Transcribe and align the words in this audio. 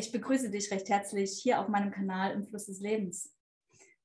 Ich 0.00 0.12
begrüße 0.12 0.48
dich 0.48 0.70
recht 0.70 0.88
herzlich 0.88 1.32
hier 1.42 1.60
auf 1.60 1.68
meinem 1.68 1.90
Kanal 1.90 2.32
im 2.32 2.42
Fluss 2.42 2.64
des 2.64 2.80
Lebens. 2.80 3.36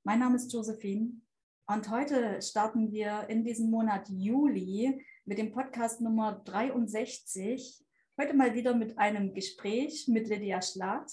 Mein 0.04 0.20
Name 0.20 0.36
ist 0.36 0.52
Josephine 0.52 1.22
und 1.68 1.90
heute 1.90 2.42
starten 2.42 2.92
wir 2.92 3.30
in 3.30 3.46
diesem 3.46 3.70
Monat 3.70 4.10
Juli 4.10 5.02
mit 5.24 5.38
dem 5.38 5.54
Podcast 5.54 6.02
Nummer 6.02 6.34
63. 6.44 7.82
Heute 8.20 8.34
mal 8.34 8.54
wieder 8.54 8.76
mit 8.76 8.98
einem 8.98 9.34
Gespräch 9.34 10.10
mit 10.10 10.28
Lydia 10.28 10.62
Schlatt. 10.62 11.10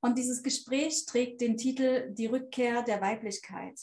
Und 0.00 0.16
dieses 0.16 0.44
Gespräch 0.44 1.04
trägt 1.06 1.40
den 1.40 1.56
Titel 1.56 2.14
Die 2.14 2.26
Rückkehr 2.26 2.84
der 2.84 3.00
Weiblichkeit. 3.00 3.76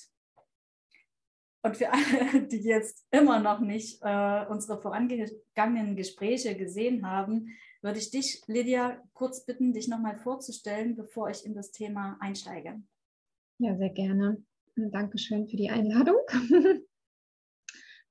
Und 1.63 1.75
für 1.75 1.91
alle, 1.91 2.43
die 2.47 2.61
jetzt 2.61 3.05
immer 3.11 3.41
noch 3.41 3.59
nicht 3.59 4.01
äh, 4.03 4.45
unsere 4.47 4.81
vorangegangenen 4.81 5.97
Gespräche 5.97 6.55
gesehen 6.55 7.05
haben, 7.05 7.57
würde 7.81 7.99
ich 7.99 8.11
dich, 8.11 8.41
Lydia, 8.47 9.01
kurz 9.13 9.45
bitten, 9.45 9.73
dich 9.73 9.87
nochmal 9.87 10.17
vorzustellen, 10.17 10.95
bevor 10.95 11.29
ich 11.29 11.45
in 11.45 11.53
das 11.53 11.71
Thema 11.71 12.17
einsteige. 12.19 12.81
Ja, 13.59 13.75
sehr 13.77 13.89
gerne. 13.89 14.43
Dankeschön 14.75 15.47
für 15.47 15.57
die 15.57 15.69
Einladung. 15.69 16.19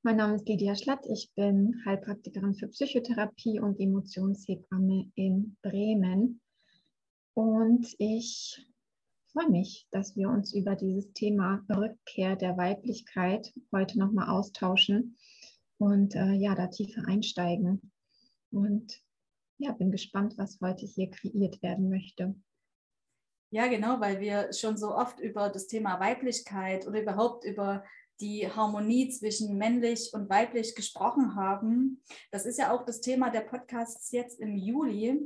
mein 0.02 0.16
Name 0.16 0.36
ist 0.36 0.48
Lydia 0.48 0.74
Schlatt. 0.74 1.06
Ich 1.08 1.32
bin 1.34 1.82
Heilpraktikerin 1.84 2.54
für 2.54 2.68
Psychotherapie 2.68 3.60
und 3.60 3.78
Emotionshebamme 3.78 5.10
in 5.14 5.56
Bremen. 5.62 6.40
Und 7.34 7.94
ich 7.98 8.66
freue 9.32 9.50
mich, 9.50 9.86
dass 9.90 10.16
wir 10.16 10.30
uns 10.30 10.54
über 10.54 10.74
dieses 10.74 11.12
Thema 11.12 11.64
Rückkehr 11.68 12.36
der 12.36 12.56
Weiblichkeit 12.56 13.52
heute 13.70 13.98
nochmal 13.98 14.30
austauschen 14.30 15.16
und 15.78 16.14
äh, 16.14 16.32
ja, 16.32 16.54
da 16.54 16.68
tiefer 16.68 17.06
einsteigen. 17.06 17.92
Und 18.51 19.01
ja, 19.59 19.73
bin 19.73 19.90
gespannt, 19.90 20.35
was 20.37 20.59
heute 20.60 20.87
hier 20.87 21.10
kreiert 21.10 21.62
werden 21.62 21.88
möchte. 21.88 22.35
Ja, 23.51 23.68
genau, 23.68 24.01
weil 24.01 24.21
wir 24.21 24.52
schon 24.52 24.76
so 24.76 24.95
oft 24.95 25.21
über 25.21 25.48
das 25.48 25.66
Thema 25.66 26.01
Weiblichkeit 26.01 26.87
oder 26.87 27.01
überhaupt 27.01 27.45
über 27.45 27.85
die 28.21 28.51
Harmonie 28.51 29.09
zwischen 29.10 29.57
männlich 29.57 30.10
und 30.13 30.29
weiblich 30.29 30.74
gesprochen 30.74 31.37
haben. 31.37 32.02
Das 32.30 32.46
ist 32.46 32.59
ja 32.59 32.74
auch 32.74 32.85
das 32.85 33.01
Thema 33.01 33.30
der 33.30 33.43
Podcasts 33.43 34.10
jetzt 34.10 34.40
im 34.40 34.57
Juli. 34.57 35.21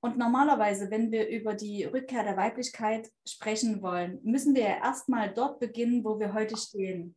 Und 0.00 0.16
normalerweise, 0.16 0.90
wenn 0.90 1.10
wir 1.10 1.28
über 1.28 1.54
die 1.54 1.84
Rückkehr 1.84 2.24
der 2.24 2.36
Weiblichkeit 2.36 3.10
sprechen 3.26 3.82
wollen, 3.82 4.18
müssen 4.22 4.54
wir 4.54 4.62
ja 4.62 4.76
erstmal 4.78 5.32
dort 5.32 5.60
beginnen, 5.60 6.04
wo 6.04 6.18
wir 6.18 6.32
heute 6.32 6.56
stehen. 6.56 7.16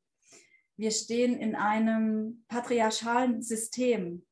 Wir 0.75 0.91
stehen 0.91 1.37
in 1.37 1.55
einem 1.55 2.43
patriarchalen 2.47 3.41
System. 3.41 4.25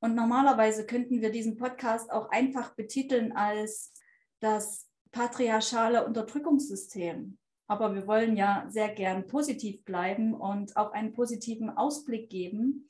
Und 0.00 0.14
normalerweise 0.14 0.86
könnten 0.86 1.20
wir 1.20 1.30
diesen 1.30 1.56
Podcast 1.56 2.10
auch 2.10 2.30
einfach 2.30 2.74
betiteln 2.74 3.32
als 3.32 3.92
das 4.40 4.88
patriarchale 5.12 6.06
Unterdrückungssystem. 6.06 7.38
Aber 7.66 7.94
wir 7.94 8.06
wollen 8.06 8.36
ja 8.36 8.66
sehr 8.68 8.88
gern 8.88 9.26
positiv 9.26 9.84
bleiben 9.84 10.34
und 10.34 10.76
auch 10.76 10.92
einen 10.92 11.12
positiven 11.12 11.70
Ausblick 11.70 12.30
geben. 12.30 12.88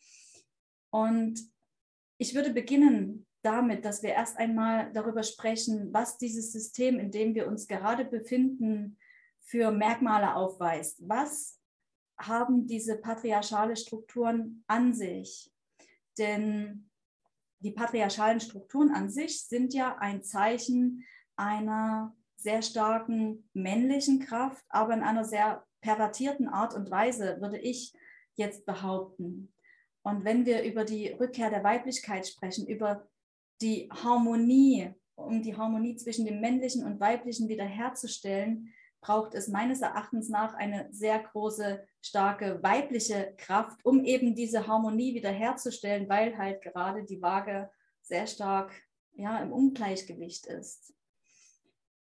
Und 0.90 1.40
ich 2.18 2.34
würde 2.34 2.50
beginnen 2.52 3.26
damit, 3.42 3.84
dass 3.84 4.02
wir 4.02 4.10
erst 4.10 4.36
einmal 4.38 4.92
darüber 4.92 5.22
sprechen, 5.22 5.92
was 5.92 6.18
dieses 6.18 6.52
System, 6.52 6.98
in 6.98 7.10
dem 7.10 7.34
wir 7.34 7.46
uns 7.48 7.66
gerade 7.66 8.04
befinden, 8.04 8.98
für 9.40 9.70
Merkmale 9.70 10.34
aufweist. 10.36 11.02
Was 11.08 11.58
haben 12.18 12.66
diese 12.66 12.96
patriarchale 12.96 13.76
Strukturen 13.76 14.62
an 14.66 14.94
sich? 14.94 15.50
Denn 16.18 16.89
die 17.60 17.70
patriarchalen 17.70 18.40
Strukturen 18.40 18.90
an 18.90 19.10
sich 19.10 19.46
sind 19.46 19.74
ja 19.74 19.96
ein 19.98 20.22
Zeichen 20.22 21.04
einer 21.36 22.14
sehr 22.36 22.62
starken 22.62 23.48
männlichen 23.52 24.20
Kraft, 24.20 24.64
aber 24.68 24.94
in 24.94 25.02
einer 25.02 25.24
sehr 25.24 25.64
pervertierten 25.80 26.48
Art 26.48 26.74
und 26.74 26.90
Weise, 26.90 27.38
würde 27.40 27.58
ich 27.58 27.94
jetzt 28.34 28.64
behaupten. 28.66 29.52
Und 30.02 30.24
wenn 30.24 30.46
wir 30.46 30.62
über 30.62 30.84
die 30.84 31.08
Rückkehr 31.08 31.50
der 31.50 31.64
Weiblichkeit 31.64 32.26
sprechen, 32.26 32.66
über 32.66 33.08
die 33.60 33.88
Harmonie, 33.90 34.94
um 35.14 35.42
die 35.42 35.56
Harmonie 35.56 35.96
zwischen 35.96 36.24
dem 36.24 36.40
männlichen 36.40 36.84
und 36.84 37.00
weiblichen 37.00 37.48
wiederherzustellen, 37.48 38.72
braucht 39.00 39.34
es 39.34 39.48
meines 39.48 39.80
Erachtens 39.80 40.28
nach 40.28 40.54
eine 40.54 40.88
sehr 40.92 41.18
große, 41.18 41.86
starke 42.00 42.62
weibliche 42.62 43.34
Kraft, 43.36 43.84
um 43.84 44.04
eben 44.04 44.34
diese 44.34 44.66
Harmonie 44.66 45.14
wiederherzustellen, 45.14 46.08
weil 46.08 46.36
halt 46.36 46.62
gerade 46.62 47.04
die 47.04 47.22
Waage 47.22 47.70
sehr 48.02 48.26
stark 48.26 48.72
ja, 49.12 49.38
im 49.38 49.52
Ungleichgewicht 49.52 50.46
ist. 50.46 50.94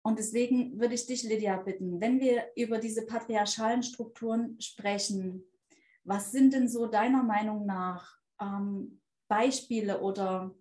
Und 0.02 0.20
deswegen 0.20 0.80
würde 0.80 0.96
ich 0.96 1.06
dich, 1.06 1.24
Lydia, 1.24 1.58
bitten, 1.58 2.00
wenn 2.00 2.20
wir 2.20 2.46
über 2.56 2.78
diese 2.78 3.06
patriarchalen 3.06 3.84
Strukturen 3.84 4.60
sprechen, 4.62 5.44
was 6.04 6.32
sind 6.32 6.54
denn 6.54 6.70
so 6.70 6.88
deiner 6.88 7.24
Meinung 7.24 7.66
nach 7.66 8.18
ähm, 8.40 9.02
Beispiele 9.28 10.00
oder 10.00 10.56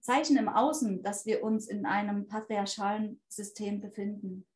Zeichen 0.00 0.36
im 0.36 0.48
Außen, 0.48 1.02
dass 1.02 1.26
wir 1.26 1.42
uns 1.42 1.66
in 1.66 1.84
einem 1.84 2.28
patriarchalen 2.28 3.20
System 3.26 3.80
befinden? 3.80 4.46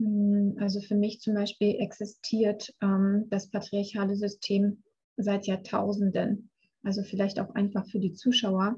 Also 0.00 0.80
für 0.80 0.94
mich 0.94 1.20
zum 1.20 1.34
Beispiel 1.34 1.76
existiert 1.80 2.72
ähm, 2.80 3.26
das 3.30 3.50
patriarchale 3.50 4.16
System 4.16 4.82
seit 5.16 5.46
Jahrtausenden. 5.46 6.50
Also 6.84 7.02
vielleicht 7.02 7.40
auch 7.40 7.54
einfach 7.54 7.86
für 7.88 7.98
die 7.98 8.12
Zuschauer, 8.12 8.76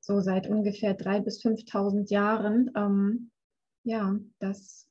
so 0.00 0.20
seit 0.20 0.48
ungefähr 0.48 0.96
3.000 0.96 1.20
bis 1.24 1.42
5.000 1.44 2.10
Jahren, 2.10 2.70
ähm, 2.76 3.30
ja, 3.82 4.18
dass 4.38 4.88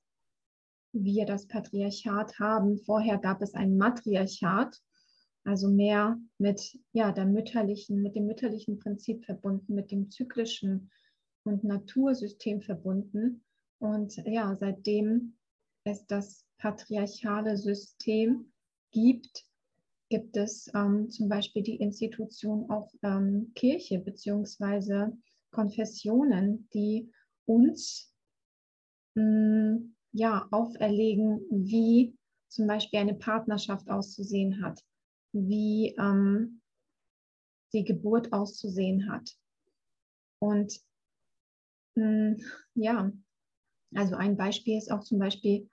wir 0.92 1.26
das 1.26 1.48
Patriarchat 1.48 2.40
haben. 2.40 2.78
Vorher 2.80 3.18
gab 3.18 3.42
es 3.42 3.54
ein 3.54 3.78
Matriarchat, 3.78 4.76
also 5.46 5.70
mehr 5.70 6.20
mit 6.38 6.78
ja, 6.92 7.12
der 7.12 7.26
mütterlichen, 7.26 8.02
mit 8.02 8.16
dem 8.16 8.26
mütterlichen 8.26 8.80
Prinzip 8.80 9.26
verbunden, 9.26 9.76
mit 9.76 9.92
dem 9.92 10.10
zyklischen 10.12 10.92
und 11.44 11.64
Natursystem 11.64 12.62
verbunden. 12.62 13.44
Und 13.80 14.18
ja, 14.26 14.56
seitdem 14.60 15.38
es 15.90 16.06
das 16.06 16.46
patriarchale 16.58 17.58
System 17.58 18.52
gibt, 18.92 19.46
gibt 20.10 20.38
es 20.38 20.70
ähm, 20.74 21.10
zum 21.10 21.30
Beispiel 21.30 21.64
die 21.64 21.76
Institution 21.76 22.70
auch 22.70 22.92
ähm, 23.04 23.52
Kirche 23.56 24.00
bzw. 24.00 25.12
Konfessionen, 25.52 26.68
die 26.74 27.12
uns 27.46 28.14
mh, 29.16 29.24
mm, 29.24 29.96
ja, 30.12 30.48
auferlegen, 30.52 31.42
wie 31.52 32.16
zum 32.48 32.66
Beispiel 32.68 33.00
eine 33.00 33.14
Partnerschaft 33.14 33.90
auszusehen 33.90 34.64
hat, 34.64 34.84
wie 35.32 35.96
ähm, 36.00 36.62
die 37.74 37.84
Geburt 37.84 38.34
auszusehen 38.34 39.12
hat. 39.12 39.38
Und 40.40 40.82
mh, 41.96 42.32
mm, 42.32 42.38
ja, 42.76 43.12
also 43.96 44.16
ein 44.16 44.38
Beispiel 44.38 44.78
ist 44.78 44.92
auch 44.92 45.04
zum 45.04 45.20
Beispiel 45.20 45.70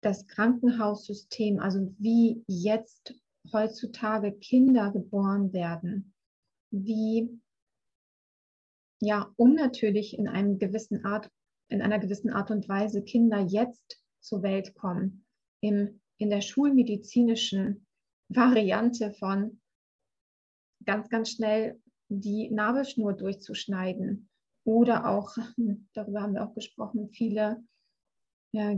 das 0.00 0.26
Krankenhaussystem, 0.26 1.58
also 1.58 1.94
wie 1.98 2.44
jetzt 2.46 3.14
heutzutage 3.52 4.32
Kinder 4.32 4.92
geboren 4.92 5.52
werden, 5.52 6.14
wie 6.70 7.40
ja 9.00 9.32
unnatürlich 9.36 10.18
in 10.18 10.28
einem 10.28 10.58
gewissen 10.58 11.04
Art, 11.04 11.30
in 11.68 11.82
einer 11.82 11.98
gewissen 11.98 12.30
Art 12.30 12.50
und 12.50 12.68
Weise 12.68 13.02
Kinder 13.02 13.40
jetzt 13.40 14.02
zur 14.20 14.42
Welt 14.42 14.74
kommen, 14.74 15.24
im, 15.60 16.00
in 16.18 16.30
der 16.30 16.40
schulmedizinischen 16.40 17.86
Variante 18.28 19.12
von 19.14 19.60
ganz, 20.84 21.08
ganz 21.08 21.30
schnell 21.30 21.80
die 22.08 22.50
Nabelschnur 22.50 23.12
durchzuschneiden 23.14 24.28
oder 24.64 25.08
auch, 25.08 25.36
darüber 25.94 26.22
haben 26.22 26.34
wir 26.34 26.44
auch 26.44 26.54
gesprochen, 26.54 27.10
viele 27.10 27.62
ja, 28.52 28.74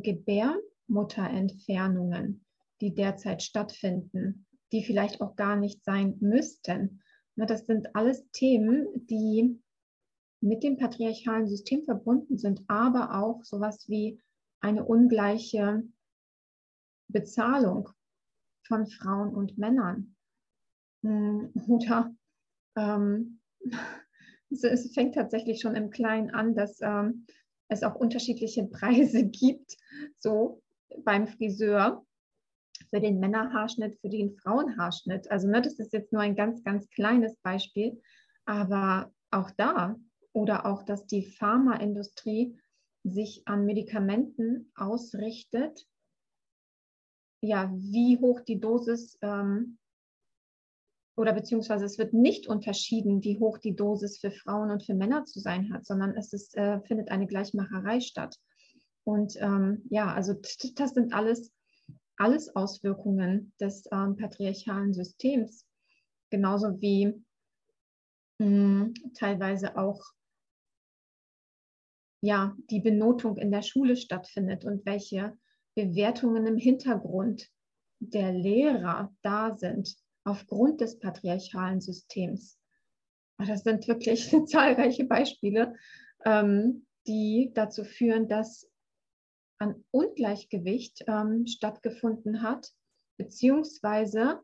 Gebärmutterentfernungen, 0.90 2.44
die 2.80 2.94
derzeit 2.94 3.42
stattfinden, 3.42 4.46
die 4.72 4.82
vielleicht 4.82 5.20
auch 5.20 5.36
gar 5.36 5.56
nicht 5.56 5.84
sein 5.84 6.16
müssten. 6.20 7.02
Das 7.36 7.66
sind 7.66 7.94
alles 7.94 8.28
Themen, 8.32 8.86
die 9.06 9.58
mit 10.40 10.62
dem 10.62 10.76
patriarchalen 10.76 11.48
System 11.48 11.84
verbunden 11.84 12.38
sind, 12.38 12.62
aber 12.68 13.22
auch 13.22 13.44
sowas 13.44 13.88
wie 13.88 14.20
eine 14.60 14.84
ungleiche 14.84 15.84
Bezahlung 17.08 17.88
von 18.66 18.86
Frauen 18.86 19.34
und 19.34 19.58
Männern. 19.58 20.16
Hm, 21.02 21.52
oder 21.66 22.14
ähm, 22.76 23.40
es, 24.50 24.92
fängt 24.92 25.14
tatsächlich 25.14 25.60
schon 25.60 25.76
im 25.76 25.90
Kleinen 25.90 26.30
an, 26.30 26.54
dass 26.54 26.80
ähm, 26.82 27.26
es 27.68 27.82
auch 27.82 27.94
unterschiedliche 27.94 28.64
Preise 28.66 29.24
gibt, 29.28 29.76
so 30.18 30.62
beim 31.04 31.26
Friseur 31.26 32.04
für 32.88 33.00
den 33.00 33.20
Männerhaarschnitt, 33.20 33.98
für 34.00 34.08
den 34.08 34.36
Frauenhaarschnitt. 34.36 35.30
Also 35.30 35.48
ne, 35.48 35.62
das 35.62 35.78
ist 35.78 35.92
jetzt 35.92 36.12
nur 36.12 36.22
ein 36.22 36.36
ganz, 36.36 36.62
ganz 36.64 36.88
kleines 36.90 37.36
Beispiel. 37.36 38.00
Aber 38.44 39.12
auch 39.30 39.50
da 39.56 39.96
oder 40.32 40.66
auch, 40.66 40.82
dass 40.82 41.06
die 41.06 41.24
Pharmaindustrie 41.24 42.58
sich 43.04 43.42
an 43.46 43.64
Medikamenten 43.64 44.72
ausrichtet, 44.74 45.86
ja, 47.42 47.70
wie 47.74 48.18
hoch 48.18 48.40
die 48.40 48.60
Dosis 48.60 49.18
ähm, 49.22 49.78
oder 51.16 51.32
beziehungsweise 51.32 51.84
es 51.84 51.98
wird 51.98 52.12
nicht 52.12 52.46
unterschieden, 52.46 53.22
wie 53.24 53.38
hoch 53.38 53.58
die 53.58 53.74
Dosis 53.74 54.18
für 54.18 54.30
Frauen 54.30 54.70
und 54.70 54.84
für 54.84 54.94
Männer 54.94 55.24
zu 55.24 55.40
sein 55.40 55.72
hat, 55.72 55.86
sondern 55.86 56.16
es 56.16 56.32
ist, 56.32 56.56
äh, 56.56 56.80
findet 56.82 57.10
eine 57.10 57.26
Gleichmacherei 57.26 58.00
statt. 58.00 58.36
Und 59.10 59.36
ähm, 59.40 59.82
ja, 59.90 60.14
also 60.14 60.34
das 60.76 60.94
sind 60.94 61.12
alles, 61.12 61.52
alles 62.16 62.54
Auswirkungen 62.54 63.52
des 63.60 63.88
ähm, 63.90 64.16
patriarchalen 64.16 64.94
Systems, 64.94 65.66
genauso 66.30 66.80
wie 66.80 67.06
mh, 68.38 68.44
hm, 68.46 68.94
teilweise 69.14 69.76
auch 69.76 70.00
ja, 72.22 72.56
die 72.70 72.78
Benotung 72.78 73.36
in 73.36 73.50
der 73.50 73.62
Schule 73.62 73.96
stattfindet 73.96 74.64
und 74.64 74.86
welche 74.86 75.36
Bewertungen 75.74 76.46
im 76.46 76.56
Hintergrund 76.56 77.48
der 77.98 78.32
Lehrer 78.32 79.12
da 79.22 79.56
sind 79.56 79.96
aufgrund 80.22 80.82
des 80.82 81.00
patriarchalen 81.00 81.80
Systems. 81.80 82.60
Das 83.38 83.64
sind 83.64 83.88
wirklich 83.88 84.30
zahlreiche 84.46 85.04
Beispiele, 85.04 85.74
ähm, 86.24 86.86
die 87.08 87.50
dazu 87.54 87.82
führen, 87.82 88.28
dass 88.28 88.69
ein 89.60 89.84
Ungleichgewicht 89.90 91.04
ähm, 91.06 91.46
stattgefunden 91.46 92.42
hat, 92.42 92.72
beziehungsweise 93.18 94.42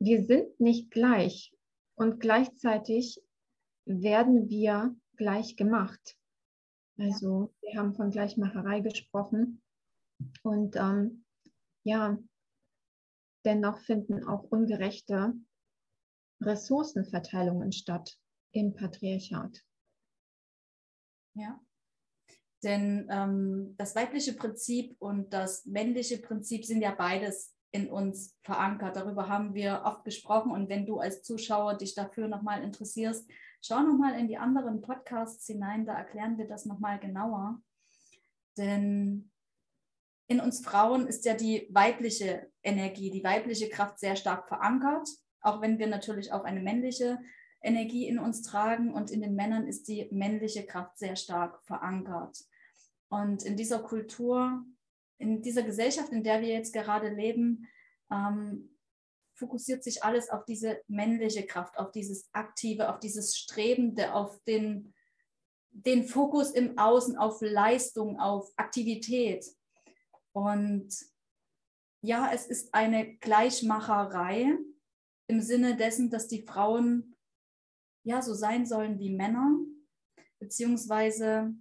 wir 0.00 0.24
sind 0.24 0.60
nicht 0.60 0.90
gleich 0.90 1.54
und 1.96 2.20
gleichzeitig 2.20 3.22
werden 3.86 4.48
wir 4.48 4.94
gleich 5.16 5.56
gemacht. 5.56 6.18
Also 6.98 7.54
wir 7.60 7.78
haben 7.78 7.94
von 7.94 8.10
Gleichmacherei 8.10 8.80
gesprochen 8.80 9.62
und 10.42 10.76
ähm, 10.76 11.24
ja, 11.84 12.18
dennoch 13.44 13.78
finden 13.78 14.24
auch 14.24 14.44
ungerechte 14.44 15.34
Ressourcenverteilungen 16.42 17.72
statt 17.72 18.18
im 18.52 18.74
Patriarchat. 18.74 19.64
Ja, 21.34 21.60
denn 22.64 23.08
ähm, 23.10 23.74
das 23.76 23.94
weibliche 23.94 24.32
Prinzip 24.32 24.96
und 24.98 25.32
das 25.32 25.66
männliche 25.66 26.18
Prinzip 26.18 26.64
sind 26.64 26.80
ja 26.80 26.92
beides 26.92 27.54
in 27.74 27.90
uns 27.90 28.36
verankert. 28.42 28.96
Darüber 28.96 29.28
haben 29.28 29.52
wir 29.52 29.82
oft 29.84 30.04
gesprochen. 30.04 30.52
Und 30.52 30.68
wenn 30.68 30.86
du 30.86 31.00
als 31.00 31.22
Zuschauer 31.24 31.76
dich 31.76 31.94
dafür 31.94 32.28
nochmal 32.28 32.62
interessierst, 32.62 33.28
schau 33.60 33.80
nochmal 33.82 34.18
in 34.18 34.28
die 34.28 34.36
anderen 34.36 34.80
Podcasts 34.80 35.46
hinein. 35.46 35.84
Da 35.84 35.94
erklären 35.94 36.38
wir 36.38 36.46
das 36.46 36.66
nochmal 36.66 37.00
genauer. 37.00 37.60
Denn 38.56 39.30
in 40.28 40.40
uns 40.40 40.64
Frauen 40.64 41.06
ist 41.08 41.24
ja 41.24 41.34
die 41.34 41.68
weibliche 41.70 42.48
Energie, 42.62 43.10
die 43.10 43.24
weibliche 43.24 43.68
Kraft 43.68 43.98
sehr 43.98 44.14
stark 44.14 44.46
verankert, 44.46 45.08
auch 45.40 45.60
wenn 45.60 45.78
wir 45.78 45.88
natürlich 45.88 46.32
auch 46.32 46.44
eine 46.44 46.60
männliche 46.60 47.18
Energie 47.60 48.06
in 48.06 48.20
uns 48.20 48.42
tragen. 48.42 48.94
Und 48.94 49.10
in 49.10 49.20
den 49.20 49.34
Männern 49.34 49.66
ist 49.66 49.88
die 49.88 50.08
männliche 50.12 50.64
Kraft 50.64 50.96
sehr 50.96 51.16
stark 51.16 51.60
verankert. 51.64 52.38
Und 53.14 53.44
in 53.44 53.56
dieser 53.56 53.80
Kultur 53.80 54.64
in 55.18 55.42
dieser 55.42 55.62
Gesellschaft, 55.62 56.12
in 56.12 56.22
der 56.22 56.40
wir 56.40 56.48
jetzt 56.48 56.72
gerade 56.72 57.08
leben, 57.08 57.68
ähm, 58.10 58.70
fokussiert 59.34 59.82
sich 59.82 60.04
alles 60.04 60.30
auf 60.30 60.44
diese 60.44 60.80
männliche 60.86 61.44
Kraft, 61.46 61.78
auf 61.78 61.90
dieses 61.90 62.28
Aktive, 62.32 62.92
auf 62.92 63.00
dieses 63.00 63.36
Strebende, 63.36 64.14
auf 64.14 64.38
den, 64.44 64.94
den 65.70 66.04
Fokus 66.04 66.50
im 66.50 66.78
Außen, 66.78 67.16
auf 67.16 67.40
Leistung, 67.40 68.20
auf 68.20 68.52
Aktivität. 68.56 69.44
Und 70.32 70.94
ja, 72.02 72.30
es 72.32 72.46
ist 72.46 72.74
eine 72.74 73.16
Gleichmacherei 73.16 74.56
im 75.26 75.40
Sinne 75.40 75.76
dessen, 75.76 76.10
dass 76.10 76.28
die 76.28 76.42
Frauen 76.42 77.16
ja 78.04 78.20
so 78.20 78.34
sein 78.34 78.66
sollen 78.66 78.98
wie 78.98 79.10
Männer, 79.10 79.58
beziehungsweise 80.38 81.54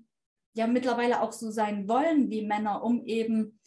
ja 0.54 0.68
mittlerweile 0.68 1.22
auch 1.22 1.34
so 1.34 1.52
sein 1.52 1.88
wollen 1.88 2.30
wie 2.30 2.46
Männer, 2.46 2.84
um 2.84 3.06
eben 3.06 3.60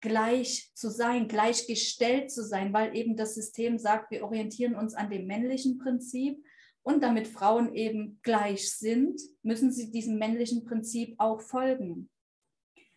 gleich 0.00 0.70
zu 0.74 0.90
sein, 0.90 1.28
gleichgestellt 1.28 2.30
zu 2.30 2.44
sein, 2.44 2.72
weil 2.72 2.96
eben 2.96 3.16
das 3.16 3.34
System 3.34 3.78
sagt, 3.78 4.10
wir 4.10 4.24
orientieren 4.24 4.76
uns 4.76 4.94
an 4.94 5.10
dem 5.10 5.26
männlichen 5.26 5.78
Prinzip 5.78 6.42
und 6.82 7.02
damit 7.02 7.26
Frauen 7.26 7.74
eben 7.74 8.20
gleich 8.22 8.72
sind, 8.72 9.20
müssen 9.42 9.72
sie 9.72 9.90
diesem 9.90 10.18
männlichen 10.18 10.64
Prinzip 10.64 11.14
auch 11.18 11.40
folgen. 11.40 12.08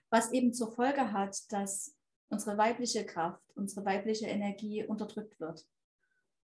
Was 0.09 0.31
eben 0.31 0.53
zur 0.53 0.71
Folge 0.71 1.11
hat, 1.11 1.37
dass 1.51 1.95
unsere 2.29 2.57
weibliche 2.57 3.05
Kraft, 3.05 3.41
unsere 3.55 3.85
weibliche 3.85 4.27
Energie 4.27 4.85
unterdrückt 4.85 5.39
wird. 5.39 5.65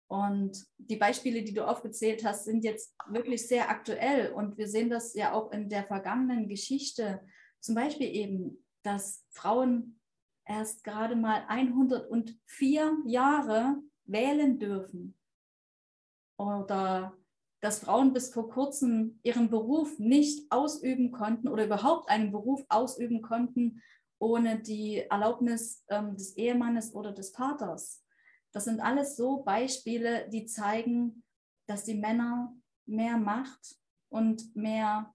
Und 0.08 0.66
die 0.78 0.98
Beispiele, 0.98 1.44
die 1.44 1.54
du 1.54 1.68
aufgezählt 1.68 2.24
hast, 2.24 2.46
sind 2.46 2.64
jetzt 2.64 2.96
wirklich 3.08 3.48
sehr 3.48 3.70
aktuell. 3.70 4.34
Und 4.34 4.58
wir 4.58 4.68
sehen 4.68 4.90
das 4.90 5.16
ja 5.16 5.34
auch 5.34 5.52
in 5.52 5.70
der 5.70 5.84
vergangenen 5.84 6.48
Geschichte. 6.48 7.22
Zum 7.60 7.76
Beispiel 7.76 8.08
eben, 8.08 8.64
dass 8.84 9.26
Frauen 9.32 10.00
erst 10.46 10.84
gerade 10.84 11.16
mal 11.16 11.44
104 11.48 12.98
Jahre 13.06 13.78
wählen 14.06 14.60
dürfen. 14.60 15.18
Oder 16.38 17.18
dass 17.62 17.80
Frauen 17.80 18.14
bis 18.14 18.32
vor 18.32 18.50
kurzem 18.50 19.20
ihren 19.24 19.50
Beruf 19.50 19.98
nicht 19.98 20.52
ausüben 20.52 21.12
konnten 21.12 21.48
oder 21.48 21.66
überhaupt 21.66 22.10
einen 22.10 22.32
Beruf 22.32 22.64
ausüben 22.70 23.24
konnten 23.24 23.82
ohne 24.20 24.60
die 24.60 25.06
Erlaubnis 25.10 25.84
ähm, 25.90 26.16
des 26.16 26.38
Ehemannes 26.38 26.94
oder 26.94 27.12
des 27.12 27.32
Vaters. 27.32 28.05
Das 28.56 28.64
sind 28.64 28.80
alles 28.80 29.18
so 29.18 29.44
Beispiele, 29.44 30.30
die 30.30 30.46
zeigen, 30.46 31.26
dass 31.68 31.84
die 31.84 31.96
Männer 31.96 32.56
mehr 32.86 33.18
Macht 33.18 33.76
und 34.08 34.56
mehr 34.56 35.14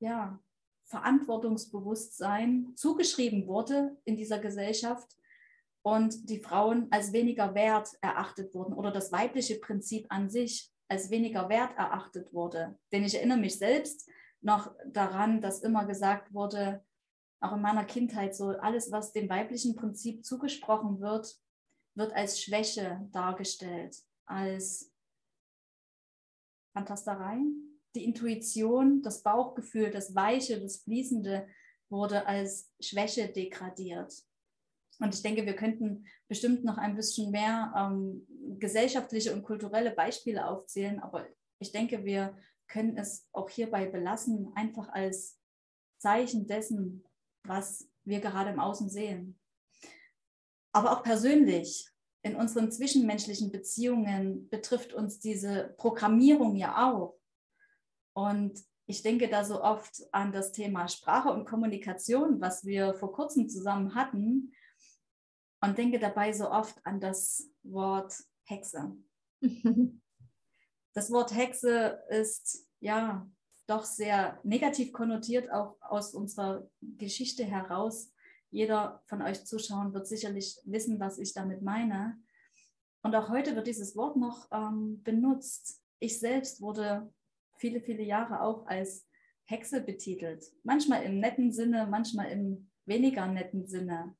ja, 0.00 0.40
Verantwortungsbewusstsein 0.86 2.72
zugeschrieben 2.74 3.46
wurde 3.46 3.96
in 4.04 4.16
dieser 4.16 4.40
Gesellschaft 4.40 5.16
und 5.82 6.28
die 6.28 6.40
Frauen 6.40 6.88
als 6.90 7.12
weniger 7.12 7.54
wert 7.54 7.96
erachtet 8.00 8.52
wurden 8.56 8.72
oder 8.72 8.90
das 8.90 9.12
weibliche 9.12 9.60
Prinzip 9.60 10.06
an 10.08 10.28
sich 10.28 10.68
als 10.88 11.10
weniger 11.10 11.48
wert 11.48 11.78
erachtet 11.78 12.34
wurde. 12.34 12.76
Denn 12.90 13.04
ich 13.04 13.14
erinnere 13.14 13.38
mich 13.38 13.56
selbst 13.56 14.10
noch 14.40 14.74
daran, 14.84 15.40
dass 15.40 15.62
immer 15.62 15.84
gesagt 15.84 16.34
wurde, 16.34 16.84
auch 17.38 17.52
in 17.52 17.62
meiner 17.62 17.84
Kindheit 17.84 18.34
so, 18.34 18.48
alles, 18.48 18.90
was 18.90 19.12
dem 19.12 19.28
weiblichen 19.28 19.76
Prinzip 19.76 20.24
zugesprochen 20.24 21.00
wird, 21.00 21.40
wird 21.94 22.12
als 22.12 22.40
Schwäche 22.40 23.08
dargestellt, 23.12 23.96
als 24.26 24.92
Fantasterei. 26.72 27.38
Die 27.94 28.04
Intuition, 28.04 29.02
das 29.02 29.22
Bauchgefühl, 29.22 29.90
das 29.90 30.14
Weiche, 30.14 30.60
das 30.60 30.78
Fließende 30.82 31.48
wurde 31.88 32.26
als 32.26 32.72
Schwäche 32.80 33.28
degradiert. 33.28 34.14
Und 35.00 35.14
ich 35.14 35.22
denke, 35.22 35.44
wir 35.44 35.56
könnten 35.56 36.06
bestimmt 36.28 36.62
noch 36.62 36.78
ein 36.78 36.94
bisschen 36.94 37.30
mehr 37.30 37.72
ähm, 37.76 38.26
gesellschaftliche 38.60 39.32
und 39.32 39.42
kulturelle 39.42 39.90
Beispiele 39.90 40.46
aufzählen, 40.46 41.00
aber 41.00 41.26
ich 41.58 41.72
denke, 41.72 42.04
wir 42.04 42.38
können 42.68 42.96
es 42.96 43.26
auch 43.32 43.50
hierbei 43.50 43.86
belassen, 43.86 44.52
einfach 44.54 44.88
als 44.90 45.40
Zeichen 45.98 46.46
dessen, 46.46 47.04
was 47.42 47.88
wir 48.04 48.20
gerade 48.20 48.50
im 48.50 48.60
Außen 48.60 48.88
sehen 48.88 49.39
aber 50.72 50.92
auch 50.92 51.02
persönlich 51.02 51.88
in 52.22 52.36
unseren 52.36 52.70
zwischenmenschlichen 52.70 53.50
Beziehungen 53.50 54.48
betrifft 54.50 54.92
uns 54.92 55.20
diese 55.20 55.74
Programmierung 55.78 56.56
ja 56.56 56.90
auch. 56.90 57.18
Und 58.12 58.60
ich 58.86 59.02
denke 59.02 59.28
da 59.28 59.44
so 59.44 59.62
oft 59.62 60.02
an 60.12 60.32
das 60.32 60.52
Thema 60.52 60.88
Sprache 60.88 61.30
und 61.30 61.46
Kommunikation, 61.46 62.40
was 62.40 62.64
wir 62.64 62.94
vor 62.94 63.12
kurzem 63.12 63.48
zusammen 63.48 63.94
hatten, 63.94 64.52
und 65.62 65.76
denke 65.76 65.98
dabei 65.98 66.32
so 66.32 66.50
oft 66.50 66.74
an 66.84 67.00
das 67.00 67.50
Wort 67.62 68.14
Hexe. 68.44 68.96
das 70.94 71.10
Wort 71.10 71.34
Hexe 71.34 72.02
ist 72.08 72.66
ja 72.80 73.28
doch 73.66 73.84
sehr 73.84 74.40
negativ 74.42 74.92
konnotiert, 74.92 75.50
auch 75.52 75.76
aus 75.80 76.14
unserer 76.14 76.68
Geschichte 76.80 77.44
heraus 77.44 78.10
jeder 78.50 79.02
von 79.06 79.22
euch 79.22 79.44
Zuschauern 79.44 79.94
wird 79.94 80.06
sicherlich 80.06 80.58
wissen, 80.64 80.98
was 81.00 81.18
ich 81.18 81.32
damit 81.32 81.62
meine. 81.62 82.20
Und 83.02 83.14
auch 83.14 83.28
heute 83.28 83.54
wird 83.54 83.66
dieses 83.66 83.96
Wort 83.96 84.16
noch 84.16 84.48
ähm, 84.52 85.02
benutzt. 85.02 85.82
Ich 86.00 86.18
selbst 86.18 86.60
wurde 86.60 87.12
viele, 87.58 87.80
viele 87.80 88.02
Jahre 88.02 88.42
auch 88.42 88.66
als 88.66 89.06
Hexe 89.44 89.80
betitelt. 89.80 90.44
Manchmal 90.64 91.04
im 91.04 91.20
netten 91.20 91.52
Sinne, 91.52 91.86
manchmal 91.86 92.30
im 92.30 92.70
weniger 92.86 93.26
netten 93.26 93.66
Sinne. 93.66 94.16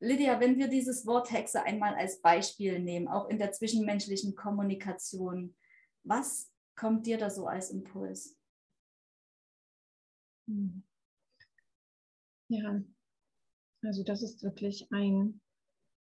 Lydia, 0.00 0.38
wenn 0.38 0.58
wir 0.58 0.68
dieses 0.68 1.06
Wort 1.06 1.32
Hexe 1.32 1.62
einmal 1.62 1.94
als 1.94 2.20
Beispiel 2.20 2.78
nehmen, 2.78 3.08
auch 3.08 3.28
in 3.28 3.38
der 3.38 3.52
zwischenmenschlichen 3.52 4.36
Kommunikation, 4.36 5.56
was 6.04 6.52
kommt 6.76 7.06
dir 7.06 7.18
da 7.18 7.30
so 7.30 7.46
als 7.46 7.70
Impuls? 7.70 8.36
Hm. 10.46 10.84
Ja, 12.48 12.80
also 13.82 14.02
das 14.02 14.22
ist 14.22 14.42
wirklich 14.42 14.86
ein 14.90 15.40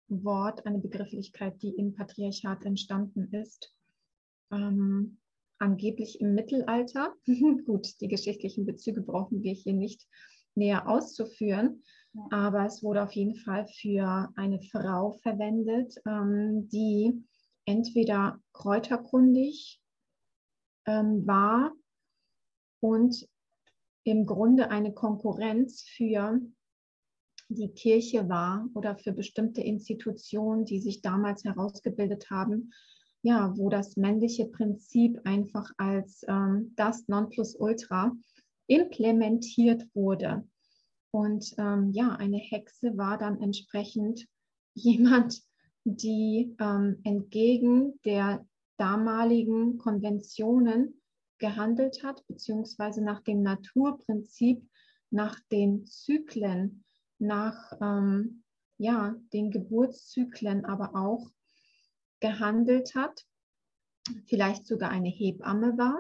Wort, 0.08 0.66
eine 0.66 0.80
Begrifflichkeit, 0.80 1.62
die 1.62 1.76
im 1.76 1.94
Patriarchat 1.94 2.66
entstanden 2.66 3.32
ist. 3.34 3.74
Ähm, 4.52 5.20
angeblich 5.60 6.20
im 6.22 6.34
Mittelalter. 6.34 7.14
Gut, 7.66 8.00
die 8.02 8.08
geschichtlichen 8.08 8.66
Bezüge 8.66 9.02
brauchen 9.02 9.44
wir 9.44 9.54
hier 9.54 9.74
nicht 9.74 10.08
näher 10.56 10.90
auszuführen, 10.90 11.84
ja. 12.14 12.28
aber 12.32 12.66
es 12.66 12.82
wurde 12.82 13.04
auf 13.04 13.12
jeden 13.12 13.36
Fall 13.36 13.68
für 13.68 14.30
eine 14.36 14.62
Frau 14.62 15.14
verwendet, 15.22 15.96
ähm, 16.08 16.68
die 16.70 17.24
entweder 17.66 18.40
kräuterkundig 18.54 19.80
ähm, 20.86 21.26
war 21.28 21.74
und 22.82 23.28
im 24.04 24.26
Grunde 24.26 24.72
eine 24.72 24.94
Konkurrenz 24.94 25.84
für 25.84 26.42
die 27.50 27.70
Kirche 27.70 28.30
war 28.30 28.70
oder 28.76 28.96
für 28.96 29.12
bestimmte 29.12 29.62
Institutionen, 29.62 30.66
die 30.66 30.80
sich 30.80 31.02
damals 31.02 31.44
herausgebildet 31.44 32.30
haben, 32.30 32.72
ja, 33.22 33.54
wo 33.58 33.70
das 33.70 33.98
männliche 33.98 34.46
Prinzip 34.46 35.20
einfach 35.26 35.70
als 35.78 36.24
ähm, 36.28 36.74
das 36.76 37.08
Nonplusultra 37.08 38.16
implementiert 38.68 39.84
wurde. 39.94 40.48
Und 41.12 41.54
ähm, 41.58 41.92
ja, 41.92 42.12
eine 42.16 42.38
Hexe 42.38 42.96
war 42.98 43.18
dann 43.18 43.42
entsprechend 43.42 44.26
jemand, 44.76 45.42
die 45.84 46.56
ähm, 46.60 47.00
entgegen 47.04 48.00
der 48.06 48.46
damaligen 48.78 49.78
Konventionen 49.80 51.02
gehandelt 51.40 52.04
hat, 52.04 52.26
beziehungsweise 52.28 53.04
nach 53.04 53.22
dem 53.22 53.42
Naturprinzip, 53.42 54.62
nach 55.10 55.40
den 55.52 55.86
Zyklen, 55.86 56.84
nach 57.20 57.74
ähm, 57.82 58.44
ja, 58.78 59.16
den 59.34 59.52
Geburtszyklen 59.52 60.66
aber 60.66 60.96
auch 60.96 61.30
gehandelt 62.20 62.96
hat, 62.96 63.26
vielleicht 64.26 64.66
sogar 64.66 64.90
eine 64.90 65.10
Hebamme 65.10 65.78
war, 65.78 66.00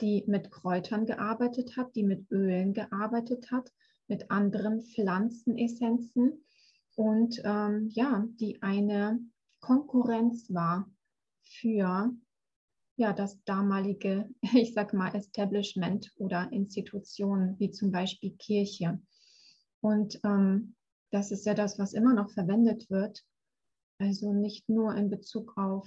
die 0.00 0.24
mit 0.26 0.50
Kräutern 0.50 1.06
gearbeitet 1.06 1.76
hat, 1.76 1.94
die 1.94 2.02
mit 2.02 2.30
Ölen 2.30 2.72
gearbeitet 2.72 3.50
hat, 3.50 3.72
mit 4.06 4.30
anderen 4.30 4.82
Pflanzenessenzen 4.82 6.44
und 6.96 7.40
ähm, 7.44 7.88
ja, 7.92 8.24
die 8.40 8.62
eine 8.62 9.20
Konkurrenz 9.60 10.52
war 10.52 10.90
für 11.42 12.14
ja, 12.96 13.12
das 13.12 13.42
damalige, 13.44 14.28
ich 14.54 14.74
sag 14.74 14.94
mal, 14.94 15.14
Establishment 15.14 16.12
oder 16.16 16.52
Institutionen 16.52 17.58
wie 17.58 17.70
zum 17.70 17.90
Beispiel 17.90 18.36
Kirche. 18.36 19.00
Und 19.84 20.18
ähm, 20.24 20.74
das 21.10 21.30
ist 21.30 21.44
ja 21.44 21.52
das, 21.52 21.78
was 21.78 21.92
immer 21.92 22.14
noch 22.14 22.30
verwendet 22.30 22.88
wird. 22.88 23.22
Also 23.98 24.32
nicht 24.32 24.66
nur 24.66 24.96
in 24.96 25.10
Bezug 25.10 25.58
auf 25.58 25.86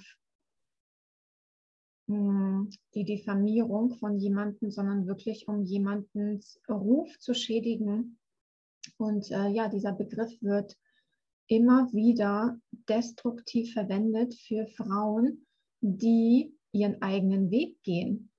mh, 2.05 2.15
hm, 2.15 2.69
die 2.93 3.05
Diffamierung 3.05 3.95
von 3.97 4.19
jemandem, 4.19 4.69
sondern 4.69 5.07
wirklich 5.07 5.47
um 5.47 5.63
jemandens 5.63 6.61
Ruf 6.69 7.17
zu 7.17 7.33
schädigen. 7.33 8.19
Und 8.97 9.31
äh, 9.31 9.47
ja, 9.47 9.67
dieser 9.67 9.93
Begriff 9.93 10.31
wird 10.43 10.77
immer 11.47 11.91
wieder 11.91 12.59
destruktiv 12.87 13.73
verwendet 13.73 14.35
für 14.35 14.67
Frauen, 14.67 15.47
die 15.81 16.55
ihren 16.71 17.01
eigenen 17.01 17.49
Weg 17.49 17.81
gehen, 17.81 18.29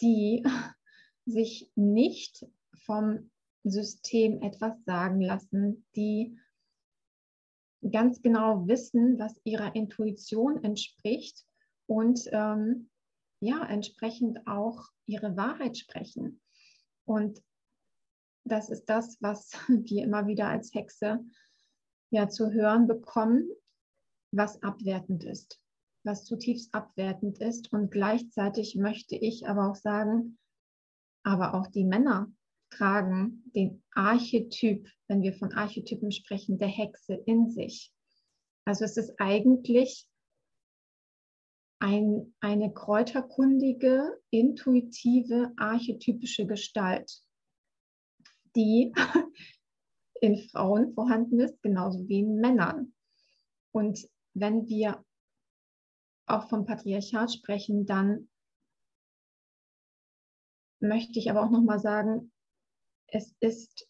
die 0.00 0.42
sich 1.24 1.70
nicht 1.76 2.44
vom 2.84 3.30
System 3.64 4.42
etwas 4.42 4.82
sagen 4.84 5.20
lassen, 5.20 5.86
die 5.96 6.38
ganz 7.90 8.22
genau 8.22 8.66
wissen, 8.66 9.18
was 9.18 9.34
ihrer 9.44 9.74
Intuition 9.74 10.62
entspricht 10.62 11.44
und 11.86 12.28
ähm, 12.32 12.90
ja, 13.40 13.64
entsprechend 13.64 14.46
auch 14.46 14.88
ihre 15.06 15.36
Wahrheit 15.36 15.76
sprechen. 15.76 16.40
Und 17.04 17.42
das 18.44 18.70
ist 18.70 18.86
das, 18.86 19.18
was 19.20 19.52
wir 19.68 20.04
immer 20.04 20.26
wieder 20.26 20.48
als 20.48 20.72
Hexe 20.74 21.24
ja 22.10 22.28
zu 22.28 22.52
hören 22.52 22.86
bekommen, 22.86 23.48
was 24.30 24.62
abwertend 24.62 25.24
ist, 25.24 25.60
was 26.04 26.24
zutiefst 26.24 26.74
abwertend 26.74 27.38
ist. 27.40 27.72
Und 27.72 27.90
gleichzeitig 27.90 28.76
möchte 28.76 29.16
ich 29.16 29.46
aber 29.46 29.70
auch 29.70 29.76
sagen, 29.76 30.38
aber 31.22 31.54
auch 31.54 31.66
die 31.66 31.84
Männer 31.84 32.32
tragen 32.76 33.42
den 33.54 33.82
Archetyp, 33.92 34.88
wenn 35.08 35.22
wir 35.22 35.34
von 35.34 35.52
Archetypen 35.52 36.12
sprechen, 36.12 36.58
der 36.58 36.68
Hexe 36.68 37.14
in 37.14 37.50
sich. 37.50 37.92
Also 38.64 38.84
es 38.84 38.96
ist 38.96 39.14
eigentlich 39.18 40.08
ein, 41.80 42.34
eine 42.40 42.72
kräuterkundige, 42.72 44.18
intuitive, 44.30 45.52
archetypische 45.56 46.46
Gestalt, 46.46 47.22
die 48.56 48.92
in 50.20 50.38
Frauen 50.48 50.94
vorhanden 50.94 51.40
ist, 51.40 51.60
genauso 51.62 52.08
wie 52.08 52.20
in 52.20 52.36
Männern. 52.36 52.94
Und 53.72 54.08
wenn 54.32 54.66
wir 54.68 55.04
auch 56.26 56.48
vom 56.48 56.64
Patriarchat 56.64 57.32
sprechen, 57.32 57.84
dann 57.84 58.30
möchte 60.80 61.18
ich 61.18 61.30
aber 61.30 61.42
auch 61.42 61.50
nochmal 61.50 61.80
sagen, 61.80 62.32
es 63.14 63.32
ist 63.38 63.88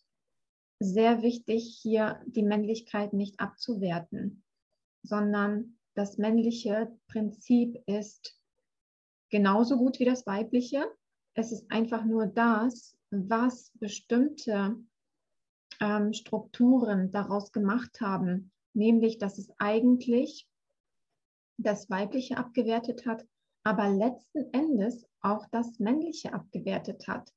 sehr 0.81 1.23
wichtig, 1.23 1.79
hier 1.81 2.23
die 2.27 2.43
Männlichkeit 2.43 3.15
nicht 3.15 3.41
abzuwerten, 3.41 4.45
sondern 5.03 5.79
das 5.95 6.19
männliche 6.19 6.95
Prinzip 7.07 7.83
ist 7.87 8.39
genauso 9.31 9.79
gut 9.79 9.99
wie 9.99 10.05
das 10.05 10.27
weibliche. 10.27 10.85
Es 11.33 11.53
ist 11.53 11.71
einfach 11.71 12.05
nur 12.05 12.27
das, 12.27 12.99
was 13.11 13.71
bestimmte 13.79 14.77
ähm, 15.81 16.13
Strukturen 16.13 17.11
daraus 17.11 17.51
gemacht 17.51 18.03
haben, 18.03 18.53
nämlich 18.75 19.17
dass 19.17 19.39
es 19.39 19.51
eigentlich 19.59 20.47
das 21.57 21.89
weibliche 21.89 22.37
abgewertet 22.37 23.07
hat, 23.07 23.27
aber 23.63 23.89
letzten 23.89 24.53
Endes 24.53 25.07
auch 25.23 25.47
das 25.51 25.79
männliche 25.79 26.35
abgewertet 26.35 27.09
hat. 27.09 27.33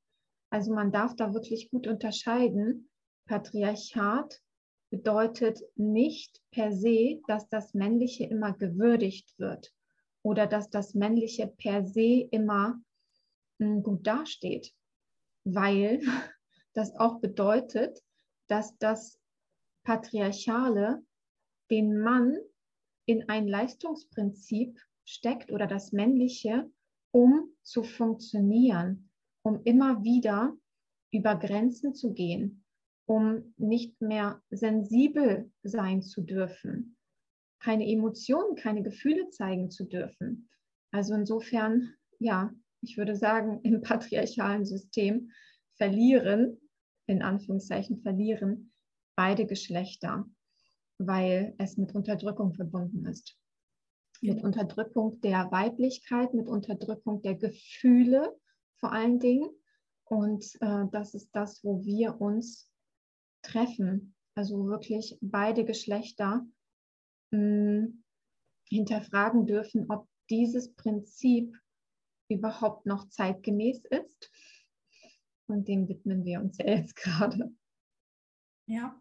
Also 0.50 0.74
man 0.74 0.92
darf 0.92 1.16
da 1.16 1.34
wirklich 1.34 1.70
gut 1.70 1.88
unterscheiden. 1.88 2.90
Patriarchat 3.26 4.42
bedeutet 4.90 5.60
nicht 5.76 6.42
per 6.52 6.72
se, 6.72 7.22
dass 7.28 7.50
das 7.50 7.74
Männliche 7.74 8.26
immer 8.26 8.54
gewürdigt 8.54 9.38
wird 9.38 9.74
oder 10.24 10.48
dass 10.48 10.70
das 10.70 10.94
Männliche 10.94 11.48
per 11.48 11.86
se 11.86 12.28
immer 12.32 12.82
hm, 13.60 13.84
gut 13.84 14.08
dasteht, 14.08 14.74
weil 15.44 16.02
das 16.74 16.96
auch 16.96 17.20
bedeutet, 17.20 18.02
dass 18.48 18.78
das 18.78 19.20
Patriarchale 19.84 21.04
den 21.70 22.00
Mann 22.00 22.38
in 23.06 23.28
ein 23.30 23.48
Leistungsprinzip 23.48 24.80
steckt 25.06 25.52
oder 25.52 25.68
das 25.68 25.92
Männliche, 25.92 26.70
um 27.12 27.56
zu 27.64 27.84
funktionieren, 27.84 29.07
um 29.48 29.62
immer 29.64 30.04
wieder 30.04 30.58
über 31.10 31.36
Grenzen 31.36 31.96
zu 31.96 32.14
gehen, 32.14 32.66
um 33.06 33.54
nicht 33.56 34.02
mehr 34.02 34.42
sensibel 34.50 35.50
sein 35.64 36.02
zu 36.02 36.22
dürfen, 36.22 36.98
keine 37.60 37.88
Emotionen, 37.88 38.58
keine 38.58 38.84
Gefühle 38.84 39.30
zeigen 39.30 39.72
zu 39.72 39.86
dürfen. 39.86 40.50
Also 40.92 41.16
insofern, 41.16 41.94
ja, 42.20 42.54
ich 42.82 42.98
würde 42.98 43.16
sagen, 43.16 43.62
im 43.64 43.82
patriarchalen 43.82 44.66
System 44.66 45.32
verlieren, 45.78 46.60
in 47.06 47.22
Anführungszeichen 47.22 48.02
verlieren, 48.02 48.74
beide 49.16 49.46
Geschlechter, 49.46 50.30
weil 50.98 51.56
es 51.58 51.78
mit 51.78 51.96
Unterdrückung 51.96 52.54
verbunden 52.54 53.06
ist. 53.06 53.38
Mit 54.20 54.44
Unterdrückung 54.44 55.22
der 55.22 55.50
Weiblichkeit, 55.52 56.34
mit 56.34 56.48
Unterdrückung 56.48 57.22
der 57.22 57.36
Gefühle, 57.36 58.36
vor 58.80 58.92
allen 58.92 59.20
Dingen. 59.20 59.50
Und 60.06 60.46
äh, 60.62 60.86
das 60.92 61.14
ist 61.14 61.30
das, 61.34 61.64
wo 61.64 61.84
wir 61.84 62.22
uns 62.22 62.72
treffen. 63.42 64.16
Also 64.36 64.68
wirklich 64.68 65.18
beide 65.22 65.66
Geschlechter 65.66 66.46
mh, 67.32 67.40
hm, 67.40 68.04
hinterfragen 68.70 69.46
dürfen, 69.46 69.90
ob 69.90 70.08
dieses 70.30 70.74
Prinzip 70.76 71.58
überhaupt 72.30 72.86
noch 72.86 73.10
zeitgemäß 73.10 73.84
ist. 73.86 74.32
Und 75.48 75.68
dem 75.68 75.88
widmen 75.88 76.26
wir 76.26 76.42
uns 76.42 76.58
ja 76.58 76.68
jetzt 76.68 76.96
gerade. 76.98 77.54
Ja, 78.68 79.00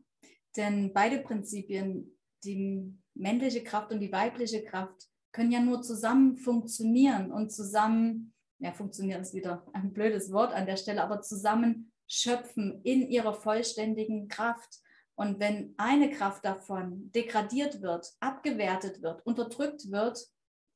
denn 0.57 0.93
beide 0.93 1.21
Prinzipien 1.21 2.17
die 2.45 2.97
männliche 3.15 3.65
Kraft 3.65 3.93
und 3.93 4.01
die 4.01 4.13
weibliche 4.13 4.63
Kraft 4.65 5.09
können 5.33 5.51
ja 5.51 5.61
nur 5.61 5.83
zusammen 5.83 6.37
funktionieren 6.37 7.33
und 7.33 7.51
zusammen, 7.51 8.33
ja, 8.59 8.73
funktionieren 8.73 9.23
ist 9.23 9.35
wieder 9.35 9.67
ein 9.73 9.93
blödes 9.93 10.33
Wort 10.33 10.53
an 10.53 10.67
der 10.67 10.77
Stelle, 10.77 11.03
aber 11.03 11.21
zusammen 11.21 11.93
schöpfen 12.09 12.81
in 12.85 13.09
ihrer 13.09 13.35
vollständigen 13.35 14.29
Kraft. 14.29 14.81
Und 15.15 15.41
wenn 15.41 15.75
eine 15.77 16.11
Kraft 16.11 16.45
davon 16.45 17.11
degradiert 17.13 17.83
wird, 17.83 18.13
abgewertet 18.21 19.03
wird, 19.03 19.25
unterdrückt 19.27 19.91
wird, 19.91 20.19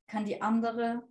kann 0.06 0.24
die 0.24 0.40
andere 0.40 1.02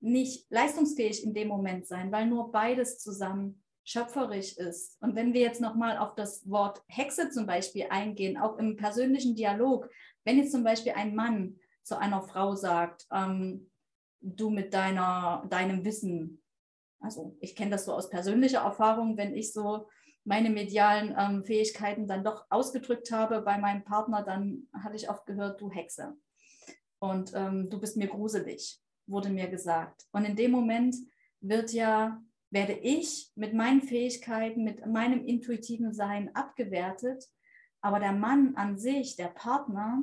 nicht 0.00 0.50
leistungsfähig 0.50 1.24
in 1.24 1.34
dem 1.34 1.48
Moment 1.48 1.86
sein, 1.86 2.10
weil 2.10 2.26
nur 2.26 2.50
beides 2.50 2.98
zusammen 2.98 3.62
schöpferisch 3.84 4.56
ist. 4.56 5.00
Und 5.00 5.14
wenn 5.16 5.32
wir 5.32 5.40
jetzt 5.40 5.60
nochmal 5.60 5.98
auf 5.98 6.14
das 6.14 6.48
Wort 6.48 6.82
Hexe 6.86 7.30
zum 7.30 7.46
Beispiel 7.46 7.86
eingehen, 7.90 8.36
auch 8.36 8.58
im 8.58 8.76
persönlichen 8.76 9.34
Dialog, 9.34 9.90
wenn 10.24 10.38
jetzt 10.38 10.52
zum 10.52 10.64
Beispiel 10.64 10.92
ein 10.92 11.14
Mann 11.14 11.58
zu 11.82 11.98
einer 11.98 12.22
Frau 12.22 12.54
sagt, 12.54 13.06
ähm, 13.12 13.69
du 14.20 14.50
mit 14.50 14.74
deiner, 14.74 15.46
deinem 15.48 15.84
Wissen, 15.84 16.42
also 17.00 17.36
ich 17.40 17.56
kenne 17.56 17.70
das 17.70 17.86
so 17.86 17.94
aus 17.94 18.10
persönlicher 18.10 18.60
Erfahrung, 18.60 19.16
wenn 19.16 19.34
ich 19.34 19.52
so 19.52 19.88
meine 20.24 20.50
medialen 20.50 21.14
ähm, 21.18 21.44
Fähigkeiten 21.44 22.06
dann 22.06 22.24
doch 22.24 22.44
ausgedrückt 22.50 23.10
habe 23.10 23.40
bei 23.40 23.58
meinem 23.58 23.84
Partner, 23.84 24.22
dann 24.22 24.68
hatte 24.72 24.96
ich 24.96 25.08
oft 25.08 25.26
gehört, 25.26 25.60
du 25.60 25.70
Hexe. 25.70 26.16
Und 26.98 27.32
ähm, 27.34 27.70
du 27.70 27.80
bist 27.80 27.96
mir 27.96 28.08
gruselig, 28.08 28.80
wurde 29.06 29.30
mir 29.30 29.48
gesagt. 29.48 30.06
Und 30.12 30.26
in 30.26 30.36
dem 30.36 30.50
Moment 30.50 30.94
wird 31.40 31.72
ja, 31.72 32.22
werde 32.50 32.74
ich 32.74 33.32
mit 33.34 33.54
meinen 33.54 33.80
Fähigkeiten, 33.80 34.62
mit 34.62 34.84
meinem 34.86 35.24
intuitiven 35.24 35.94
Sein 35.94 36.34
abgewertet. 36.34 37.24
Aber 37.80 37.98
der 37.98 38.12
Mann 38.12 38.54
an 38.56 38.78
sich, 38.78 39.16
der 39.16 39.28
Partner, 39.28 40.02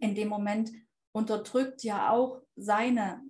in 0.00 0.14
dem 0.14 0.28
Moment 0.28 0.70
unterdrückt 1.12 1.82
ja 1.82 2.10
auch 2.10 2.40
seine 2.54 3.20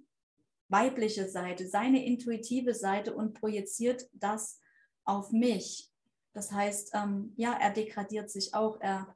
weibliche 0.72 1.28
Seite, 1.28 1.68
seine 1.68 2.04
intuitive 2.04 2.74
Seite 2.74 3.14
und 3.14 3.34
projiziert 3.34 4.08
das 4.12 4.60
auf 5.04 5.30
mich. 5.30 5.90
Das 6.32 6.50
heißt, 6.50 6.92
ähm, 6.94 7.32
ja, 7.36 7.52
er 7.52 7.70
degradiert 7.70 8.30
sich 8.30 8.54
auch, 8.54 8.80
er 8.80 9.14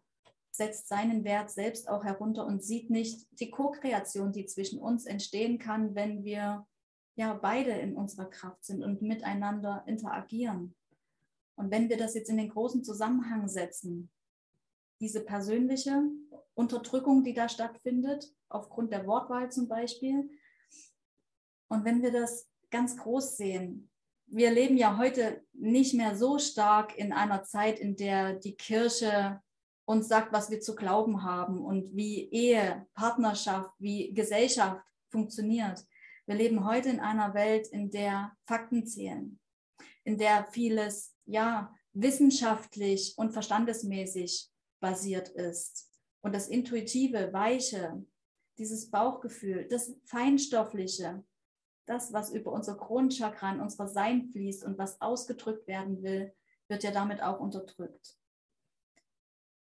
setzt 0.51 0.89
seinen 0.89 1.25
Wert 1.25 1.51
selbst 1.51 1.89
auch 1.89 2.05
herunter 2.05 2.47
und 2.47 2.63
sieht 2.63 2.91
nicht 2.91 3.27
die 3.41 3.51
Co-Kreation, 3.51 4.33
die 4.33 4.47
zwischen 4.47 4.79
uns 4.79 5.07
entstehen 5.07 5.59
kann, 5.59 5.95
wenn 5.95 6.25
wir 6.25 6.67
ja 7.15 7.35
beide 7.35 7.71
in 7.71 7.97
unserer 7.97 8.27
Kraft 8.27 8.65
sind 8.65 8.83
und 8.83 9.03
miteinander 9.03 9.85
interagieren. 9.87 10.75
Und 11.57 11.71
wenn 11.71 11.89
wir 11.89 11.97
das 11.97 12.15
jetzt 12.15 12.29
in 12.29 12.37
den 12.37 12.51
großen 12.51 12.85
Zusammenhang 12.85 13.49
setzen, 13.49 14.11
diese 15.01 15.25
persönliche 15.25 16.03
Unterdrückung, 16.55 17.25
die 17.25 17.35
da 17.35 17.49
stattfindet, 17.49 18.31
aufgrund 18.49 18.93
der 18.93 19.07
Wortwahl 19.07 19.51
zum 19.51 19.69
Beispiel, 19.69 20.31
und 21.69 21.85
wenn 21.85 22.03
wir 22.03 22.13
das 22.13 22.49
ganz 22.71 22.97
groß 22.97 23.37
sehen, 23.37 23.91
wir 24.27 24.51
leben 24.51 24.77
ja 24.77 24.99
heute 24.99 25.45
nicht 25.53 25.95
mehr 25.95 26.17
so 26.17 26.39
stark 26.39 26.99
in 26.99 27.13
einer 27.13 27.45
Zeit, 27.45 27.79
in 27.79 27.97
der 27.97 28.35
die 28.35 28.57
Kirche 28.57 29.41
uns 29.85 30.09
sagt, 30.09 30.33
was 30.33 30.51
wir 30.51 30.61
zu 30.61 30.75
glauben 30.75 31.23
haben 31.23 31.65
und 31.65 31.95
wie 31.95 32.29
Ehe, 32.31 32.87
Partnerschaft, 32.95 33.71
wie 33.79 34.13
Gesellschaft 34.13 34.83
funktioniert. 35.11 35.87
Wir 36.27 36.35
leben 36.35 36.67
heute 36.67 36.89
in 36.89 36.99
einer 36.99 37.35
Welt, 37.35 37.69
in 37.69 37.91
der 37.91 38.37
Fakten 38.47 38.85
zählen, 38.85 39.39
in 40.03 40.19
der 40.19 40.45
vieles 40.51 41.15
ja 41.25 41.73
wissenschaftlich 41.93 43.15
und 43.17 43.33
verstandesmäßig 43.33 44.51
basiert 44.81 45.29
ist. 45.29 45.89
Und 46.21 46.35
das 46.35 46.49
intuitive, 46.49 47.33
weiche, 47.33 48.05
dieses 48.59 48.91
Bauchgefühl, 48.91 49.69
das 49.69 49.95
feinstoffliche, 50.05 51.25
das, 51.87 52.13
was 52.13 52.31
über 52.31 52.53
unser 52.53 52.77
Kronchakra 52.77 53.53
in 53.53 53.61
unser 53.61 53.89
Sein 53.89 54.29
fließt 54.31 54.65
und 54.65 54.79
was 54.79 55.01
ausgedrückt 55.01 55.67
werden 55.67 56.03
will, 56.03 56.35
wird 56.69 56.83
ja 56.83 56.91
damit 56.91 57.23
auch 57.23 57.41
unterdrückt. 57.41 58.17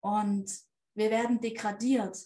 Und 0.01 0.51
wir 0.95 1.09
werden 1.11 1.39
degradiert 1.39 2.17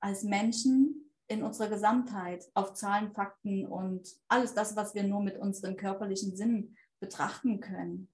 als 0.00 0.22
Menschen 0.22 1.10
in 1.28 1.42
unserer 1.42 1.68
Gesamtheit 1.68 2.44
auf 2.54 2.74
Zahlen, 2.74 3.12
Fakten 3.12 3.66
und 3.66 4.08
alles 4.28 4.54
das, 4.54 4.76
was 4.76 4.94
wir 4.94 5.02
nur 5.02 5.22
mit 5.22 5.38
unseren 5.38 5.76
körperlichen 5.76 6.36
Sinnen 6.36 6.76
betrachten 7.00 7.60
können. 7.60 8.08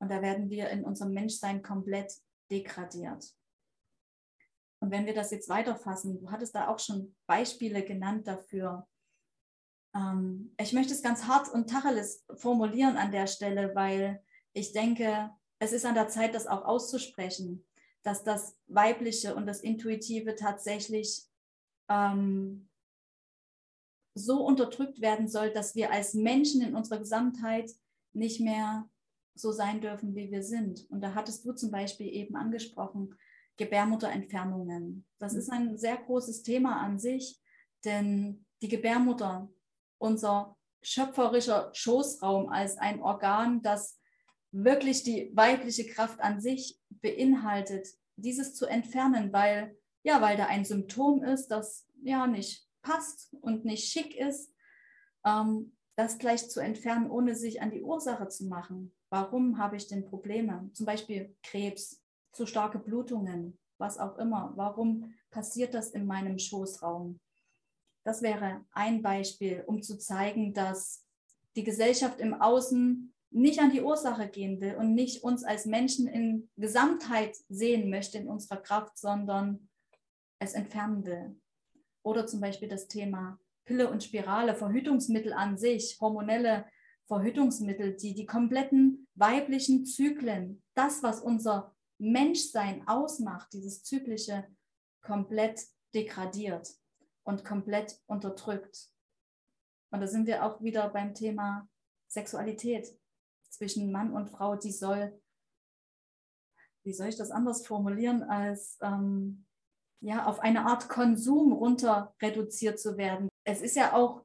Und 0.00 0.10
da 0.10 0.22
werden 0.22 0.50
wir 0.50 0.70
in 0.70 0.84
unserem 0.84 1.12
Menschsein 1.12 1.62
komplett 1.62 2.12
degradiert. 2.50 3.32
Und 4.80 4.90
wenn 4.90 5.06
wir 5.06 5.14
das 5.14 5.30
jetzt 5.30 5.48
weiterfassen, 5.48 6.18
du 6.18 6.30
hattest 6.30 6.54
da 6.54 6.68
auch 6.68 6.78
schon 6.78 7.14
Beispiele 7.26 7.84
genannt 7.84 8.26
dafür, 8.26 8.88
ähm, 9.94 10.54
ich 10.58 10.72
möchte 10.72 10.92
es 10.92 11.02
ganz 11.02 11.24
hart 11.24 11.52
und 11.52 11.68
tacheles 11.68 12.24
formulieren 12.34 12.96
an 12.96 13.12
der 13.12 13.26
Stelle, 13.26 13.74
weil 13.74 14.22
ich 14.52 14.72
denke, 14.72 15.30
es 15.58 15.72
ist 15.72 15.84
an 15.84 15.94
der 15.94 16.08
Zeit, 16.08 16.34
das 16.34 16.46
auch 16.46 16.64
auszusprechen, 16.64 17.64
dass 18.02 18.24
das 18.24 18.56
Weibliche 18.66 19.34
und 19.34 19.46
das 19.46 19.60
Intuitive 19.60 20.34
tatsächlich 20.34 21.24
ähm, 21.88 22.68
so 24.14 24.44
unterdrückt 24.44 25.00
werden 25.00 25.28
soll, 25.28 25.50
dass 25.50 25.74
wir 25.74 25.92
als 25.92 26.14
Menschen 26.14 26.62
in 26.62 26.74
unserer 26.74 26.98
Gesamtheit 26.98 27.70
nicht 28.12 28.40
mehr 28.40 28.88
so 29.34 29.52
sein 29.52 29.80
dürfen, 29.80 30.14
wie 30.14 30.30
wir 30.30 30.42
sind. 30.42 30.88
Und 30.90 31.00
da 31.00 31.14
hattest 31.14 31.44
du 31.44 31.52
zum 31.52 31.70
Beispiel 31.70 32.08
eben 32.08 32.36
angesprochen, 32.36 33.14
Gebärmutterentfernungen. 33.56 35.04
Das 35.18 35.34
ist 35.34 35.50
ein 35.50 35.76
sehr 35.76 35.96
großes 35.98 36.42
Thema 36.42 36.80
an 36.80 36.98
sich, 36.98 37.40
denn 37.84 38.44
die 38.62 38.68
Gebärmutter 38.68 39.50
unser 40.00 40.56
schöpferischer 40.82 41.70
Schoßraum 41.74 42.48
als 42.48 42.78
ein 42.78 43.02
Organ, 43.02 43.62
das 43.62 44.00
wirklich 44.50 45.04
die 45.04 45.30
weibliche 45.34 45.86
Kraft 45.86 46.20
an 46.20 46.40
sich 46.40 46.80
beinhaltet, 46.88 47.88
dieses 48.16 48.54
zu 48.54 48.66
entfernen, 48.66 49.32
weil 49.32 49.76
ja, 50.02 50.20
weil 50.20 50.36
da 50.36 50.46
ein 50.46 50.64
Symptom 50.64 51.22
ist, 51.22 51.48
das 51.48 51.86
ja 52.02 52.26
nicht 52.26 52.66
passt 52.82 53.34
und 53.42 53.64
nicht 53.64 53.92
schick 53.92 54.16
ist, 54.16 54.52
ähm, 55.26 55.76
das 55.96 56.18
gleich 56.18 56.48
zu 56.48 56.60
entfernen, 56.60 57.10
ohne 57.10 57.34
sich 57.34 57.60
an 57.60 57.70
die 57.70 57.82
Ursache 57.82 58.28
zu 58.28 58.46
machen. 58.46 58.94
Warum 59.10 59.58
habe 59.58 59.76
ich 59.76 59.88
denn 59.88 60.06
Probleme? 60.06 60.70
Zum 60.72 60.86
Beispiel 60.86 61.36
Krebs, 61.42 62.02
zu 62.32 62.46
starke 62.46 62.78
Blutungen, 62.78 63.58
was 63.76 63.98
auch 63.98 64.16
immer. 64.16 64.52
Warum 64.56 65.12
passiert 65.30 65.74
das 65.74 65.90
in 65.90 66.06
meinem 66.06 66.38
Schoßraum? 66.38 67.20
Das 68.10 68.22
wäre 68.22 68.64
ein 68.72 69.02
Beispiel, 69.02 69.62
um 69.68 69.84
zu 69.84 69.96
zeigen, 69.96 70.52
dass 70.52 71.06
die 71.54 71.62
Gesellschaft 71.62 72.18
im 72.18 72.34
Außen 72.34 73.14
nicht 73.30 73.60
an 73.60 73.70
die 73.70 73.82
Ursache 73.82 74.26
gehen 74.26 74.60
will 74.60 74.74
und 74.74 74.96
nicht 74.96 75.22
uns 75.22 75.44
als 75.44 75.64
Menschen 75.64 76.08
in 76.08 76.50
Gesamtheit 76.56 77.36
sehen 77.48 77.88
möchte 77.88 78.18
in 78.18 78.26
unserer 78.26 78.56
Kraft, 78.56 78.98
sondern 78.98 79.68
es 80.40 80.54
entfernen 80.54 81.04
will. 81.06 81.40
Oder 82.02 82.26
zum 82.26 82.40
Beispiel 82.40 82.66
das 82.66 82.88
Thema 82.88 83.38
Pille 83.64 83.88
und 83.88 84.02
Spirale, 84.02 84.56
Verhütungsmittel 84.56 85.32
an 85.32 85.56
sich, 85.56 85.96
hormonelle 86.00 86.66
Verhütungsmittel, 87.06 87.94
die 87.94 88.16
die 88.16 88.26
kompletten 88.26 89.06
weiblichen 89.14 89.86
Zyklen, 89.86 90.64
das, 90.74 91.04
was 91.04 91.20
unser 91.20 91.76
Menschsein 91.98 92.82
ausmacht, 92.88 93.52
dieses 93.52 93.84
zyklische, 93.84 94.48
komplett 95.00 95.60
degradiert 95.94 96.79
und 97.24 97.44
komplett 97.44 98.00
unterdrückt. 98.06 98.90
Und 99.92 100.00
da 100.00 100.06
sind 100.06 100.26
wir 100.26 100.44
auch 100.44 100.62
wieder 100.62 100.88
beim 100.88 101.14
Thema 101.14 101.68
Sexualität 102.08 102.88
zwischen 103.48 103.92
Mann 103.92 104.12
und 104.12 104.30
Frau, 104.30 104.56
die 104.56 104.72
soll, 104.72 105.20
wie 106.84 106.92
soll 106.92 107.08
ich 107.08 107.16
das 107.16 107.30
anders 107.30 107.66
formulieren, 107.66 108.22
als 108.22 108.78
ähm, 108.82 109.46
ja, 110.00 110.26
auf 110.26 110.40
eine 110.40 110.66
Art 110.66 110.88
Konsum 110.88 111.52
runter 111.52 112.14
reduziert 112.22 112.80
zu 112.80 112.96
werden. 112.96 113.28
Es 113.44 113.60
ist 113.60 113.76
ja 113.76 113.92
auch 113.92 114.24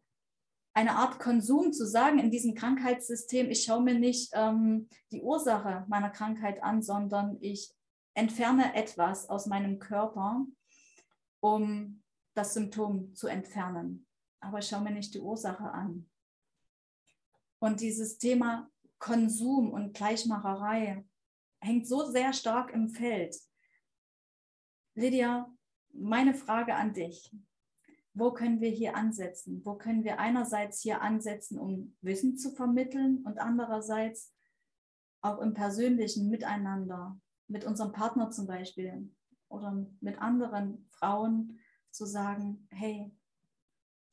eine 0.73 0.95
Art 0.95 1.19
Konsum 1.19 1.73
zu 1.73 1.88
sagen 1.88 2.19
in 2.19 2.31
diesem 2.31 2.53
Krankheitssystem, 2.53 3.49
ich 3.49 3.63
schaue 3.63 3.81
mir 3.81 3.97
nicht 3.97 4.31
ähm, 4.34 4.89
die 5.12 5.21
Ursache 5.21 5.86
meiner 5.88 6.10
Krankheit 6.10 6.62
an, 6.63 6.81
sondern 6.81 7.38
ich 7.41 7.73
entferne 8.13 8.75
etwas 8.75 9.29
aus 9.29 9.45
meinem 9.45 9.79
Körper, 9.79 10.45
um 11.41 12.03
das 12.36 12.54
Symptom 12.54 13.15
zu 13.15 13.28
entfernen. 13.28 14.06
Aber 14.39 14.60
ich 14.60 14.67
schaue 14.67 14.84
mir 14.84 14.91
nicht 14.91 15.13
die 15.13 15.19
Ursache 15.19 15.71
an. 15.71 16.08
Und 17.60 17.82
dieses 17.82 18.17
Thema 18.17 18.69
Konsum 19.00 19.71
und 19.71 19.95
Gleichmacherei 19.95 21.06
hängt 21.62 21.88
so 21.88 22.06
sehr 22.06 22.34
stark 22.34 22.71
im 22.71 22.89
Feld. 22.89 23.36
Lydia, 24.93 25.52
meine 25.93 26.34
Frage 26.34 26.76
an 26.76 26.93
dich. 26.93 27.36
Wo 28.13 28.32
können 28.32 28.62
wir 28.62 28.69
hier 28.69 28.95
ansetzen? 28.95 29.62
Wo 29.65 29.76
können 29.76 30.04
wir 30.04 30.19
einerseits 30.19 30.82
hier 30.82 31.02
ansetzen, 31.02 31.60
um 31.60 31.98
Wissen 32.02 32.38
zu 32.38 32.52
vermitteln 32.52 33.24
und 33.26 33.39
andererseits 33.39 34.34
auch 35.21 35.39
im 35.39 35.54
persönlichen 35.54 36.30
Miteinander, 36.30 37.19
mit 37.48 37.65
unserem 37.65 37.91
Partner 37.91 38.32
zum 38.32 38.48
Beispiel, 38.48 39.12
oder 39.50 39.86
mit 40.02 40.19
anderen 40.19 40.88
Frauen 40.91 41.60
zu 41.95 42.05
sagen, 42.05 42.67
hey, 42.71 43.12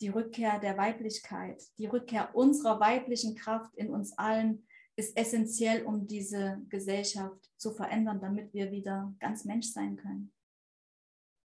die 0.01 0.09
Rückkehr 0.09 0.59
der 0.59 0.77
Weiblichkeit, 0.77 1.62
die 1.79 1.87
Rückkehr 1.87 2.35
unserer 2.35 2.81
weiblichen 2.81 3.35
Kraft 3.35 3.75
in 3.77 3.90
uns 3.90 4.16
allen 4.18 4.66
ist 4.97 5.16
essentiell, 5.16 5.85
um 5.85 6.07
diese 6.07 6.61
Gesellschaft 6.68 7.51
zu 7.57 7.73
verändern, 7.73 8.21
damit 8.21 8.53
wir 8.53 8.71
wieder 8.71 9.14
ganz 9.21 9.45
Mensch 9.45 9.68
sein 9.68 9.97
können. 9.97 10.33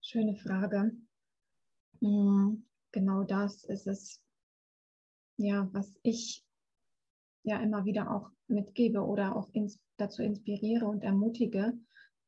Schöne 0.02 0.36
Frage. 0.36 0.92
Hm, 2.02 2.66
genau 2.92 3.24
das 3.24 3.64
ist 3.66 3.88
es, 3.88 4.22
ja, 5.38 5.70
was 5.72 5.98
ich 6.04 6.46
ja 7.44 7.60
immer 7.60 7.86
wieder 7.86 8.12
auch 8.12 8.32
mitgebe 8.48 9.02
oder 9.02 9.36
auch 9.36 9.50
ins, 9.54 9.80
dazu 9.98 10.22
inspiriere 10.22 10.86
und 10.86 11.04
ermutige. 11.04 11.78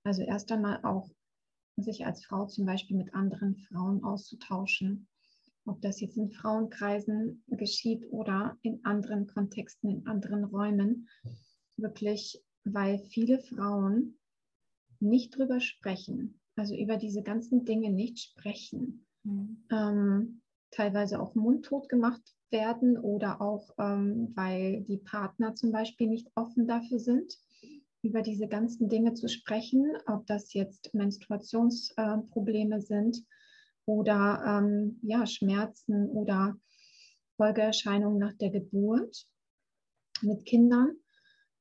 Also 0.04 0.22
erst 0.24 0.52
einmal 0.52 0.84
auch 0.84 1.10
sich 1.84 2.06
als 2.06 2.26
Frau 2.26 2.46
zum 2.46 2.66
Beispiel 2.66 2.98
mit 2.98 3.14
anderen 3.14 3.56
Frauen 3.56 4.04
auszutauschen. 4.04 5.08
Ob 5.66 5.82
das 5.82 6.02
jetzt 6.02 6.18
in 6.18 6.32
Frauenkreisen 6.32 7.44
geschieht 7.48 8.06
oder 8.10 8.58
in 8.64 8.84
anderen 8.84 9.28
Kontexten, 9.28 9.90
in 9.90 10.08
anderen 10.08 10.44
Räumen. 10.44 11.08
Wirklich, 11.78 12.42
weil 12.64 13.00
viele 13.00 13.40
Frauen 13.40 14.18
nicht 15.00 15.38
drüber 15.38 15.60
sprechen, 15.60 16.40
also 16.56 16.76
über 16.76 16.98
diese 16.98 17.22
ganzen 17.22 17.66
Dinge 17.66 17.92
nicht 17.92 18.20
sprechen. 18.20 19.06
Mhm. 19.24 19.64
Ähm, 19.72 20.42
teilweise 20.72 21.22
auch 21.22 21.36
mundtot 21.36 21.90
gemacht 21.90 22.22
werden 22.50 22.98
oder 22.98 23.42
auch, 23.42 23.72
ähm, 23.78 24.32
weil 24.36 24.82
die 24.82 24.98
Partner 24.98 25.56
zum 25.56 25.72
Beispiel 25.72 26.08
nicht 26.08 26.30
offen 26.36 26.68
dafür 26.68 27.00
sind, 27.00 27.38
über 28.04 28.22
diese 28.22 28.48
ganzen 28.48 28.90
Dinge 28.90 29.14
zu 29.14 29.28
sprechen, 29.28 29.92
ob 30.08 30.26
das 30.28 30.54
jetzt 30.54 30.94
Menstruationsprobleme 30.94 32.78
äh, 32.78 32.82
sind 32.82 33.24
oder 33.86 34.44
ähm, 34.46 35.00
ja, 35.04 35.26
Schmerzen 35.26 36.10
oder 36.10 36.58
Folgeerscheinungen 37.38 38.20
nach 38.20 38.34
der 38.34 38.50
Geburt 38.50 39.28
mit 40.22 40.46
Kindern. 40.46 40.96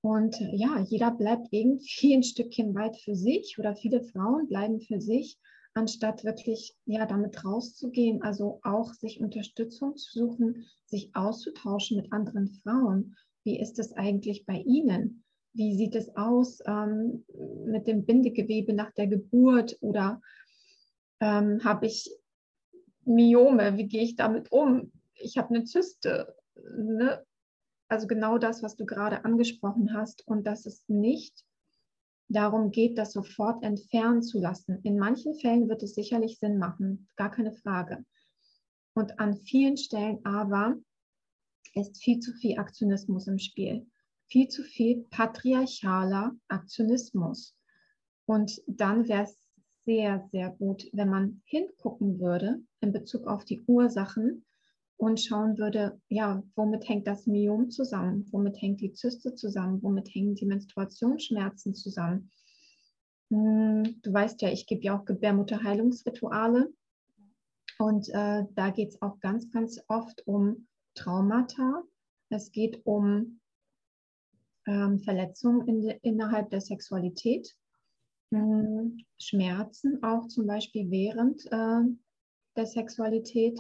Und 0.03 0.37
ja, 0.53 0.79
jeder 0.79 1.11
bleibt 1.11 1.49
irgendwie 1.51 2.15
ein 2.15 2.23
Stückchen 2.23 2.75
weit 2.75 2.97
für 2.97 3.15
sich 3.15 3.59
oder 3.59 3.77
viele 3.77 4.03
Frauen 4.03 4.49
bleiben 4.49 4.81
für 4.81 5.01
sich 5.01 5.39
anstatt 5.75 6.25
wirklich 6.25 6.75
ja 6.85 7.07
damit 7.07 7.45
rauszugehen, 7.45 8.23
also 8.23 8.61
auch 8.63 8.93
sich 8.93 9.21
Unterstützung 9.21 9.97
zu 9.97 10.11
suchen, 10.19 10.67
sich 10.87 11.15
auszutauschen 11.15 11.97
mit 11.97 12.13
anderen 12.13 12.49
Frauen. 12.63 13.17
Wie 13.45 13.59
ist 13.59 13.79
es 13.79 13.93
eigentlich 13.93 14.47
bei 14.47 14.59
Ihnen? 14.67 15.25
Wie 15.53 15.77
sieht 15.77 15.95
es 15.95 16.15
aus 16.17 16.61
ähm, 16.67 17.25
mit 17.67 17.87
dem 17.87 18.05
Bindegewebe 18.05 18.73
nach 18.73 18.93
der 18.93 19.09
Geburt 19.09 19.77
oder 19.81 20.21
ähm, 21.21 21.63
habe 21.65 21.87
ich 21.87 22.11
Myome? 23.05 23.77
Wie 23.77 23.89
gehe 23.89 24.03
ich 24.03 24.17
damit 24.17 24.53
um? 24.53 24.93
Ich 25.15 25.37
habe 25.37 25.55
eine 25.55 25.65
Zyste. 25.65 26.35
Ne? 26.77 27.25
Also 27.89 28.07
genau 28.07 28.39
das, 28.39 28.63
was 28.63 28.77
du 28.77 28.87
gerade 28.87 29.25
angesprochen 29.25 29.93
hast. 29.93 30.27
Und 30.27 30.47
das 30.47 30.67
ist 30.67 30.89
nicht 30.89 31.45
darum 32.31 32.71
geht, 32.71 32.97
das 32.97 33.13
sofort 33.13 33.63
entfernen 33.65 34.23
zu 34.23 34.39
lassen. 34.39 34.79
In 34.85 34.99
manchen 34.99 35.35
Fällen 35.35 35.69
wird 35.69 35.83
es 35.83 35.95
sicherlich 35.95 36.39
Sinn 36.39 36.59
machen, 36.59 37.09
gar 37.17 37.31
keine 37.31 37.53
Frage. 37.53 38.05
Und 38.95 39.19
an 39.19 39.37
vielen 39.37 39.77
Stellen 39.77 40.25
aber 40.25 40.77
ist 41.75 42.03
viel 42.03 42.21
zu 42.21 42.33
viel 42.33 42.59
Aktionismus 42.59 43.27
im 43.27 43.39
Spiel, 43.39 43.87
viel 44.31 44.49
zu 44.49 44.63
viel 44.63 45.05
patriarchaler 45.11 46.33
Aktionismus. 46.49 47.57
Und 48.27 48.63
dann 48.67 49.09
wäre 49.09 49.25
es 49.25 49.37
sehr, 49.85 50.25
sehr 50.31 50.51
gut, 50.51 50.89
wenn 50.93 51.09
man 51.09 51.43
hingucken 51.45 52.21
würde 52.21 52.63
in 52.81 52.93
Bezug 52.93 53.27
auf 53.27 53.45
die 53.45 53.61
Ursachen 53.67 54.45
und 54.97 55.21
schauen 55.21 55.59
würde, 55.59 56.01
ja, 56.09 56.43
womit 56.55 56.89
hängt 56.89 57.07
das 57.07 57.27
Myom 57.27 57.71
zusammen? 57.71 58.29
Womit 58.31 58.61
hängt 58.61 58.81
die 58.81 58.93
Zyste 58.93 59.35
zusammen? 59.35 59.83
Womit 59.83 60.15
hängen 60.15 60.35
die 60.35 60.47
Menstruationsschmerzen 60.47 61.75
zusammen? 61.75 62.31
Hm, 63.31 64.01
du 64.03 64.13
weißt 64.13 64.43
ja, 64.43 64.51
ich 64.51 64.67
gebe 64.67 64.83
ja 64.83 64.99
auch 64.99 65.07
Gebärmutterheilungsrituale. 65.07 66.73
Und 67.79 68.11
äh, 68.11 68.45
da 68.55 68.71
geht 68.71 68.91
es 68.91 69.03
auch 69.03 69.19
ganz, 69.21 69.51
ganz 69.51 69.81
oft 69.89 70.27
um 70.27 70.69
Traumata. 70.95 71.83
Es 72.29 72.53
geht 72.53 72.85
um 72.85 73.40
ähm, 74.67 75.01
Verletzungen 75.01 75.67
in 75.69 75.81
de, 75.83 75.99
innerhalb 76.03 76.51
der 76.51 76.61
Sexualität. 76.61 77.55
Hm, 78.33 78.99
Schmerzen 79.19 80.03
auch 80.03 80.29
zum 80.29 80.47
Beispiel 80.47 80.91
während 80.91 81.45
äh, 81.47 81.83
der 82.57 82.67
Sexualität 82.67 83.59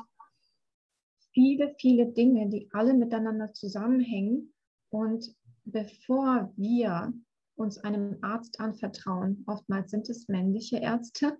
viele, 1.32 1.74
viele 1.78 2.06
Dinge, 2.06 2.48
die 2.48 2.68
alle 2.72 2.94
miteinander 2.94 3.52
zusammenhängen. 3.52 4.52
Und 4.90 5.34
bevor 5.64 6.52
wir 6.56 7.12
uns 7.56 7.78
einem 7.78 8.18
Arzt 8.22 8.60
anvertrauen, 8.60 9.44
oftmals 9.46 9.90
sind 9.90 10.08
es 10.08 10.28
männliche 10.28 10.78
Ärzte, 10.78 11.38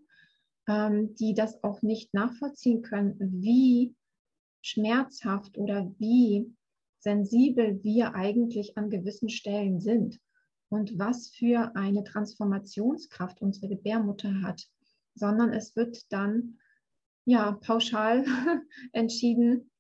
ähm, 0.69 1.15
die 1.17 1.35
das 1.35 1.63
auch 1.65 1.83
nicht 1.83 2.13
nachvollziehen 2.15 2.83
können, 2.83 3.17
wie 3.19 3.95
schmerzhaft 4.63 5.57
oder 5.57 5.93
wie 5.99 6.55
sensibel 7.01 7.83
wir 7.83 8.15
eigentlich 8.15 8.77
an 8.77 8.91
gewissen 8.91 9.29
Stellen 9.29 9.81
sind 9.81 10.21
und 10.69 10.99
was 10.99 11.31
für 11.31 11.75
eine 11.75 12.05
Transformationskraft 12.05 13.43
unsere 13.43 13.69
Gebärmutter 13.69 14.43
hat, 14.43 14.63
sondern 15.15 15.53
es 15.53 15.75
wird 15.77 16.11
dann 16.13 16.59
ja 17.25 17.53
pauschal 17.53 18.25
entschieden, 18.93 19.71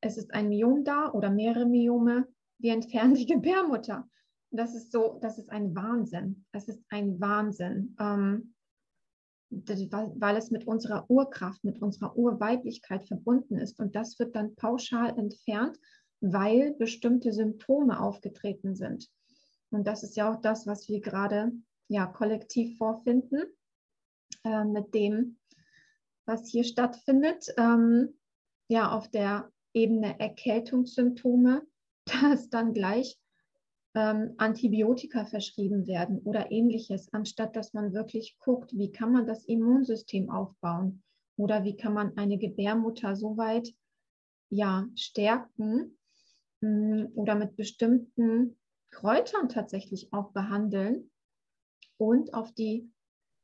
es 0.00 0.16
ist 0.16 0.32
ein 0.32 0.48
Myom 0.48 0.84
da 0.84 1.12
oder 1.12 1.30
mehrere 1.30 1.66
Myome, 1.66 2.26
wir 2.58 2.72
entfernen 2.72 3.14
die 3.14 3.26
Gebärmutter. 3.34 4.08
Das 4.52 4.74
ist 4.74 4.90
so, 4.90 5.18
das 5.22 5.38
ist 5.38 5.50
ein 5.50 5.74
Wahnsinn. 5.76 6.44
Das 6.52 6.66
ist 6.68 6.82
ein 6.88 7.20
Wahnsinn, 7.20 7.94
ähm, 8.00 8.54
weil 9.50 10.36
es 10.36 10.50
mit 10.50 10.66
unserer 10.66 11.08
Urkraft, 11.08 11.62
mit 11.64 11.80
unserer 11.80 12.16
Urweiblichkeit 12.16 13.06
verbunden 13.06 13.58
ist. 13.58 13.78
Und 13.78 13.94
das 13.94 14.18
wird 14.18 14.34
dann 14.34 14.54
pauschal 14.56 15.16
entfernt, 15.18 15.78
weil 16.20 16.74
bestimmte 16.74 17.32
Symptome 17.32 18.00
aufgetreten 18.00 18.74
sind. 18.74 19.10
Und 19.70 19.86
das 19.86 20.02
ist 20.02 20.16
ja 20.16 20.32
auch 20.32 20.40
das, 20.40 20.66
was 20.66 20.88
wir 20.88 21.00
gerade 21.00 21.52
ja, 21.88 22.06
kollektiv 22.06 22.76
vorfinden 22.76 23.42
äh, 24.44 24.64
mit 24.64 24.94
dem, 24.94 25.38
was 26.26 26.48
hier 26.48 26.64
stattfindet. 26.64 27.46
Ähm, 27.56 28.18
ja, 28.68 28.92
auf 28.92 29.08
der 29.08 29.50
Ebene 29.72 30.18
Erkältungssymptome, 30.18 31.66
dass 32.04 32.50
dann 32.50 32.72
gleich 32.72 33.18
ähm, 33.94 34.34
Antibiotika 34.38 35.24
verschrieben 35.24 35.86
werden 35.86 36.20
oder 36.20 36.52
ähnliches, 36.52 37.12
anstatt 37.12 37.56
dass 37.56 37.72
man 37.72 37.92
wirklich 37.92 38.38
guckt, 38.38 38.72
wie 38.76 38.92
kann 38.92 39.12
man 39.12 39.26
das 39.26 39.44
Immunsystem 39.44 40.30
aufbauen 40.30 41.02
oder 41.36 41.64
wie 41.64 41.76
kann 41.76 41.94
man 41.94 42.16
eine 42.16 42.38
Gebärmutter 42.38 43.16
so 43.16 43.36
weit 43.36 43.74
ja, 44.50 44.86
stärken 44.94 45.96
oder 46.62 47.34
mit 47.34 47.56
bestimmten 47.56 48.58
Kräutern 48.90 49.48
tatsächlich 49.48 50.12
auch 50.12 50.32
behandeln 50.32 51.10
und 51.96 52.34
auf 52.34 52.52
die 52.52 52.90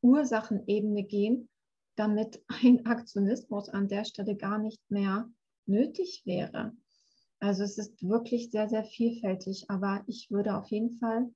Ursachenebene 0.02 1.05
gehen, 1.05 1.48
damit 1.96 2.42
ein 2.48 2.85
Aktionismus 2.87 3.68
an 3.68 3.88
der 3.88 4.05
Stelle 4.05 4.37
gar 4.37 4.59
nicht 4.59 4.83
mehr 4.90 5.31
nötig 5.66 6.22
wäre. 6.24 6.72
Also 7.38 7.64
es 7.64 7.79
ist 7.79 8.02
wirklich 8.02 8.50
sehr, 8.50 8.68
sehr 8.68 8.85
vielfältig, 8.85 9.66
aber 9.68 10.02
ich 10.07 10.31
würde 10.31 10.57
auf 10.57 10.68
jeden 10.68 10.92
Fall 10.98 11.31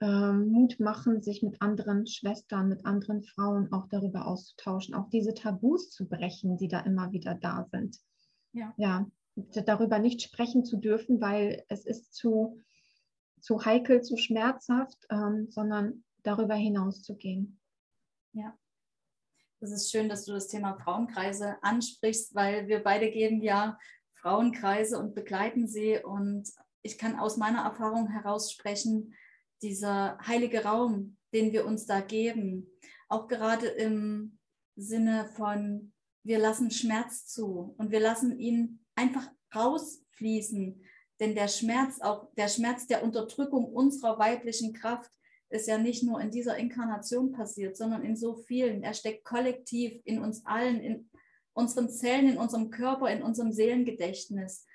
ähm, 0.00 0.48
Mut 0.48 0.78
machen, 0.78 1.22
sich 1.22 1.42
mit 1.42 1.62
anderen 1.62 2.06
Schwestern, 2.06 2.68
mit 2.68 2.84
anderen 2.84 3.22
Frauen 3.22 3.72
auch 3.72 3.86
darüber 3.88 4.26
auszutauschen, 4.26 4.94
auch 4.94 5.08
diese 5.08 5.32
Tabus 5.32 5.90
zu 5.90 6.06
brechen, 6.06 6.58
die 6.58 6.68
da 6.68 6.80
immer 6.80 7.12
wieder 7.12 7.34
da 7.34 7.66
sind. 7.70 7.98
Ja. 8.52 8.74
ja 8.76 9.06
darüber 9.34 9.98
nicht 9.98 10.22
sprechen 10.22 10.64
zu 10.64 10.76
dürfen, 10.76 11.20
weil 11.20 11.64
es 11.68 11.84
ist 11.86 12.14
zu, 12.14 12.60
zu 13.40 13.64
heikel, 13.64 14.02
zu 14.02 14.16
schmerzhaft, 14.16 14.98
ähm, 15.10 15.48
sondern 15.50 16.04
darüber 16.22 16.54
hinaus 16.54 17.02
zu 17.02 17.16
gehen. 17.16 17.60
Ja, 18.32 18.56
das 19.62 19.70
ist 19.70 19.92
schön, 19.92 20.08
dass 20.08 20.24
du 20.24 20.32
das 20.32 20.48
Thema 20.48 20.74
Frauenkreise 20.74 21.56
ansprichst, 21.62 22.34
weil 22.34 22.66
wir 22.66 22.82
beide 22.82 23.12
geben 23.12 23.42
ja 23.42 23.78
Frauenkreise 24.14 24.98
und 24.98 25.14
begleiten 25.14 25.68
sie. 25.68 25.98
Und 26.02 26.50
ich 26.82 26.98
kann 26.98 27.16
aus 27.16 27.36
meiner 27.36 27.62
Erfahrung 27.62 28.08
heraus 28.08 28.50
sprechen, 28.50 29.14
dieser 29.62 30.18
heilige 30.26 30.64
Raum, 30.64 31.16
den 31.32 31.52
wir 31.52 31.64
uns 31.64 31.86
da 31.86 32.00
geben, 32.00 32.66
auch 33.08 33.28
gerade 33.28 33.68
im 33.68 34.40
Sinne 34.74 35.26
von, 35.36 35.92
wir 36.24 36.40
lassen 36.40 36.72
Schmerz 36.72 37.26
zu 37.26 37.74
und 37.78 37.92
wir 37.92 38.00
lassen 38.00 38.36
ihn 38.40 38.81
einfach 38.94 39.30
rausfließen. 39.54 40.82
Denn 41.20 41.34
der 41.34 41.48
Schmerz, 41.48 42.00
auch 42.00 42.32
der 42.34 42.48
Schmerz 42.48 42.86
der 42.86 43.02
Unterdrückung 43.02 43.66
unserer 43.66 44.18
weiblichen 44.18 44.72
Kraft, 44.72 45.10
ist 45.50 45.68
ja 45.68 45.78
nicht 45.78 46.02
nur 46.02 46.20
in 46.20 46.30
dieser 46.30 46.56
Inkarnation 46.56 47.32
passiert, 47.32 47.76
sondern 47.76 48.02
in 48.02 48.16
so 48.16 48.34
vielen. 48.34 48.82
Er 48.82 48.94
steckt 48.94 49.24
kollektiv 49.24 50.00
in 50.04 50.18
uns 50.18 50.44
allen, 50.46 50.80
in 50.80 51.10
unseren 51.52 51.90
Zellen, 51.90 52.30
in 52.30 52.38
unserem 52.38 52.70
Körper, 52.70 53.10
in 53.10 53.22
unserem 53.22 53.52
Seelengedächtnis. 53.52 54.66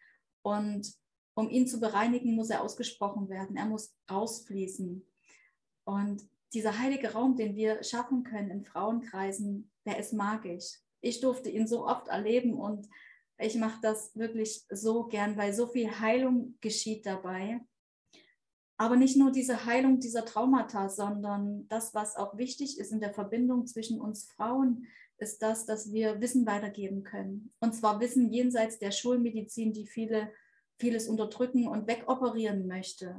Und 0.43 0.93
um 1.33 1.49
ihn 1.49 1.67
zu 1.67 1.79
bereinigen, 1.79 2.35
muss 2.35 2.49
er 2.49 2.61
ausgesprochen 2.61 3.29
werden. 3.29 3.57
Er 3.57 3.65
muss 3.65 3.95
rausfließen. 4.09 5.05
Und 5.83 6.29
dieser 6.53 6.79
heilige 6.79 7.13
Raum, 7.13 7.35
den 7.35 7.55
wir 7.55 7.83
schaffen 7.83 8.23
können 8.23 8.51
in 8.51 8.63
Frauenkreisen, 8.63 9.71
der 9.85 9.97
ist 9.97 10.13
magisch. 10.13 10.79
Ich 11.01 11.21
durfte 11.21 11.49
ihn 11.49 11.67
so 11.67 11.85
oft 11.85 12.07
erleben 12.07 12.53
und 12.53 12.87
ich 13.39 13.55
mache 13.55 13.79
das 13.81 14.15
wirklich 14.15 14.65
so 14.69 15.05
gern, 15.05 15.37
weil 15.37 15.53
so 15.53 15.67
viel 15.67 15.99
Heilung 15.99 16.57
geschieht 16.61 17.05
dabei. 17.05 17.61
Aber 18.77 18.95
nicht 18.95 19.17
nur 19.17 19.31
diese 19.31 19.65
Heilung 19.65 19.99
dieser 19.99 20.23
Traumata, 20.25 20.89
sondern 20.89 21.67
das, 21.67 21.93
was 21.93 22.15
auch 22.15 22.37
wichtig 22.37 22.79
ist 22.79 22.91
in 22.91 22.99
der 22.99 23.13
Verbindung 23.13 23.65
zwischen 23.65 23.99
uns 23.99 24.25
Frauen, 24.25 24.85
ist 25.17 25.41
das, 25.41 25.65
dass 25.65 25.91
wir 25.91 26.21
Wissen 26.21 26.45
weitergeben 26.45 27.03
können. 27.03 27.51
Und 27.59 27.73
zwar 27.73 27.99
Wissen 27.99 28.31
jenseits 28.31 28.77
der 28.77 28.91
Schulmedizin, 28.91 29.73
die 29.73 29.87
viele, 29.87 30.31
vieles 30.77 31.07
unterdrücken 31.07 31.67
und 31.67 31.87
wegoperieren 31.87 32.67
möchte. 32.67 33.15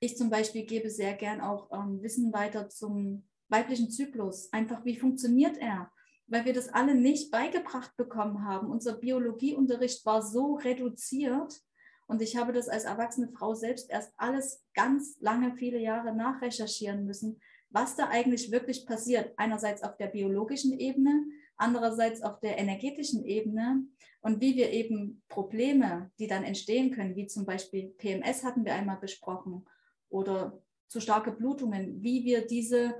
Ich 0.00 0.16
zum 0.16 0.30
Beispiel 0.30 0.64
gebe 0.66 0.90
sehr 0.90 1.14
gern 1.14 1.40
auch 1.40 1.70
ähm, 1.72 2.02
Wissen 2.02 2.32
weiter 2.32 2.68
zum 2.68 3.24
weiblichen 3.48 3.90
Zyklus. 3.90 4.52
Einfach, 4.52 4.84
wie 4.84 4.96
funktioniert 4.96 5.56
er? 5.58 5.92
Weil 6.28 6.44
wir 6.44 6.52
das 6.52 6.68
alle 6.68 6.94
nicht 6.94 7.30
beigebracht 7.30 7.96
bekommen 7.96 8.44
haben. 8.44 8.70
Unser 8.70 8.98
Biologieunterricht 8.98 10.04
war 10.06 10.22
so 10.22 10.54
reduziert, 10.54 11.60
und 12.08 12.22
ich 12.22 12.36
habe 12.36 12.52
das 12.54 12.68
als 12.68 12.84
erwachsene 12.84 13.28
Frau 13.28 13.54
selbst 13.54 13.90
erst 13.90 14.14
alles 14.16 14.64
ganz 14.74 15.18
lange, 15.20 15.54
viele 15.56 15.78
Jahre 15.78 16.16
nachrecherchieren 16.16 17.04
müssen, 17.04 17.38
was 17.68 17.96
da 17.96 18.08
eigentlich 18.08 18.50
wirklich 18.50 18.86
passiert. 18.86 19.34
Einerseits 19.36 19.82
auf 19.82 19.98
der 19.98 20.06
biologischen 20.06 20.72
Ebene, 20.78 21.26
andererseits 21.58 22.22
auf 22.22 22.40
der 22.40 22.58
energetischen 22.58 23.26
Ebene 23.26 23.84
und 24.22 24.40
wie 24.40 24.56
wir 24.56 24.70
eben 24.70 25.22
Probleme, 25.28 26.10
die 26.18 26.26
dann 26.26 26.44
entstehen 26.44 26.92
können, 26.92 27.14
wie 27.14 27.26
zum 27.26 27.44
Beispiel 27.44 27.88
PMS 27.98 28.42
hatten 28.42 28.64
wir 28.64 28.74
einmal 28.74 28.98
besprochen 28.98 29.66
oder 30.08 30.58
zu 30.88 31.00
starke 31.00 31.32
Blutungen, 31.32 32.02
wie 32.02 32.24
wir 32.24 32.46
diese 32.46 32.94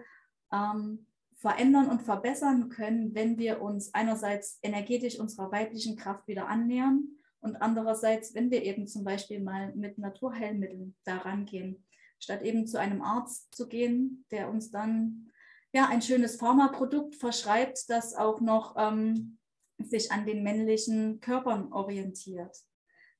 ähm, 0.52 1.06
verändern 1.38 1.88
und 1.88 2.03
verbessern 2.03 2.68
können, 2.68 3.14
wenn 3.14 3.38
wir 3.38 3.62
uns 3.62 3.94
einerseits 3.94 4.59
energetisch 4.62 5.18
unserer 5.18 5.53
weiblichen 5.53 5.96
Kraft 5.96 6.27
wieder 6.27 6.48
annähern 6.48 7.09
und 7.40 7.62
andererseits, 7.62 8.35
wenn 8.35 8.51
wir 8.51 8.64
eben 8.64 8.88
zum 8.88 9.05
Beispiel 9.05 9.40
mal 9.40 9.74
mit 9.74 9.98
Naturheilmitteln 9.98 10.96
da 11.05 11.18
rangehen, 11.18 11.87
statt 12.18 12.42
eben 12.42 12.66
zu 12.66 12.79
einem 12.79 13.03
Arzt 13.03 13.55
zu 13.55 13.68
gehen, 13.68 14.24
der 14.33 14.51
uns 14.51 14.72
dann 14.72 15.31
ja 15.72 15.87
ein 15.88 16.03
schönes 16.03 16.37
Pharmaprodukt 16.37 17.14
verschreibt, 17.14 17.88
das 17.88 18.14
auch 18.14 18.40
noch 18.40 18.74
ähm, 18.77 19.38
sich 19.79 20.11
an 20.11 20.27
den 20.27 20.42
männlichen 20.42 21.20
Körpern 21.20 21.72
orientiert. 21.72 22.57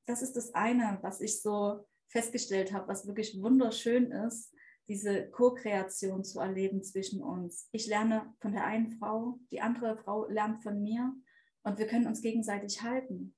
Das 0.07 0.23
ist 0.23 0.35
das 0.35 0.55
eine, 0.55 0.99
was 1.03 1.21
ich 1.21 1.41
so 1.41 1.87
festgestellt 2.09 2.73
habe, 2.73 2.89
was 2.89 3.07
wirklich 3.07 3.41
wunderschön 3.41 4.11
ist, 4.11 4.53
diese 4.88 5.29
Co-Kreation 5.31 6.24
zu 6.24 6.40
erleben 6.40 6.83
zwischen 6.83 7.22
uns. 7.22 7.68
Ich 7.72 7.87
lerne 7.87 8.35
von 8.40 8.53
der 8.53 8.64
einen 8.64 8.90
Frau, 8.90 9.38
die 9.51 9.61
andere 9.61 9.98
Frau 9.98 10.27
lernt 10.29 10.62
von 10.62 10.83
mir 10.83 11.14
und 11.62 11.79
wir 11.79 11.87
können 11.87 12.07
uns 12.07 12.22
gegenseitig 12.22 12.83
halten. 12.83 13.35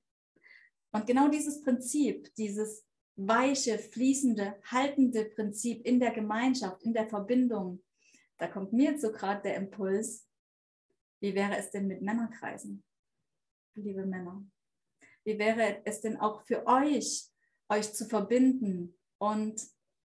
Und 0.93 1.05
genau 1.05 1.27
dieses 1.27 1.61
Prinzip, 1.61 2.33
dieses 2.35 2.85
weiche, 3.15 3.77
fließende, 3.77 4.55
haltende 4.63 5.25
Prinzip 5.25 5.85
in 5.85 5.99
der 5.99 6.11
Gemeinschaft, 6.11 6.81
in 6.83 6.93
der 6.93 7.07
Verbindung, 7.07 7.83
da 8.37 8.47
kommt 8.47 8.73
mir 8.73 8.91
jetzt 8.91 9.01
so 9.01 9.11
gerade 9.11 9.41
der 9.41 9.55
Impuls, 9.55 10.27
wie 11.19 11.35
wäre 11.35 11.57
es 11.57 11.69
denn 11.69 11.87
mit 11.87 12.01
Männerkreisen, 12.01 12.83
liebe 13.75 14.05
Männer? 14.05 14.43
Wie 15.23 15.37
wäre 15.37 15.81
es 15.85 16.01
denn 16.01 16.17
auch 16.17 16.41
für 16.43 16.65
euch, 16.65 17.29
euch 17.69 17.93
zu 17.93 18.05
verbinden 18.05 18.97
und 19.19 19.61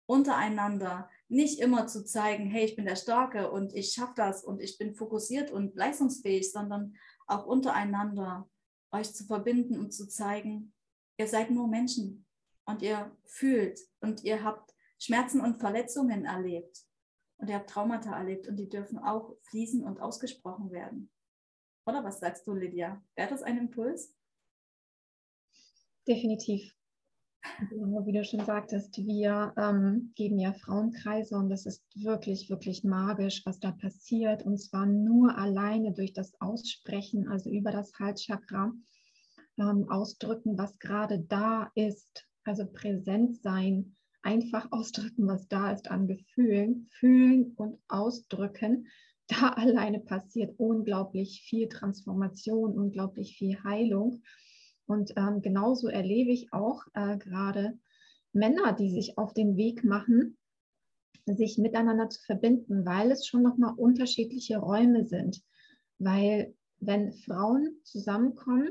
untereinander 0.07 1.11
nicht 1.31 1.61
immer 1.61 1.87
zu 1.87 2.05
zeigen, 2.05 2.47
hey, 2.51 2.65
ich 2.65 2.75
bin 2.77 2.85
der 2.85 2.97
Starke 2.97 3.51
und 3.51 3.73
ich 3.75 3.93
schaffe 3.93 4.15
das 4.17 4.45
und 4.45 4.61
ich 4.61 4.79
bin 4.79 4.95
fokussiert 4.95 5.51
und 5.53 5.77
leistungsfähig, 5.77 6.51
sondern 6.51 6.97
auch 7.27 7.47
untereinander 7.47 8.51
euch 8.91 9.15
zu 9.15 9.25
verbinden 9.25 9.79
und 9.79 9.93
zu 9.93 10.09
zeigen, 10.09 10.75
ihr 11.19 11.29
seid 11.29 11.51
nur 11.51 11.69
Menschen 11.69 12.27
und 12.65 12.83
ihr 12.83 13.17
fühlt 13.25 13.81
und 14.01 14.25
ihr 14.25 14.43
habt 14.43 14.75
Schmerzen 14.99 15.41
und 15.41 15.61
Verletzungen 15.61 16.25
erlebt 16.25 16.85
und 17.39 17.49
ihr 17.49 17.55
habt 17.55 17.71
Traumata 17.71 18.17
erlebt 18.17 18.49
und 18.49 18.57
die 18.57 18.69
dürfen 18.69 18.99
auch 18.99 19.37
fließen 19.51 19.85
und 19.85 20.01
ausgesprochen 20.01 20.73
werden. 20.73 21.11
Oder 21.87 22.03
was 22.03 22.19
sagst 22.19 22.45
du, 22.47 22.55
Lydia? 22.55 23.03
Wäre 23.15 23.31
das 23.31 23.43
ein 23.43 23.57
Impuls? 23.57 24.15
Definitiv. 26.09 26.75
Genau, 27.69 28.07
wie 28.07 28.13
du 28.13 28.25
schon 28.25 28.45
sagtest, 28.45 28.97
wir 28.99 29.53
ähm, 29.57 30.13
geben 30.15 30.39
ja 30.39 30.53
Frauenkreise 30.53 31.37
und 31.37 31.49
das 31.49 31.67
ist 31.67 31.83
wirklich, 31.95 32.51
wirklich 32.51 32.85
magisch, 32.85 33.43
was 33.45 33.59
da 33.61 33.73
passiert. 33.73 34.43
Und 34.45 34.59
zwar 34.59 34.87
nur 34.87 35.37
alleine 35.37 35.93
durch 35.93 36.13
das 36.13 36.33
Aussprechen, 36.41 37.29
also 37.29 37.51
über 37.51 37.71
das 37.71 37.93
Halschakra, 37.99 38.73
ähm, 39.59 39.89
ausdrücken, 39.91 40.59
was 40.59 40.79
gerade 40.79 41.21
da 41.21 41.71
ist. 41.75 42.27
Also 42.45 42.67
präsent 42.67 43.43
sein, 43.43 43.95
einfach 44.23 44.69
ausdrücken, 44.71 45.27
was 45.27 45.47
da 45.49 45.73
ist 45.73 45.91
an 45.91 46.07
Gefühlen, 46.07 46.89
fühlen 46.91 47.53
und 47.57 47.79
ausdrücken. 47.89 48.87
Da 49.29 49.49
alleine 49.57 50.01
passiert 50.01 50.59
unglaublich 50.59 51.43
viel 51.43 51.69
Transformation, 51.69 52.77
unglaublich 52.77 53.37
viel 53.37 53.63
Heilung. 53.63 54.23
Und 54.91 55.13
ähm, 55.17 55.41
genauso 55.41 55.87
erlebe 55.87 56.33
ich 56.33 56.53
auch 56.53 56.83
äh, 56.95 57.17
gerade 57.17 57.79
Männer, 58.33 58.73
die 58.73 58.91
sich 58.91 59.19
auf 59.19 59.33
den 59.33 59.57
Weg 59.57 59.85
machen, 59.85 60.37
sich 61.27 61.59
miteinander 61.59 62.09
zu 62.11 62.21
verbinden, 62.25 62.85
weil 62.85 63.13
es 63.13 63.25
schon 63.25 63.45
nochmal 63.45 63.75
unterschiedliche 63.77 64.59
Räume 64.59 65.07
sind. 65.07 65.45
Weil 66.01 66.57
wenn 66.81 67.13
Frauen 67.13 67.77
zusammenkommen 67.85 68.71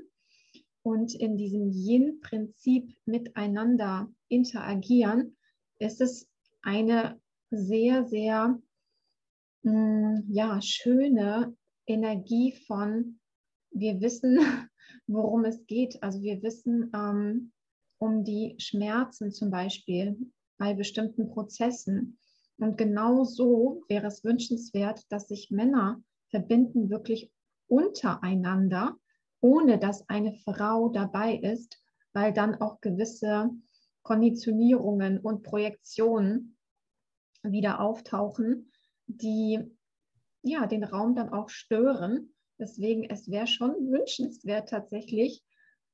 und 0.84 1.16
in 1.16 1.38
diesem 1.38 1.72
Yin-Prinzip 1.72 2.94
miteinander 3.06 4.12
interagieren, 4.28 5.38
ist 5.78 6.02
es 6.02 6.28
eine 6.62 7.18
sehr, 7.50 8.06
sehr 8.10 8.60
mh, 9.62 9.72
mm, 9.72 10.26
ja, 10.34 10.62
schöne 10.62 11.56
Energie 11.88 12.52
von, 12.68 13.22
wir 13.80 14.02
wissen, 14.02 14.40
worum 15.08 15.46
es 15.46 15.66
geht. 15.68 16.02
Also 16.04 16.22
wir 16.22 16.42
wissen 16.42 16.92
ähm, 16.94 17.52
um 17.98 18.24
die 18.24 18.56
Schmerzen 18.58 19.32
zum 19.32 19.52
Beispiel 19.52 20.18
bei 20.58 20.74
bestimmten 20.74 21.30
Prozessen. 21.30 22.18
Und 22.58 22.78
genau 22.78 23.24
so 23.24 23.84
wäre 23.88 24.08
es 24.08 24.24
wünschenswert, 24.24 25.04
dass 25.10 25.28
sich 25.28 25.50
Männer 25.50 26.02
verbinden 26.30 26.90
wirklich 26.90 27.32
untereinander, 27.68 28.98
ohne 29.42 29.80
dass 29.80 30.08
eine 30.10 30.34
Frau 30.34 30.90
dabei 30.90 31.36
ist, 31.36 31.82
weil 32.14 32.34
dann 32.34 32.56
auch 32.56 32.82
gewisse 32.82 33.50
Konditionierungen 34.04 35.20
und 35.20 35.44
Projektionen 35.44 36.58
wieder 37.44 37.80
auftauchen, 37.80 38.72
die 39.08 39.60
ja 40.42 40.68
den 40.68 40.84
Raum 40.84 41.16
dann 41.16 41.30
auch 41.30 41.50
stören 41.50 42.34
Deswegen, 42.60 43.10
es 43.10 43.30
wäre 43.30 43.48
schon 43.48 43.72
wünschenswert 43.92 44.70
tatsächlich, 44.70 45.44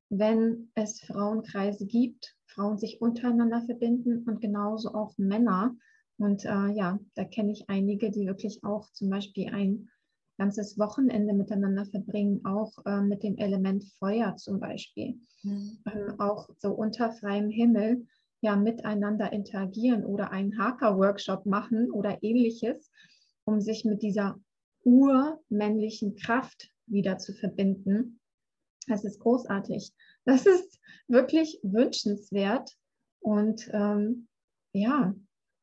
wenn 0.09 0.71
es 0.75 1.01
Frauenkreise 1.01 1.85
gibt, 1.85 2.35
Frauen 2.47 2.77
sich 2.77 3.01
untereinander 3.01 3.61
verbinden 3.61 4.23
und 4.27 4.41
genauso 4.41 4.93
auch 4.93 5.17
Männer. 5.17 5.75
Und 6.17 6.45
äh, 6.45 6.69
ja, 6.71 6.99
da 7.15 7.25
kenne 7.25 7.51
ich 7.51 7.69
einige, 7.69 8.09
die 8.09 8.25
wirklich 8.25 8.63
auch 8.63 8.89
zum 8.91 9.09
Beispiel 9.09 9.53
ein 9.53 9.89
ganzes 10.37 10.77
Wochenende 10.77 11.33
miteinander 11.33 11.85
verbringen, 11.85 12.45
auch 12.45 12.73
äh, 12.85 13.01
mit 13.01 13.23
dem 13.23 13.37
Element 13.37 13.83
Feuer 13.99 14.35
zum 14.37 14.59
Beispiel. 14.59 15.19
Mhm. 15.43 15.79
Ähm, 15.85 16.19
auch 16.19 16.49
so 16.57 16.71
unter 16.71 17.11
freiem 17.11 17.49
Himmel 17.49 18.05
ja 18.41 18.55
miteinander 18.55 19.31
interagieren 19.33 20.05
oder 20.05 20.31
einen 20.31 20.57
Hacker-Workshop 20.57 21.45
machen 21.45 21.91
oder 21.91 22.21
ähnliches, 22.21 22.91
um 23.45 23.61
sich 23.61 23.85
mit 23.85 24.01
dieser 24.01 24.39
urmännlichen 24.85 26.15
Kraft 26.15 26.71
wieder 26.85 27.17
zu 27.17 27.33
verbinden. 27.33 28.21
Das 28.87 29.03
ist 29.03 29.19
großartig. 29.19 29.93
Das 30.25 30.45
ist 30.45 30.79
wirklich 31.07 31.59
wünschenswert. 31.63 32.71
Und 33.19 33.69
ähm, 33.73 34.27
ja, 34.71 35.15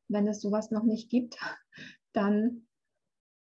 wenn 0.09 0.27
es 0.27 0.41
sowas 0.41 0.71
noch 0.71 0.83
nicht 0.83 1.09
gibt, 1.09 1.37
dann 2.13 2.67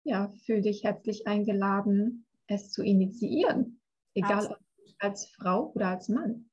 ja, 0.05 0.33
fühl 0.45 0.61
dich 0.61 0.85
herzlich 0.85 1.27
eingeladen, 1.27 2.27
es 2.47 2.71
zu 2.71 2.83
initiieren. 2.83 3.81
Egal 4.15 4.47
ob 4.47 4.59
als 4.99 5.27
Frau 5.27 5.73
oder 5.75 5.89
als 5.89 6.09
Mann. 6.09 6.49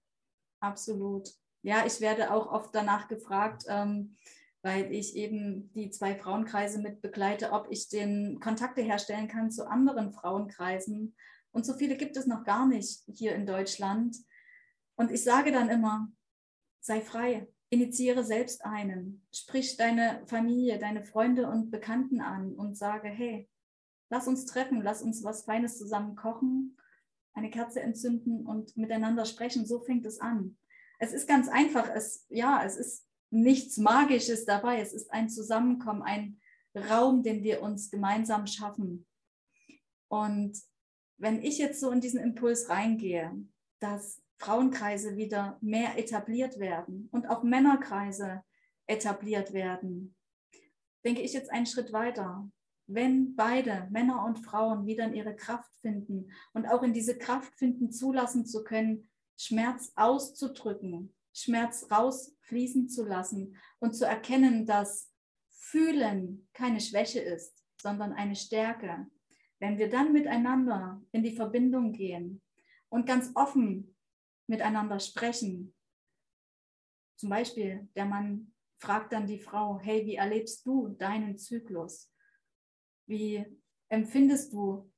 Absolut. 0.60 1.30
Ja, 1.62 1.86
ich 1.86 2.02
werde 2.02 2.32
auch 2.34 2.52
oft 2.52 2.74
danach 2.74 3.08
gefragt, 3.08 3.64
ähm, 3.68 4.16
weil 4.62 4.92
ich 4.94 5.16
eben 5.16 5.72
die 5.74 5.90
zwei 5.90 6.16
Frauenkreise 6.16 6.80
mit 6.80 7.02
begleite, 7.02 7.52
ob 7.52 7.68
ich 7.70 7.90
den 7.90 8.40
Kontakte 8.40 8.82
herstellen 8.82 9.28
kann 9.28 9.52
zu 9.52 9.70
anderen 9.70 10.12
Frauenkreisen. 10.12 11.16
Und 11.52 11.66
so 11.66 11.74
viele 11.74 11.96
gibt 11.96 12.18
es 12.18 12.28
noch 12.28 12.44
gar 12.44 12.68
nicht 12.68 13.04
hier 13.08 13.36
in 13.36 13.46
Deutschland. 13.46 14.18
Und 14.96 15.12
ich 15.12 15.24
sage 15.24 15.52
dann 15.52 15.70
immer, 15.70 16.12
sei 16.82 17.02
frei, 17.02 17.48
initiiere 17.70 18.24
selbst 18.24 18.66
einen, 18.66 19.26
sprich 19.32 19.78
deine 19.78 20.24
Familie, 20.26 20.80
deine 20.80 21.04
Freunde 21.06 21.48
und 21.48 21.72
Bekannten 21.72 22.20
an 22.20 22.54
und 22.54 22.78
sage, 22.78 23.08
hey, 23.08 23.50
lass 24.10 24.28
uns 24.28 24.46
treffen, 24.46 24.82
lass 24.82 25.02
uns 25.02 25.24
was 25.24 25.44
Feines 25.44 25.78
zusammen 25.78 26.16
kochen, 26.16 26.78
eine 27.34 27.50
Kerze 27.50 27.82
entzünden 27.82 28.46
und 28.46 28.76
miteinander 28.76 29.26
sprechen. 29.26 29.66
So 29.66 29.80
fängt 29.80 30.06
es 30.06 30.20
an. 30.20 30.58
Es 31.00 31.14
ist 31.14 31.28
ganz 31.28 31.48
einfach. 31.48 31.90
Es, 31.94 32.26
ja, 32.30 32.64
es 32.66 32.76
ist 32.76 33.09
nichts 33.32 33.78
Magisches 33.78 34.46
dabei. 34.46 34.82
Es 34.82 34.94
ist 34.94 35.12
ein 35.12 35.30
Zusammenkommen, 35.30 36.02
ein 36.02 36.40
Raum, 36.76 37.24
den 37.24 37.44
wir 37.44 37.62
uns 37.62 37.90
gemeinsam 37.90 38.48
schaffen. 38.48 39.06
Und 40.08 40.58
wenn 41.18 41.44
ich 41.44 41.58
jetzt 41.58 41.80
so 41.80 41.92
in 41.92 42.02
diesen 42.02 42.20
Impuls 42.20 42.70
reingehe, 42.70 43.32
dass 43.80 44.22
Frauenkreise 44.38 45.18
wieder 45.18 45.58
mehr 45.62 45.98
etabliert 45.98 46.60
werden 46.60 47.10
und 47.12 47.28
auch 47.28 47.44
Männerkreise 47.44 48.44
etabliert 48.88 49.54
werden, 49.54 50.16
denke 51.04 51.22
ich 51.22 51.34
jetzt 51.34 51.52
einen 51.52 51.66
Schritt 51.66 51.92
weiter. 51.94 52.50
Wenn 52.88 53.36
beide, 53.36 53.88
Männer 53.92 54.26
und 54.26 54.40
Frauen, 54.40 54.88
wieder 54.88 55.06
in 55.06 55.14
ihre 55.14 55.36
Kraft 55.36 55.72
finden 55.82 56.32
und 56.54 56.66
auch 56.68 56.82
in 56.82 56.94
diese 56.94 57.18
Kraft 57.18 57.54
finden, 57.56 57.92
zulassen 57.92 58.46
zu 58.46 58.64
können, 58.64 59.10
Schmerz 59.38 59.92
auszudrücken, 59.96 61.14
Schmerz 61.34 61.86
rausfließen 62.50 62.90
zu 62.90 63.06
lassen 63.06 63.56
und 63.80 63.94
zu 63.94 64.06
erkennen, 64.06 64.66
dass 64.66 65.12
Fühlen 65.50 66.48
keine 66.54 66.80
Schwäche 66.80 67.20
ist, 67.20 67.64
sondern 67.82 68.14
eine 68.14 68.36
Stärke. 68.36 69.08
Wenn 69.60 69.78
wir 69.78 69.90
dann 69.90 70.14
miteinander 70.14 71.02
in 71.12 71.24
die 71.24 71.36
Verbindung 71.36 71.92
gehen 71.92 72.42
und 72.90 73.06
ganz 73.06 73.32
offen 73.36 73.96
miteinander 74.48 75.00
sprechen, 75.00 75.76
zum 77.18 77.30
Beispiel 77.30 77.90
der 77.96 78.06
Mann 78.06 78.54
fragt 78.82 79.12
dann 79.12 79.28
die 79.28 79.40
Frau, 79.40 79.80
hey, 79.80 80.06
wie 80.06 80.16
erlebst 80.16 80.66
du 80.66 80.90
deinen 80.90 81.38
Zyklus? 81.38 82.10
Wie 83.08 83.46
empfindest 83.90 84.54
du 84.54 84.90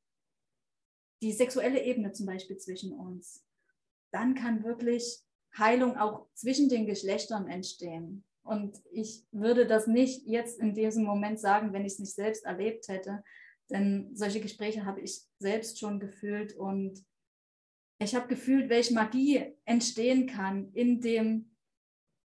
die 1.23 1.31
sexuelle 1.31 1.83
Ebene 1.83 2.11
zum 2.11 2.27
Beispiel 2.27 2.57
zwischen 2.57 2.93
uns? 2.93 3.43
Dann 4.11 4.35
kann 4.35 4.63
wirklich 4.63 5.23
Heilung 5.57 5.97
auch 5.97 6.27
zwischen 6.33 6.69
den 6.69 6.85
Geschlechtern 6.85 7.47
entstehen. 7.47 8.23
Und 8.43 8.81
ich 8.91 9.25
würde 9.31 9.67
das 9.67 9.87
nicht 9.87 10.25
jetzt 10.25 10.59
in 10.59 10.73
diesem 10.73 11.03
Moment 11.03 11.39
sagen, 11.39 11.73
wenn 11.73 11.85
ich 11.85 11.93
es 11.93 11.99
nicht 11.99 12.13
selbst 12.13 12.45
erlebt 12.45 12.87
hätte. 12.87 13.23
Denn 13.69 14.15
solche 14.15 14.41
Gespräche 14.41 14.85
habe 14.85 15.01
ich 15.01 15.21
selbst 15.39 15.79
schon 15.79 15.99
gefühlt 15.99 16.55
und 16.55 17.05
ich 17.99 18.15
habe 18.15 18.27
gefühlt, 18.27 18.69
welche 18.69 18.95
Magie 18.95 19.55
entstehen 19.63 20.25
kann 20.25 20.71
in 20.73 21.01
dem, 21.01 21.51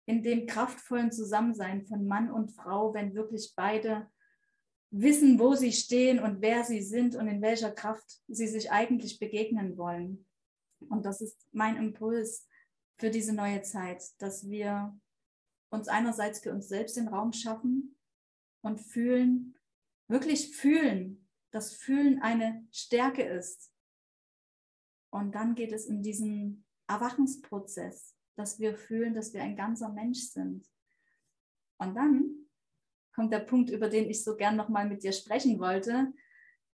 in 0.06 0.22
dem 0.22 0.46
kraftvollen 0.46 1.12
Zusammensein 1.12 1.86
von 1.86 2.06
Mann 2.06 2.32
und 2.32 2.50
Frau, 2.50 2.92
wenn 2.94 3.14
wirklich 3.14 3.52
beide 3.54 4.10
wissen, 4.90 5.38
wo 5.38 5.54
sie 5.54 5.72
stehen 5.72 6.18
und 6.18 6.42
wer 6.42 6.64
sie 6.64 6.82
sind 6.82 7.14
und 7.14 7.28
in 7.28 7.40
welcher 7.40 7.70
Kraft 7.70 8.20
sie 8.26 8.48
sich 8.48 8.72
eigentlich 8.72 9.20
begegnen 9.20 9.78
wollen. 9.78 10.26
Und 10.90 11.06
das 11.06 11.20
ist 11.20 11.46
mein 11.52 11.76
Impuls, 11.76 12.48
für 12.98 13.10
diese 13.10 13.32
neue 13.32 13.62
Zeit, 13.62 14.02
dass 14.18 14.48
wir 14.48 14.98
uns 15.70 15.88
einerseits 15.88 16.40
für 16.40 16.52
uns 16.52 16.68
selbst 16.68 16.96
den 16.96 17.08
Raum 17.08 17.32
schaffen 17.32 17.96
und 18.62 18.80
fühlen, 18.80 19.58
wirklich 20.08 20.54
fühlen, 20.56 21.28
dass 21.50 21.74
Fühlen 21.74 22.20
eine 22.22 22.66
Stärke 22.70 23.22
ist. 23.22 23.72
Und 25.10 25.34
dann 25.34 25.54
geht 25.54 25.72
es 25.72 25.86
in 25.86 26.02
diesen 26.02 26.64
Erwachensprozess, 26.86 28.16
dass 28.36 28.58
wir 28.58 28.76
fühlen, 28.76 29.14
dass 29.14 29.32
wir 29.32 29.42
ein 29.42 29.56
ganzer 29.56 29.90
Mensch 29.90 30.20
sind. 30.20 30.66
Und 31.78 31.94
dann 31.94 32.48
kommt 33.14 33.32
der 33.32 33.40
Punkt, 33.40 33.70
über 33.70 33.88
den 33.88 34.08
ich 34.08 34.24
so 34.24 34.36
gern 34.36 34.56
nochmal 34.56 34.88
mit 34.88 35.02
dir 35.02 35.12
sprechen 35.12 35.58
wollte. 35.58 36.12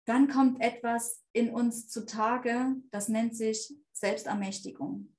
Dann 0.04 0.28
kommt 0.28 0.60
etwas 0.60 1.24
in 1.32 1.50
uns 1.50 1.88
zutage, 1.88 2.76
das 2.90 3.08
nennt 3.08 3.36
sich 3.36 3.74
Selbstermächtigung. 3.92 5.15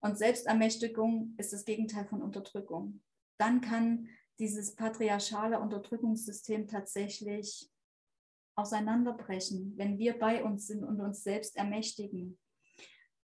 Und 0.00 0.16
Selbstermächtigung 0.16 1.34
ist 1.38 1.52
das 1.52 1.64
Gegenteil 1.64 2.06
von 2.06 2.22
Unterdrückung. 2.22 3.02
Dann 3.38 3.60
kann 3.60 4.08
dieses 4.38 4.74
patriarchale 4.76 5.58
Unterdrückungssystem 5.58 6.68
tatsächlich 6.68 7.68
auseinanderbrechen, 8.56 9.74
wenn 9.76 9.98
wir 9.98 10.18
bei 10.18 10.42
uns 10.42 10.66
sind 10.66 10.84
und 10.84 11.00
uns 11.00 11.22
selbst 11.22 11.56
ermächtigen. 11.56 12.38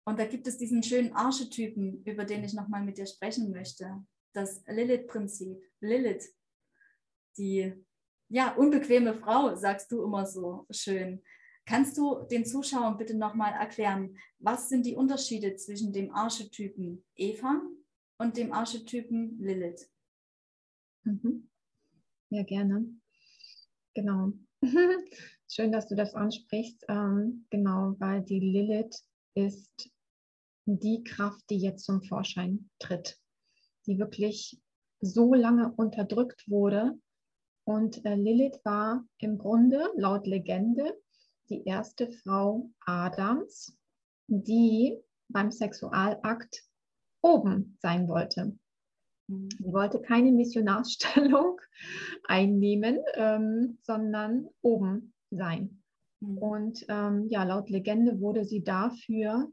Und 0.07 0.19
da 0.19 0.27
gibt 0.27 0.47
es 0.47 0.59
diesen 0.59 0.83
schönen 0.83 1.13
Archetypen, 1.13 2.03
über 2.05 2.25
den 2.25 2.43
ich 2.45 2.55
nochmal 2.55 2.83
mit 2.83 2.99
dir 2.99 3.07
sprechen 3.07 3.51
möchte. 3.51 4.05
Das 4.33 4.63
Lilith-Prinzip. 4.67 5.63
Lilith, 5.81 6.35
die 7.37 7.75
ja, 8.29 8.55
unbequeme 8.55 9.15
Frau, 9.15 9.57
sagst 9.57 9.91
du 9.93 10.05
immer 10.05 10.25
so 10.25 10.67
schön. 10.71 11.23
Kannst 11.71 11.97
du 11.99 12.25
den 12.29 12.45
Zuschauern 12.45 12.97
bitte 12.97 13.17
nochmal 13.17 13.53
erklären, 13.53 14.19
was 14.41 14.69
sind 14.69 14.85
die 14.87 14.97
Unterschiede 14.97 15.55
zwischen 15.55 15.93
dem 15.93 16.13
Archetypen 16.13 17.05
Eva 17.15 17.63
und 18.19 18.37
dem 18.37 18.53
Archetypen 18.53 19.39
Lilith? 19.39 19.89
Mhm. 21.05 21.49
Ja, 22.31 22.43
gerne. 22.43 22.87
Genau. 23.95 24.33
Schön, 25.49 25.71
dass 25.71 25.87
du 25.87 25.95
das 25.95 26.17
ansprichst. 26.17 26.87
Ähm, 26.89 27.47
genau, 27.51 27.95
weil 28.01 28.23
die 28.23 28.41
Lilith 28.41 29.05
ist 29.37 29.93
die 30.65 31.05
Kraft, 31.05 31.49
die 31.51 31.59
jetzt 31.59 31.85
zum 31.85 32.03
Vorschein 32.03 32.69
tritt, 32.81 33.17
die 33.87 33.97
wirklich 33.97 34.61
so 35.01 35.35
lange 35.35 35.73
unterdrückt 35.77 36.51
wurde. 36.51 36.99
Und 37.63 38.05
äh, 38.05 38.17
Lilith 38.17 38.59
war 38.65 39.05
im 39.19 39.39
Grunde 39.39 39.89
laut 39.95 40.27
Legende 40.27 41.01
die 41.51 41.65
erste 41.65 42.11
Frau 42.11 42.71
Adams, 42.87 43.77
die 44.29 44.97
beim 45.29 45.51
Sexualakt 45.51 46.65
oben 47.23 47.77
sein 47.81 48.09
wollte. 48.09 48.57
Mhm. 49.27 49.49
Sie 49.59 49.73
wollte 49.73 50.01
keine 50.01 50.33
Missionarsstellung 50.33 51.61
einnehmen, 52.25 53.01
ähm, 53.15 53.79
sondern 53.83 54.49
oben 54.63 55.13
sein. 55.31 55.83
Mhm. 56.21 56.39
Und 56.39 56.85
ähm, 56.89 57.29
ja, 57.29 57.45
laut 57.45 57.69
Legende 57.71 58.21
wurde 58.21 58.45
sie 58.45 58.63
dafür 58.63 59.51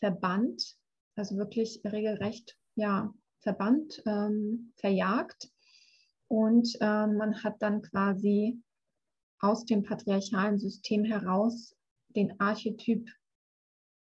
verbannt, 0.00 0.76
also 1.16 1.36
wirklich 1.36 1.80
regelrecht 1.84 2.56
ja, 2.76 3.12
verbannt, 3.40 4.02
ähm, 4.06 4.72
verjagt. 4.76 5.50
Und 6.28 6.76
ähm, 6.80 7.16
man 7.16 7.42
hat 7.44 7.56
dann 7.60 7.82
quasi 7.82 8.60
aus 9.40 9.64
dem 9.64 9.82
patriarchalen 9.82 10.58
System 10.58 11.04
heraus 11.04 11.74
den 12.14 12.38
Archetyp, 12.40 13.08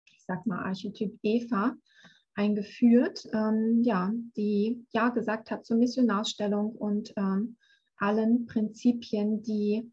ich 0.05 0.23
sag 0.25 0.45
mal 0.45 0.63
Archetyp 0.63 1.17
Eva, 1.23 1.75
eingeführt, 2.35 3.27
ähm, 3.33 3.81
ja, 3.83 4.11
die 4.35 4.85
ja 4.91 5.09
gesagt 5.09 5.51
hat 5.51 5.65
zur 5.65 5.77
Missionarsstellung 5.77 6.71
und 6.71 7.13
ähm, 7.17 7.57
allen 7.97 8.45
Prinzipien, 8.45 9.43
die 9.43 9.91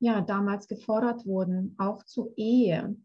ja 0.00 0.20
damals 0.20 0.68
gefordert 0.68 1.26
wurden, 1.26 1.74
auch 1.78 2.04
zur 2.04 2.32
Ehe, 2.36 2.96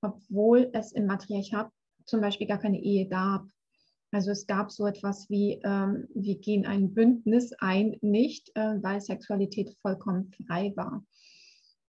obwohl 0.00 0.70
es 0.72 0.92
im 0.92 1.06
Matriarchat 1.06 1.70
zum 2.06 2.20
Beispiel 2.20 2.46
gar 2.46 2.58
keine 2.58 2.80
Ehe 2.80 3.06
gab. 3.06 3.46
Also 4.12 4.32
es 4.32 4.46
gab 4.46 4.72
so 4.72 4.86
etwas 4.86 5.30
wie, 5.30 5.60
ähm, 5.62 6.08
wir 6.14 6.38
gehen 6.38 6.66
ein 6.66 6.92
Bündnis 6.94 7.52
ein, 7.58 7.96
nicht, 8.00 8.50
äh, 8.54 8.82
weil 8.82 9.00
Sexualität 9.00 9.76
vollkommen 9.82 10.32
frei 10.46 10.72
war. 10.74 11.04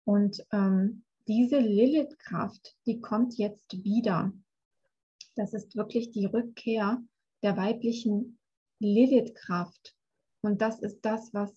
Und 0.07 0.47
ähm, 0.53 1.03
diese 1.27 1.59
Lilith-Kraft, 1.59 2.77
die 2.87 3.01
kommt 3.01 3.37
jetzt 3.39 3.83
wieder. 3.83 4.33
Das 5.35 5.53
ist 5.53 5.75
wirklich 5.75 6.13
die 6.13 6.27
Rückkehr 6.27 7.03
der 7.43 7.57
weiblichen 7.57 8.39
Lilith-Kraft. 8.79 9.97
Und 10.43 10.63
das 10.63 10.81
ist 10.81 11.01
das, 11.01 11.35
was 11.35 11.53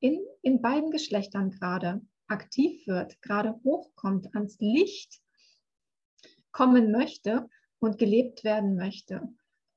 in, 0.00 0.18
in 0.40 0.62
beiden 0.62 0.90
Geschlechtern 0.90 1.50
gerade 1.50 2.00
aktiv 2.26 2.86
wird, 2.86 3.20
gerade 3.20 3.60
hochkommt, 3.64 4.34
ans 4.34 4.58
Licht 4.60 5.20
kommen 6.52 6.90
möchte 6.90 7.50
und 7.80 7.98
gelebt 7.98 8.44
werden 8.44 8.76
möchte. 8.76 9.28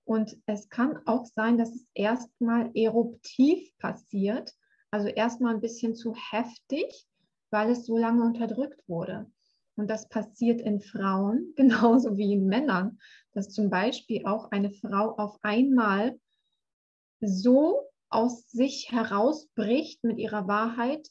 Und 0.06 0.38
es 0.46 0.70
kann 0.70 1.06
auch 1.08 1.26
sein, 1.26 1.58
dass 1.58 1.76
es 1.76 1.86
erstmal 1.94 2.72
eruptiv 2.74 3.78
passiert, 3.80 4.54
also 4.92 5.10
erstmal 5.10 5.56
ein 5.56 5.62
bisschen 5.62 5.94
zu 5.94 6.16
heftig, 6.16 7.06
weil 7.54 7.70
es 7.70 7.86
so 7.86 7.98
lange 7.98 8.24
unterdrückt 8.24 8.82
wurde. 8.88 9.32
Und 9.76 9.90
das 9.90 10.10
passiert 10.10 10.60
in 10.60 10.82
Frauen 10.82 11.54
genauso 11.56 12.18
wie 12.18 12.34
in 12.34 12.48
Männern, 12.48 13.00
dass 13.32 13.50
zum 13.50 13.70
Beispiel 13.70 14.26
auch 14.26 14.52
eine 14.52 14.72
Frau 14.72 15.16
auf 15.18 15.38
einmal 15.44 16.20
so 17.22 17.88
aus 18.10 18.50
sich 18.50 18.92
herausbricht 18.92 20.04
mit 20.04 20.18
ihrer 20.18 20.48
Wahrheit, 20.48 21.08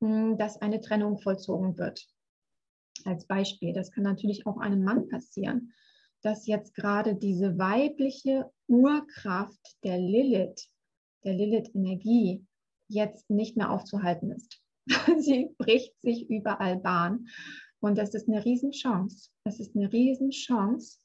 hm, 0.00 0.36
dass 0.36 0.60
eine 0.60 0.80
Trennung 0.80 1.18
vollzogen 1.18 1.78
wird. 1.78 2.04
Als 3.04 3.26
Beispiel, 3.26 3.72
das 3.72 3.92
kann 3.92 4.04
natürlich 4.04 4.46
auch 4.46 4.58
einem 4.58 4.82
Mann 4.84 5.08
passieren, 5.08 5.72
dass 6.22 6.46
jetzt 6.46 6.74
gerade 6.74 7.14
diese 7.14 7.58
weibliche 7.58 8.50
Urkraft 8.66 9.76
der 9.84 9.98
Lilith, 9.98 10.68
der 11.24 11.34
Lilith-Energie, 11.34 12.44
jetzt 12.88 13.30
nicht 13.30 13.56
mehr 13.56 13.70
aufzuhalten 13.70 14.32
ist. 14.32 14.59
Sie 15.18 15.54
bricht 15.58 15.94
sich 16.00 16.28
überall 16.28 16.78
Bahn. 16.78 17.28
Und 17.80 17.96
das 17.96 18.14
ist 18.14 18.28
eine 18.28 18.44
Riesenchance. 18.44 19.30
Es 19.44 19.60
ist 19.60 19.74
eine 19.74 19.90
Riesenchance, 19.92 20.98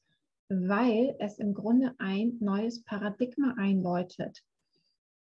weil 0.49 1.15
es 1.19 1.39
im 1.39 1.53
Grunde 1.53 1.95
ein 1.97 2.38
neues 2.39 2.83
Paradigma 2.83 3.55
einläutet. 3.57 4.43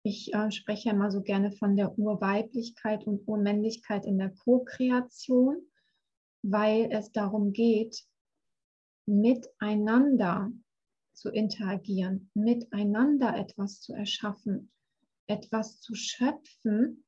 Ich 0.02 0.34
äh, 0.34 0.50
spreche 0.50 0.88
ja 0.88 0.94
immer 0.94 1.10
so 1.10 1.22
gerne 1.22 1.52
von 1.52 1.76
der 1.76 1.98
Urweiblichkeit 1.98 3.06
und 3.06 3.26
Urmännlichkeit 3.26 4.04
in 4.04 4.18
der 4.18 4.30
Co-Kreation, 4.30 5.56
weil 6.42 6.88
es 6.90 7.12
darum 7.12 7.52
geht, 7.52 8.04
miteinander 9.06 10.52
zu 11.14 11.30
interagieren, 11.30 12.30
miteinander 12.34 13.36
etwas 13.36 13.80
zu 13.80 13.94
erschaffen, 13.94 14.70
etwas 15.26 15.80
zu 15.80 15.94
schöpfen, 15.94 17.03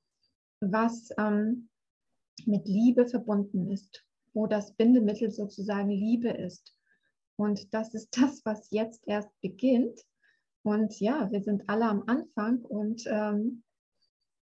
was 0.73 1.11
ähm, 1.19 1.69
mit 2.45 2.67
Liebe 2.67 3.07
verbunden 3.07 3.71
ist, 3.71 4.05
wo 4.35 4.47
das 4.47 4.75
Bindemittel 4.75 5.31
sozusagen 5.31 5.91
Liebe 5.91 6.31
ist. 6.31 6.77
Und 7.37 7.73
das 7.75 7.95
ist 7.95 8.17
das, 8.17 8.45
was 8.45 8.71
jetzt 8.71 9.07
erst 9.07 9.31
beginnt. 9.41 10.01
Und 10.63 10.99
ja, 11.01 11.31
wir 11.31 11.43
sind 11.43 11.69
alle 11.69 11.87
am 11.87 12.03
Anfang 12.07 12.63
und 12.63 13.05
ähm, 13.07 13.63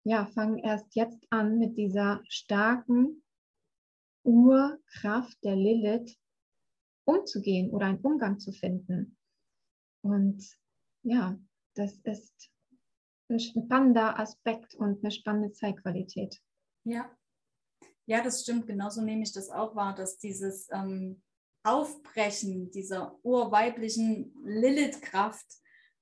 ja, 0.06 0.26
fangen 0.28 0.58
erst 0.60 0.96
jetzt 0.96 1.26
an 1.30 1.60
mit 1.60 1.78
dieser 1.78 2.22
starken 2.28 3.24
Urkraft 4.24 5.38
der 5.44 5.56
Lilith 5.56 6.18
umzugehen 7.06 7.72
oder 7.72 7.88
einen 7.88 8.00
Umgang 8.00 8.40
zu 8.40 8.52
finden. 8.52 9.18
Und 10.02 10.44
ja, 11.04 11.38
das 11.76 11.98
ist 12.04 12.53
ein 13.34 13.40
spannender 13.40 14.20
Aspekt 14.20 14.76
und 14.76 15.04
eine 15.04 15.12
spannende 15.12 15.52
Zeitqualität. 15.52 16.40
Ja. 16.86 17.10
Ja, 18.06 18.22
das 18.22 18.42
stimmt. 18.42 18.68
Genauso 18.68 19.02
nehme 19.02 19.24
ich 19.24 19.32
das 19.32 19.50
auch 19.50 19.76
wahr, 19.76 19.96
dass 19.96 20.18
dieses 20.18 20.68
ähm, 20.72 21.22
Aufbrechen 21.64 22.70
dieser 22.72 23.18
urweiblichen 23.24 24.36
Lilith-Kraft 24.44 25.46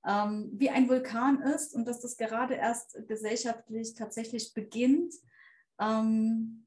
ähm, 0.04 0.50
wie 0.54 0.70
ein 0.70 0.88
Vulkan 0.88 1.40
ist 1.42 1.74
und 1.74 1.84
dass 1.86 2.00
das 2.00 2.16
gerade 2.16 2.54
erst 2.54 2.96
gesellschaftlich 3.06 3.94
tatsächlich 3.94 4.52
beginnt. 4.52 5.14
Ähm, 5.80 6.66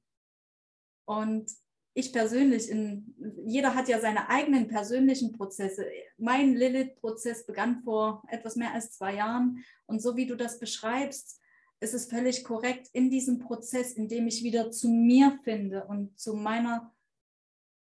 und 1.05 1.51
ich 1.97 2.11
persönlich, 2.11 2.69
in, 2.69 3.15
jeder 3.45 3.73
hat 3.73 3.87
ja 3.87 4.01
seine 4.01 4.29
eigenen 4.29 4.67
persönlichen 4.67 5.31
Prozesse. 5.31 5.87
Mein 6.17 6.53
Lilith-Prozess 6.53 7.45
begann 7.45 7.83
vor 7.83 8.21
etwas 8.27 8.57
mehr 8.57 8.73
als 8.73 8.91
zwei 8.91 9.15
Jahren. 9.15 9.63
Und 9.85 10.01
so 10.01 10.17
wie 10.17 10.27
du 10.27 10.35
das 10.35 10.59
beschreibst, 10.59 11.39
ist 11.79 11.93
es 11.93 12.07
völlig 12.07 12.43
korrekt 12.43 12.89
in 12.91 13.09
diesem 13.09 13.39
Prozess, 13.39 13.93
in 13.93 14.09
dem 14.09 14.27
ich 14.27 14.43
wieder 14.43 14.71
zu 14.71 14.89
mir 14.89 15.39
finde 15.45 15.85
und 15.85 16.19
zu 16.19 16.33
meiner 16.33 16.93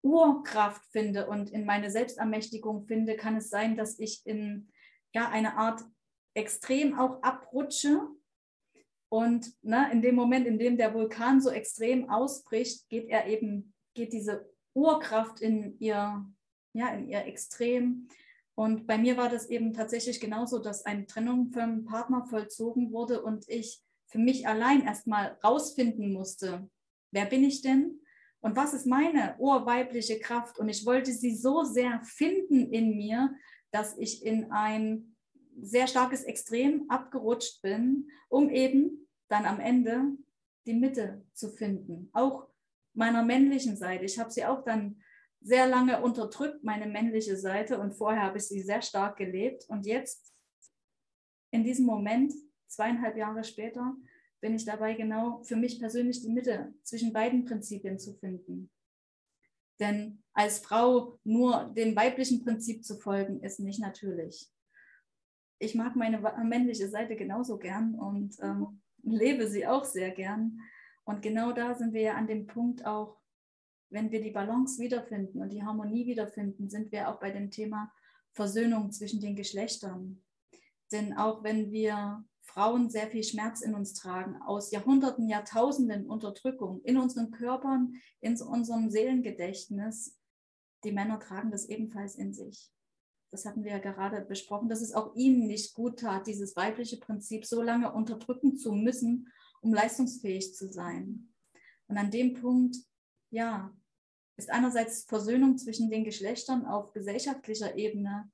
Urkraft 0.02 0.84
finde 0.92 1.26
und 1.26 1.50
in 1.50 1.64
meine 1.64 1.90
Selbstermächtigung 1.90 2.86
finde, 2.86 3.16
kann 3.16 3.36
es 3.36 3.50
sein, 3.50 3.76
dass 3.76 3.98
ich 3.98 4.24
in 4.24 4.68
ja, 5.12 5.28
eine 5.28 5.56
Art 5.56 5.82
extrem 6.34 6.96
auch 6.96 7.20
abrutsche. 7.22 8.00
Und 9.08 9.52
ne, 9.62 9.88
in 9.90 10.02
dem 10.02 10.14
Moment, 10.14 10.46
in 10.46 10.58
dem 10.58 10.76
der 10.76 10.94
Vulkan 10.94 11.40
so 11.40 11.50
extrem 11.50 12.08
ausbricht, 12.08 12.88
geht 12.88 13.08
er 13.08 13.26
eben 13.26 13.73
geht 13.94 14.12
diese 14.12 14.48
Urkraft 14.74 15.40
in 15.40 15.78
ihr, 15.78 16.24
ja, 16.72 16.88
in 16.88 17.08
ihr 17.08 17.24
Extrem. 17.24 18.08
Und 18.54 18.86
bei 18.86 18.98
mir 18.98 19.16
war 19.16 19.28
das 19.28 19.48
eben 19.48 19.72
tatsächlich 19.72 20.20
genauso, 20.20 20.58
dass 20.58 20.84
eine 20.84 21.06
Trennung 21.06 21.52
vom 21.52 21.84
Partner 21.84 22.26
vollzogen 22.26 22.92
wurde 22.92 23.22
und 23.22 23.48
ich 23.48 23.82
für 24.06 24.18
mich 24.18 24.46
allein 24.46 24.82
erstmal 24.82 25.38
rausfinden 25.42 26.12
musste, 26.12 26.68
wer 27.10 27.26
bin 27.26 27.42
ich 27.42 27.62
denn 27.62 28.00
und 28.40 28.56
was 28.56 28.74
ist 28.74 28.86
meine 28.86 29.36
urweibliche 29.38 30.20
Kraft. 30.20 30.58
Und 30.58 30.68
ich 30.68 30.84
wollte 30.84 31.12
sie 31.12 31.34
so 31.34 31.64
sehr 31.64 32.00
finden 32.02 32.70
in 32.72 32.96
mir, 32.96 33.34
dass 33.70 33.96
ich 33.96 34.24
in 34.24 34.52
ein 34.52 35.16
sehr 35.60 35.86
starkes 35.86 36.24
Extrem 36.24 36.88
abgerutscht 36.90 37.62
bin, 37.62 38.08
um 38.28 38.50
eben 38.50 39.08
dann 39.28 39.46
am 39.46 39.60
Ende 39.60 40.16
die 40.66 40.74
Mitte 40.74 41.24
zu 41.32 41.48
finden. 41.48 42.10
Auch 42.12 42.46
meiner 42.94 43.22
männlichen 43.22 43.76
Seite. 43.76 44.04
Ich 44.04 44.18
habe 44.18 44.30
sie 44.30 44.44
auch 44.44 44.64
dann 44.64 45.02
sehr 45.40 45.66
lange 45.66 46.00
unterdrückt, 46.00 46.64
meine 46.64 46.86
männliche 46.86 47.36
Seite. 47.36 47.78
Und 47.78 47.92
vorher 47.92 48.22
habe 48.22 48.38
ich 48.38 48.44
sie 48.44 48.62
sehr 48.62 48.82
stark 48.82 49.16
gelebt. 49.18 49.66
Und 49.68 49.86
jetzt, 49.86 50.32
in 51.50 51.64
diesem 51.64 51.84
Moment, 51.84 52.32
zweieinhalb 52.66 53.16
Jahre 53.16 53.44
später, 53.44 53.94
bin 54.40 54.54
ich 54.54 54.64
dabei, 54.64 54.94
genau 54.94 55.42
für 55.42 55.56
mich 55.56 55.78
persönlich 55.78 56.22
die 56.22 56.30
Mitte 56.30 56.74
zwischen 56.82 57.12
beiden 57.12 57.44
Prinzipien 57.44 57.98
zu 57.98 58.14
finden. 58.14 58.70
Denn 59.80 60.22
als 60.32 60.58
Frau 60.58 61.18
nur 61.24 61.72
dem 61.76 61.96
weiblichen 61.96 62.44
Prinzip 62.44 62.84
zu 62.84 62.96
folgen, 62.96 63.40
ist 63.42 63.60
nicht 63.60 63.80
natürlich. 63.80 64.50
Ich 65.58 65.74
mag 65.74 65.96
meine 65.96 66.20
männliche 66.44 66.88
Seite 66.88 67.16
genauso 67.16 67.58
gern 67.58 67.94
und 67.94 68.36
ähm, 68.40 68.82
lebe 69.02 69.48
sie 69.48 69.66
auch 69.66 69.84
sehr 69.84 70.10
gern. 70.10 70.60
Und 71.04 71.22
genau 71.22 71.52
da 71.52 71.74
sind 71.74 71.92
wir 71.92 72.02
ja 72.02 72.14
an 72.14 72.26
dem 72.26 72.46
Punkt 72.46 72.84
auch, 72.86 73.18
wenn 73.90 74.10
wir 74.10 74.20
die 74.20 74.30
Balance 74.30 74.80
wiederfinden 74.80 75.40
und 75.40 75.50
die 75.50 75.62
Harmonie 75.62 76.06
wiederfinden, 76.06 76.68
sind 76.68 76.90
wir 76.90 77.08
auch 77.08 77.20
bei 77.20 77.30
dem 77.30 77.50
Thema 77.50 77.92
Versöhnung 78.32 78.90
zwischen 78.90 79.20
den 79.20 79.36
Geschlechtern. 79.36 80.22
Denn 80.90 81.16
auch 81.16 81.44
wenn 81.44 81.70
wir 81.70 82.24
Frauen 82.42 82.90
sehr 82.90 83.08
viel 83.08 83.22
Schmerz 83.22 83.60
in 83.60 83.74
uns 83.74 83.94
tragen, 83.94 84.40
aus 84.42 84.70
Jahrhunderten, 84.70 85.28
Jahrtausenden 85.28 86.06
Unterdrückung 86.06 86.82
in 86.82 86.98
unseren 86.98 87.30
Körpern, 87.30 87.94
in 88.20 88.40
unserem 88.40 88.90
Seelengedächtnis, 88.90 90.18
die 90.84 90.92
Männer 90.92 91.18
tragen 91.20 91.50
das 91.50 91.68
ebenfalls 91.68 92.16
in 92.16 92.34
sich. 92.34 92.70
Das 93.30 93.44
hatten 93.46 93.64
wir 93.64 93.72
ja 93.72 93.78
gerade 93.78 94.20
besprochen, 94.20 94.68
dass 94.68 94.82
es 94.82 94.92
auch 94.92 95.14
ihnen 95.16 95.46
nicht 95.46 95.74
gut 95.74 96.00
tat, 96.00 96.26
dieses 96.26 96.54
weibliche 96.56 96.98
Prinzip 96.98 97.46
so 97.46 97.62
lange 97.62 97.92
unterdrücken 97.92 98.56
zu 98.56 98.72
müssen 98.72 99.32
um 99.64 99.72
leistungsfähig 99.72 100.54
zu 100.54 100.70
sein. 100.70 101.32
Und 101.88 101.96
an 101.96 102.10
dem 102.10 102.34
Punkt, 102.34 102.76
ja, 103.30 103.74
ist 104.36 104.50
einerseits 104.50 105.04
Versöhnung 105.04 105.58
zwischen 105.58 105.90
den 105.90 106.04
Geschlechtern 106.04 106.66
auf 106.66 106.92
gesellschaftlicher 106.92 107.76
Ebene 107.76 108.30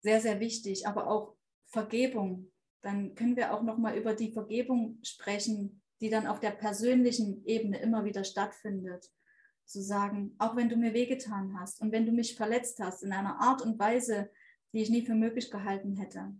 sehr, 0.00 0.20
sehr 0.20 0.40
wichtig, 0.40 0.86
aber 0.86 1.08
auch 1.08 1.36
Vergebung. 1.66 2.50
Dann 2.82 3.14
können 3.14 3.36
wir 3.36 3.54
auch 3.54 3.62
noch 3.62 3.78
mal 3.78 3.96
über 3.96 4.14
die 4.14 4.32
Vergebung 4.32 4.98
sprechen, 5.02 5.82
die 6.00 6.10
dann 6.10 6.26
auf 6.26 6.40
der 6.40 6.50
persönlichen 6.50 7.44
Ebene 7.44 7.78
immer 7.80 8.04
wieder 8.04 8.24
stattfindet. 8.24 9.10
Zu 9.64 9.82
sagen, 9.82 10.34
auch 10.38 10.56
wenn 10.56 10.70
du 10.70 10.76
mir 10.76 10.94
wehgetan 10.94 11.58
hast 11.60 11.82
und 11.82 11.92
wenn 11.92 12.06
du 12.06 12.12
mich 12.12 12.36
verletzt 12.36 12.80
hast 12.80 13.02
in 13.02 13.12
einer 13.12 13.40
Art 13.40 13.60
und 13.60 13.78
Weise, 13.78 14.30
die 14.72 14.80
ich 14.80 14.90
nie 14.90 15.04
für 15.04 15.14
möglich 15.14 15.50
gehalten 15.50 15.96
hätte, 15.96 16.32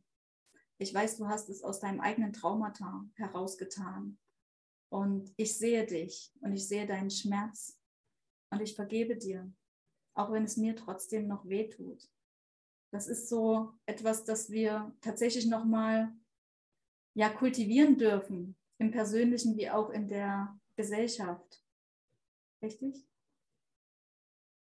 ich 0.79 0.95
weiß, 0.95 1.17
du 1.19 1.29
hast 1.29 1.49
es 1.49 1.63
aus 1.63 1.81
deinem 1.81 2.01
eigenen 2.01 2.33
Traumata 2.33 3.05
herausgetan. 3.15 4.19
Und 4.91 5.33
ich 5.37 5.59
sehe 5.59 5.85
dich 5.85 6.33
und 6.41 6.53
ich 6.53 6.67
sehe 6.67 6.87
deinen 6.87 7.11
Schmerz 7.11 7.79
und 8.51 8.63
ich 8.63 8.75
vergebe 8.75 9.17
dir, 9.17 9.53
auch 10.15 10.33
wenn 10.33 10.45
es 10.45 10.57
mir 10.57 10.77
trotzdem 10.77 11.27
noch 11.27 11.47
weh 11.47 11.69
tut. 11.69 12.09
Das 12.91 13.07
ist 13.07 13.29
so 13.29 13.75
etwas, 13.85 14.25
das 14.25 14.51
wir 14.51 14.97
tatsächlich 15.03 15.47
nochmal 15.47 16.17
ja, 17.15 17.29
kultivieren 17.29 17.99
dürfen, 17.99 18.57
im 18.79 18.91
persönlichen 18.91 19.57
wie 19.57 19.69
auch 19.69 19.91
in 19.91 20.09
der 20.09 20.59
Gesellschaft. 20.77 21.63
Richtig? 22.63 23.05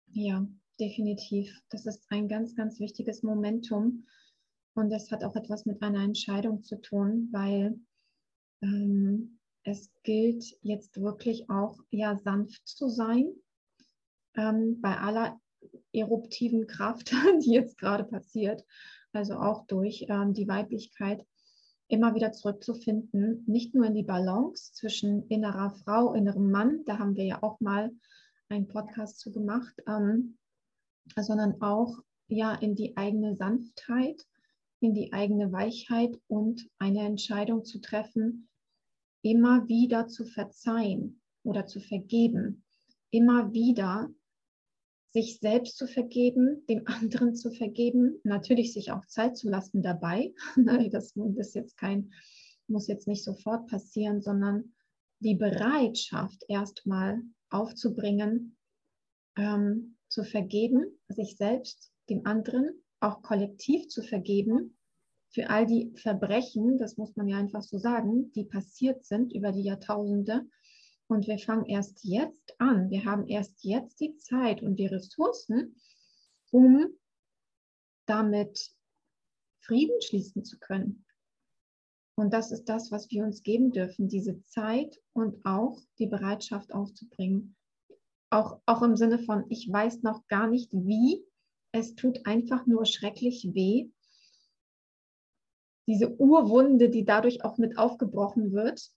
Ja, 0.06 0.46
definitiv. 0.78 1.50
Das 1.70 1.86
ist 1.86 2.04
ein 2.10 2.28
ganz, 2.28 2.54
ganz 2.54 2.78
wichtiges 2.78 3.22
Momentum, 3.22 4.06
und 4.74 4.90
das 4.90 5.10
hat 5.10 5.24
auch 5.24 5.36
etwas 5.36 5.66
mit 5.66 5.82
einer 5.82 6.02
Entscheidung 6.02 6.62
zu 6.62 6.80
tun, 6.80 7.28
weil 7.32 7.78
ähm, 8.62 9.38
es 9.64 9.90
gilt 10.02 10.56
jetzt 10.62 11.00
wirklich 11.00 11.48
auch 11.50 11.78
ja 11.90 12.16
sanft 12.16 12.66
zu 12.66 12.88
sein 12.88 13.32
ähm, 14.34 14.80
bei 14.80 14.96
aller 14.96 15.38
eruptiven 15.92 16.66
Kraft, 16.66 17.12
die 17.44 17.52
jetzt 17.52 17.78
gerade 17.78 18.04
passiert. 18.04 18.64
Also 19.12 19.34
auch 19.34 19.66
durch 19.66 20.06
ähm, 20.08 20.32
die 20.32 20.48
Weiblichkeit 20.48 21.24
immer 21.88 22.14
wieder 22.14 22.32
zurückzufinden, 22.32 23.44
nicht 23.46 23.74
nur 23.74 23.84
in 23.84 23.94
die 23.94 24.02
Balance 24.02 24.72
zwischen 24.72 25.28
innerer 25.28 25.72
Frau, 25.84 26.14
innerem 26.14 26.50
Mann, 26.50 26.84
da 26.86 26.98
haben 26.98 27.16
wir 27.16 27.24
ja 27.24 27.42
auch 27.42 27.60
mal 27.60 27.92
einen 28.48 28.66
Podcast 28.66 29.20
zu 29.20 29.30
gemacht, 29.30 29.74
ähm, 29.86 30.38
sondern 31.16 31.60
auch 31.60 31.98
ja 32.28 32.54
in 32.54 32.74
die 32.74 32.96
eigene 32.96 33.36
Sanftheit 33.36 34.22
in 34.82 34.94
die 34.94 35.12
eigene 35.12 35.52
Weichheit 35.52 36.18
und 36.28 36.68
eine 36.78 37.06
Entscheidung 37.06 37.64
zu 37.64 37.80
treffen, 37.80 38.48
immer 39.22 39.68
wieder 39.68 40.08
zu 40.08 40.24
verzeihen 40.24 41.20
oder 41.44 41.66
zu 41.66 41.80
vergeben, 41.80 42.64
immer 43.10 43.52
wieder 43.52 44.12
sich 45.12 45.38
selbst 45.38 45.76
zu 45.76 45.86
vergeben, 45.86 46.64
dem 46.68 46.82
anderen 46.86 47.34
zu 47.34 47.50
vergeben, 47.50 48.20
natürlich 48.24 48.72
sich 48.72 48.90
auch 48.92 49.06
Zeit 49.06 49.36
zu 49.36 49.48
lassen 49.48 49.82
dabei. 49.82 50.34
Das 50.90 51.14
ist 51.16 51.54
jetzt 51.54 51.76
kein, 51.76 52.12
muss 52.66 52.88
jetzt 52.88 53.06
nicht 53.06 53.22
sofort 53.22 53.68
passieren, 53.68 54.20
sondern 54.20 54.74
die 55.20 55.34
Bereitschaft 55.34 56.44
erstmal 56.48 57.22
aufzubringen, 57.50 58.56
ähm, 59.36 59.96
zu 60.08 60.24
vergeben, 60.24 60.98
sich 61.08 61.36
selbst, 61.36 61.92
dem 62.10 62.26
anderen, 62.26 62.81
auch 63.02 63.22
kollektiv 63.22 63.88
zu 63.88 64.02
vergeben 64.02 64.76
für 65.32 65.48
all 65.48 65.66
die 65.66 65.92
Verbrechen, 65.96 66.78
das 66.78 66.96
muss 66.98 67.16
man 67.16 67.26
ja 67.26 67.38
einfach 67.38 67.62
so 67.62 67.78
sagen, 67.78 68.32
die 68.32 68.44
passiert 68.44 69.04
sind 69.04 69.32
über 69.32 69.50
die 69.50 69.62
Jahrtausende 69.62 70.46
und 71.06 71.26
wir 71.26 71.38
fangen 71.38 71.64
erst 71.66 72.04
jetzt 72.04 72.54
an. 72.58 72.90
Wir 72.90 73.04
haben 73.04 73.26
erst 73.26 73.64
jetzt 73.64 74.00
die 74.00 74.16
Zeit 74.18 74.62
und 74.62 74.76
die 74.76 74.86
Ressourcen, 74.86 75.76
um 76.50 76.86
damit 78.06 78.70
Frieden 79.60 80.00
schließen 80.02 80.44
zu 80.44 80.58
können. 80.58 81.06
Und 82.14 82.32
das 82.32 82.52
ist 82.52 82.64
das, 82.68 82.90
was 82.90 83.10
wir 83.10 83.24
uns 83.24 83.42
geben 83.42 83.72
dürfen, 83.72 84.08
diese 84.08 84.44
Zeit 84.44 85.00
und 85.14 85.44
auch 85.46 85.80
die 85.98 86.06
Bereitschaft 86.06 86.74
aufzubringen. 86.74 87.56
Auch, 88.28 88.60
auch 88.66 88.82
im 88.82 88.96
Sinne 88.96 89.18
von, 89.18 89.44
ich 89.48 89.70
weiß 89.70 90.02
noch 90.02 90.26
gar 90.26 90.46
nicht 90.46 90.72
wie, 90.72 91.24
es 91.72 91.94
tut 91.94 92.26
einfach 92.26 92.66
nur 92.66 92.86
schrecklich 92.86 93.48
weh. 93.54 93.90
Diese 95.88 96.14
Urwunde, 96.18 96.90
die 96.90 97.04
dadurch 97.04 97.44
auch 97.44 97.58
mit 97.58 97.76
aufgebrochen 97.76 98.52
wird, 98.52 98.90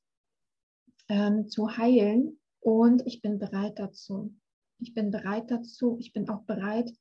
ähm, 1.07 1.47
zu 1.47 1.77
heilen 1.77 2.39
und 2.59 3.05
ich 3.07 3.21
bin 3.21 3.39
bereit 3.39 3.79
dazu. 3.79 4.35
Ich 4.79 4.93
bin 4.93 5.09
bereit 5.09 5.49
dazu. 5.49 5.97
Ich 5.99 6.13
bin 6.13 6.29
auch 6.29 6.43
bereit, 6.43 6.91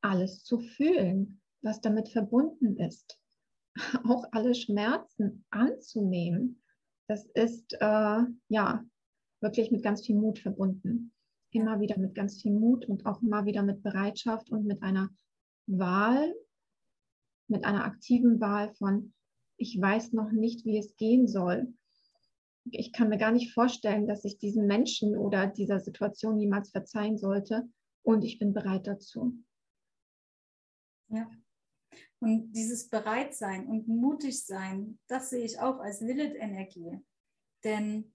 alles 0.00 0.44
zu 0.44 0.60
fühlen, 0.60 1.40
was 1.62 1.80
damit 1.80 2.08
verbunden 2.08 2.76
ist. 2.76 3.18
Auch 4.04 4.26
alle 4.32 4.54
Schmerzen 4.54 5.44
anzunehmen. 5.50 6.62
Das 7.08 7.26
ist 7.34 7.74
äh, 7.80 8.20
ja 8.48 8.84
wirklich 9.40 9.70
mit 9.70 9.82
ganz 9.82 10.04
viel 10.06 10.16
Mut 10.16 10.38
verbunden. 10.38 11.12
Immer 11.56 11.80
wieder 11.80 11.98
mit 11.98 12.14
ganz 12.14 12.42
viel 12.42 12.52
Mut 12.52 12.84
und 12.86 13.06
auch 13.06 13.22
immer 13.22 13.44
wieder 13.46 13.62
mit 13.62 13.82
Bereitschaft 13.82 14.50
und 14.50 14.66
mit 14.66 14.82
einer 14.82 15.10
Wahl, 15.66 16.34
mit 17.48 17.64
einer 17.64 17.84
aktiven 17.84 18.40
Wahl 18.40 18.74
von, 18.74 19.14
ich 19.56 19.80
weiß 19.80 20.12
noch 20.12 20.30
nicht, 20.32 20.64
wie 20.64 20.78
es 20.78 20.96
gehen 20.96 21.26
soll 21.26 21.72
ich 22.72 22.92
kann 22.92 23.08
mir 23.08 23.18
gar 23.18 23.32
nicht 23.32 23.52
vorstellen, 23.52 24.06
dass 24.06 24.24
ich 24.24 24.38
diesen 24.38 24.66
Menschen 24.66 25.16
oder 25.16 25.46
dieser 25.46 25.80
Situation 25.80 26.36
niemals 26.36 26.70
verzeihen 26.70 27.18
sollte. 27.18 27.68
Und 28.02 28.24
ich 28.24 28.38
bin 28.38 28.52
bereit 28.52 28.86
dazu. 28.86 29.36
Ja. 31.08 31.30
Und 32.18 32.52
dieses 32.52 32.88
Bereitsein 32.88 33.66
und 33.66 33.88
mutig 33.88 34.44
sein, 34.44 34.98
das 35.06 35.30
sehe 35.30 35.44
ich 35.44 35.60
auch 35.60 35.78
als 35.78 36.00
Lilith-Energie. 36.00 37.00
Denn 37.64 38.12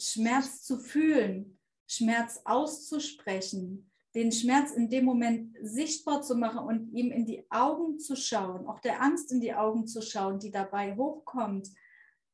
Schmerz 0.00 0.62
zu 0.62 0.78
fühlen, 0.78 1.58
Schmerz 1.92 2.40
auszusprechen, 2.44 3.90
den 4.14 4.32
Schmerz 4.32 4.70
in 4.70 4.88
dem 4.88 5.04
Moment 5.04 5.56
sichtbar 5.60 6.22
zu 6.22 6.36
machen 6.36 6.60
und 6.60 6.92
ihm 6.94 7.12
in 7.12 7.26
die 7.26 7.44
Augen 7.50 7.98
zu 7.98 8.16
schauen, 8.16 8.66
auch 8.66 8.80
der 8.80 9.02
Angst 9.02 9.30
in 9.30 9.40
die 9.40 9.54
Augen 9.54 9.86
zu 9.86 10.00
schauen, 10.00 10.38
die 10.38 10.50
dabei 10.50 10.96
hochkommt, 10.96 11.68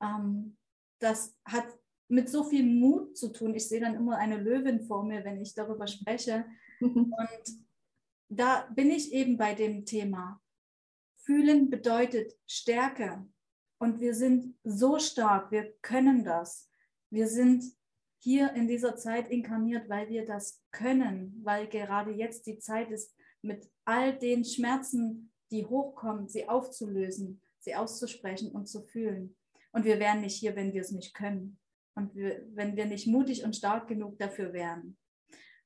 ähm, 0.00 0.56
das 1.00 1.36
hat 1.44 1.66
mit 2.08 2.28
so 2.28 2.44
viel 2.44 2.64
Mut 2.64 3.16
zu 3.16 3.32
tun. 3.32 3.54
Ich 3.54 3.68
sehe 3.68 3.80
dann 3.80 3.94
immer 3.94 4.16
eine 4.16 4.38
Löwin 4.38 4.80
vor 4.80 5.04
mir, 5.04 5.24
wenn 5.24 5.40
ich 5.40 5.54
darüber 5.54 5.86
spreche. 5.86 6.44
Und 6.80 7.14
da 8.28 8.68
bin 8.74 8.90
ich 8.90 9.12
eben 9.12 9.36
bei 9.36 9.54
dem 9.54 9.84
Thema. 9.84 10.40
Fühlen 11.16 11.68
bedeutet 11.68 12.32
Stärke. 12.46 13.26
Und 13.78 14.00
wir 14.00 14.14
sind 14.14 14.56
so 14.64 14.98
stark, 14.98 15.50
wir 15.50 15.72
können 15.82 16.24
das. 16.24 16.70
Wir 17.10 17.28
sind 17.28 17.64
hier 18.20 18.52
in 18.54 18.66
dieser 18.66 18.96
Zeit 18.96 19.28
inkarniert, 19.28 19.88
weil 19.88 20.08
wir 20.08 20.26
das 20.26 20.62
können, 20.70 21.40
weil 21.44 21.68
gerade 21.68 22.10
jetzt 22.10 22.46
die 22.46 22.58
Zeit 22.58 22.90
ist, 22.90 23.14
mit 23.42 23.70
all 23.84 24.18
den 24.18 24.44
Schmerzen, 24.44 25.32
die 25.50 25.64
hochkommen, 25.64 26.28
sie 26.28 26.48
aufzulösen, 26.48 27.40
sie 27.60 27.74
auszusprechen 27.74 28.50
und 28.50 28.66
zu 28.66 28.82
fühlen. 28.82 29.36
Und 29.72 29.84
wir 29.84 29.98
wären 29.98 30.20
nicht 30.20 30.36
hier, 30.36 30.56
wenn 30.56 30.72
wir 30.72 30.80
es 30.80 30.90
nicht 30.90 31.14
können. 31.14 31.58
Und 31.94 32.14
wir, 32.14 32.44
wenn 32.54 32.76
wir 32.76 32.86
nicht 32.86 33.06
mutig 33.06 33.44
und 33.44 33.56
stark 33.56 33.88
genug 33.88 34.18
dafür 34.18 34.52
wären. 34.52 34.96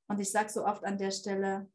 Und 0.08 0.20
ich 0.20 0.30
sage 0.30 0.50
so 0.50 0.64
oft 0.64 0.84
an 0.84 0.98
der 0.98 1.10
Stelle, 1.10 1.70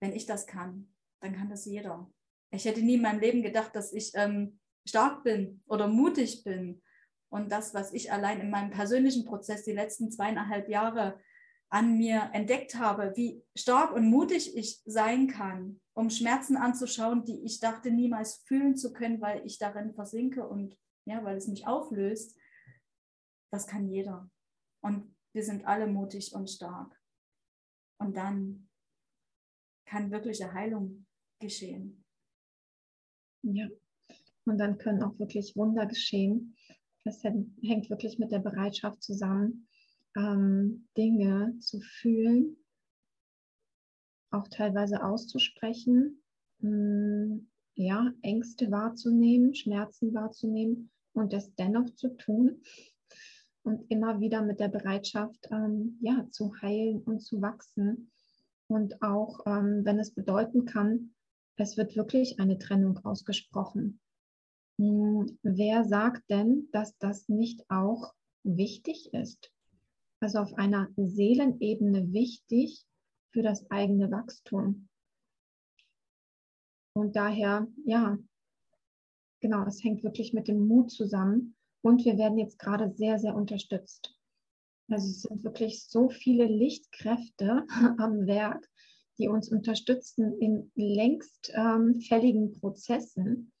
wenn 0.00 0.12
ich 0.12 0.26
das 0.26 0.46
kann, 0.46 0.92
dann 1.20 1.34
kann 1.34 1.50
das 1.50 1.66
jeder. 1.66 2.10
Ich 2.50 2.64
hätte 2.64 2.82
nie 2.82 2.94
in 2.94 3.02
meinem 3.02 3.20
Leben 3.20 3.42
gedacht, 3.42 3.74
dass 3.76 3.92
ich 3.92 4.12
ähm, 4.14 4.58
stark 4.88 5.22
bin 5.22 5.62
oder 5.66 5.86
mutig 5.86 6.42
bin. 6.42 6.82
Und 7.30 7.52
das, 7.52 7.74
was 7.74 7.92
ich 7.92 8.12
allein 8.12 8.40
in 8.40 8.50
meinem 8.50 8.70
persönlichen 8.70 9.24
Prozess 9.24 9.64
die 9.64 9.72
letzten 9.72 10.10
zweieinhalb 10.10 10.68
Jahre 10.68 11.18
an 11.68 11.96
mir 11.96 12.30
entdeckt 12.32 12.74
habe, 12.74 13.12
wie 13.14 13.44
stark 13.56 13.92
und 13.94 14.10
mutig 14.10 14.56
ich 14.56 14.82
sein 14.84 15.28
kann, 15.28 15.80
um 15.94 16.10
Schmerzen 16.10 16.56
anzuschauen, 16.56 17.24
die 17.24 17.44
ich 17.44 17.60
dachte 17.60 17.92
niemals 17.92 18.42
fühlen 18.46 18.76
zu 18.76 18.92
können, 18.92 19.20
weil 19.20 19.46
ich 19.46 19.58
darin 19.58 19.94
versinke 19.94 20.46
und 20.48 20.76
ja, 21.06 21.22
weil 21.24 21.36
es 21.36 21.46
mich 21.46 21.66
auflöst, 21.66 22.36
das 23.52 23.66
kann 23.66 23.88
jeder. 23.88 24.28
Und 24.82 25.14
wir 25.32 25.44
sind 25.44 25.66
alle 25.66 25.86
mutig 25.86 26.34
und 26.34 26.50
stark. 26.50 27.00
Und 27.98 28.16
dann 28.16 28.68
kann 29.86 30.10
wirkliche 30.10 30.52
Heilung 30.52 31.06
geschehen. 31.40 32.04
Ja, 33.42 33.68
und 34.44 34.58
dann 34.58 34.78
können 34.78 35.02
auch 35.02 35.18
wirklich 35.18 35.54
Wunder 35.56 35.86
geschehen. 35.86 36.56
Das 37.04 37.22
hängt 37.24 37.90
wirklich 37.90 38.18
mit 38.18 38.30
der 38.30 38.40
Bereitschaft 38.40 39.02
zusammen, 39.02 39.66
ähm, 40.16 40.86
Dinge 40.96 41.56
zu 41.60 41.80
fühlen, 41.80 42.56
auch 44.30 44.48
teilweise 44.48 45.02
auszusprechen, 45.02 46.22
mh, 46.58 46.70
hm, 46.70 47.50
ja, 47.74 48.12
Ängste 48.22 48.70
wahrzunehmen, 48.70 49.54
Schmerzen 49.54 50.12
wahrzunehmen 50.12 50.90
und 51.12 51.32
das 51.32 51.54
dennoch 51.54 51.94
zu 51.94 52.16
tun 52.16 52.62
und 53.62 53.90
immer 53.90 54.20
wieder 54.20 54.42
mit 54.42 54.60
der 54.60 54.68
Bereitschaft, 54.68 55.48
ähm, 55.50 55.98
ja, 56.02 56.26
zu 56.30 56.52
heilen 56.60 57.02
und 57.02 57.20
zu 57.20 57.40
wachsen. 57.40 58.10
Und 58.66 59.02
auch, 59.02 59.40
ähm, 59.46 59.84
wenn 59.84 59.98
es 59.98 60.12
bedeuten 60.12 60.64
kann, 60.64 61.14
es 61.56 61.76
wird 61.76 61.96
wirklich 61.96 62.38
eine 62.38 62.58
Trennung 62.58 62.98
ausgesprochen. 63.04 64.00
Hm, 64.80 65.38
wer 65.42 65.84
sagt 65.84 66.30
denn, 66.30 66.70
dass 66.72 66.96
das 66.96 67.28
nicht 67.28 67.68
auch 67.68 68.14
wichtig 68.44 69.12
ist? 69.12 69.52
Also 70.20 70.38
auf 70.38 70.54
einer 70.54 70.88
Seelenebene 70.96 72.14
wichtig 72.14 72.86
für 73.30 73.42
das 73.42 73.70
eigene 73.70 74.10
Wachstum. 74.10 74.88
Und 76.94 77.14
daher, 77.14 77.68
ja, 77.84 78.18
genau, 79.40 79.66
es 79.66 79.84
hängt 79.84 80.02
wirklich 80.02 80.32
mit 80.32 80.48
dem 80.48 80.66
Mut 80.66 80.90
zusammen. 80.90 81.56
Und 81.82 82.06
wir 82.06 82.16
werden 82.16 82.38
jetzt 82.38 82.58
gerade 82.58 82.90
sehr, 82.94 83.18
sehr 83.18 83.34
unterstützt. 83.34 84.16
Also 84.88 85.08
es 85.08 85.20
sind 85.20 85.44
wirklich 85.44 85.84
so 85.84 86.08
viele 86.08 86.46
Lichtkräfte 86.46 87.66
am 87.98 88.26
Werk, 88.26 88.66
die 89.18 89.28
uns 89.28 89.50
unterstützen 89.50 90.40
in 90.40 90.72
längst 90.74 91.52
ähm, 91.54 92.00
fälligen 92.00 92.52
Prozessen, 92.52 93.52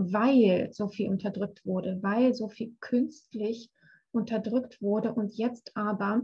weil 0.00 0.72
so 0.72 0.88
viel 0.88 1.08
unterdrückt 1.08 1.64
wurde, 1.64 1.98
weil 2.02 2.34
so 2.34 2.48
viel 2.48 2.74
künstlich 2.80 3.70
unterdrückt 4.12 4.80
wurde 4.80 5.14
und 5.14 5.34
jetzt 5.34 5.76
aber 5.76 6.22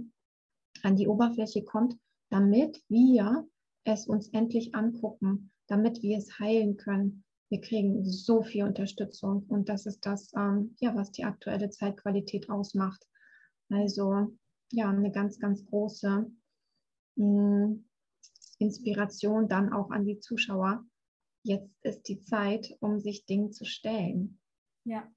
an 0.82 0.96
die 0.96 1.08
Oberfläche 1.08 1.64
kommt, 1.64 1.96
damit 2.30 2.82
wir 2.88 3.46
es 3.84 4.06
uns 4.06 4.28
endlich 4.30 4.74
angucken, 4.74 5.50
damit 5.68 6.02
wir 6.02 6.18
es 6.18 6.38
heilen 6.38 6.76
können, 6.76 7.24
wir 7.48 7.60
kriegen 7.60 8.04
so 8.04 8.42
viel 8.42 8.64
Unterstützung 8.64 9.44
und 9.48 9.68
das 9.68 9.86
ist 9.86 10.04
das, 10.04 10.32
ähm, 10.36 10.74
ja, 10.80 10.96
was 10.96 11.12
die 11.12 11.24
aktuelle 11.24 11.70
Zeitqualität 11.70 12.50
ausmacht. 12.50 13.06
Also 13.70 14.36
ja, 14.72 14.90
eine 14.90 15.12
ganz, 15.12 15.38
ganz 15.38 15.64
große 15.64 16.26
mh, 17.16 17.66
mm, 17.66 17.84
Inspiration 18.58 19.48
dann 19.48 19.72
auch 19.72 19.90
an 19.90 20.04
die 20.04 20.18
Zuschauer. 20.18 20.84
Jetzt 21.46 21.70
ist 21.84 22.08
die 22.08 22.20
Zeit, 22.24 22.76
um 22.80 22.98
sich 22.98 23.24
Dingen 23.24 23.52
zu 23.52 23.64
stellen. 23.64 24.40
Ja. 24.84 25.08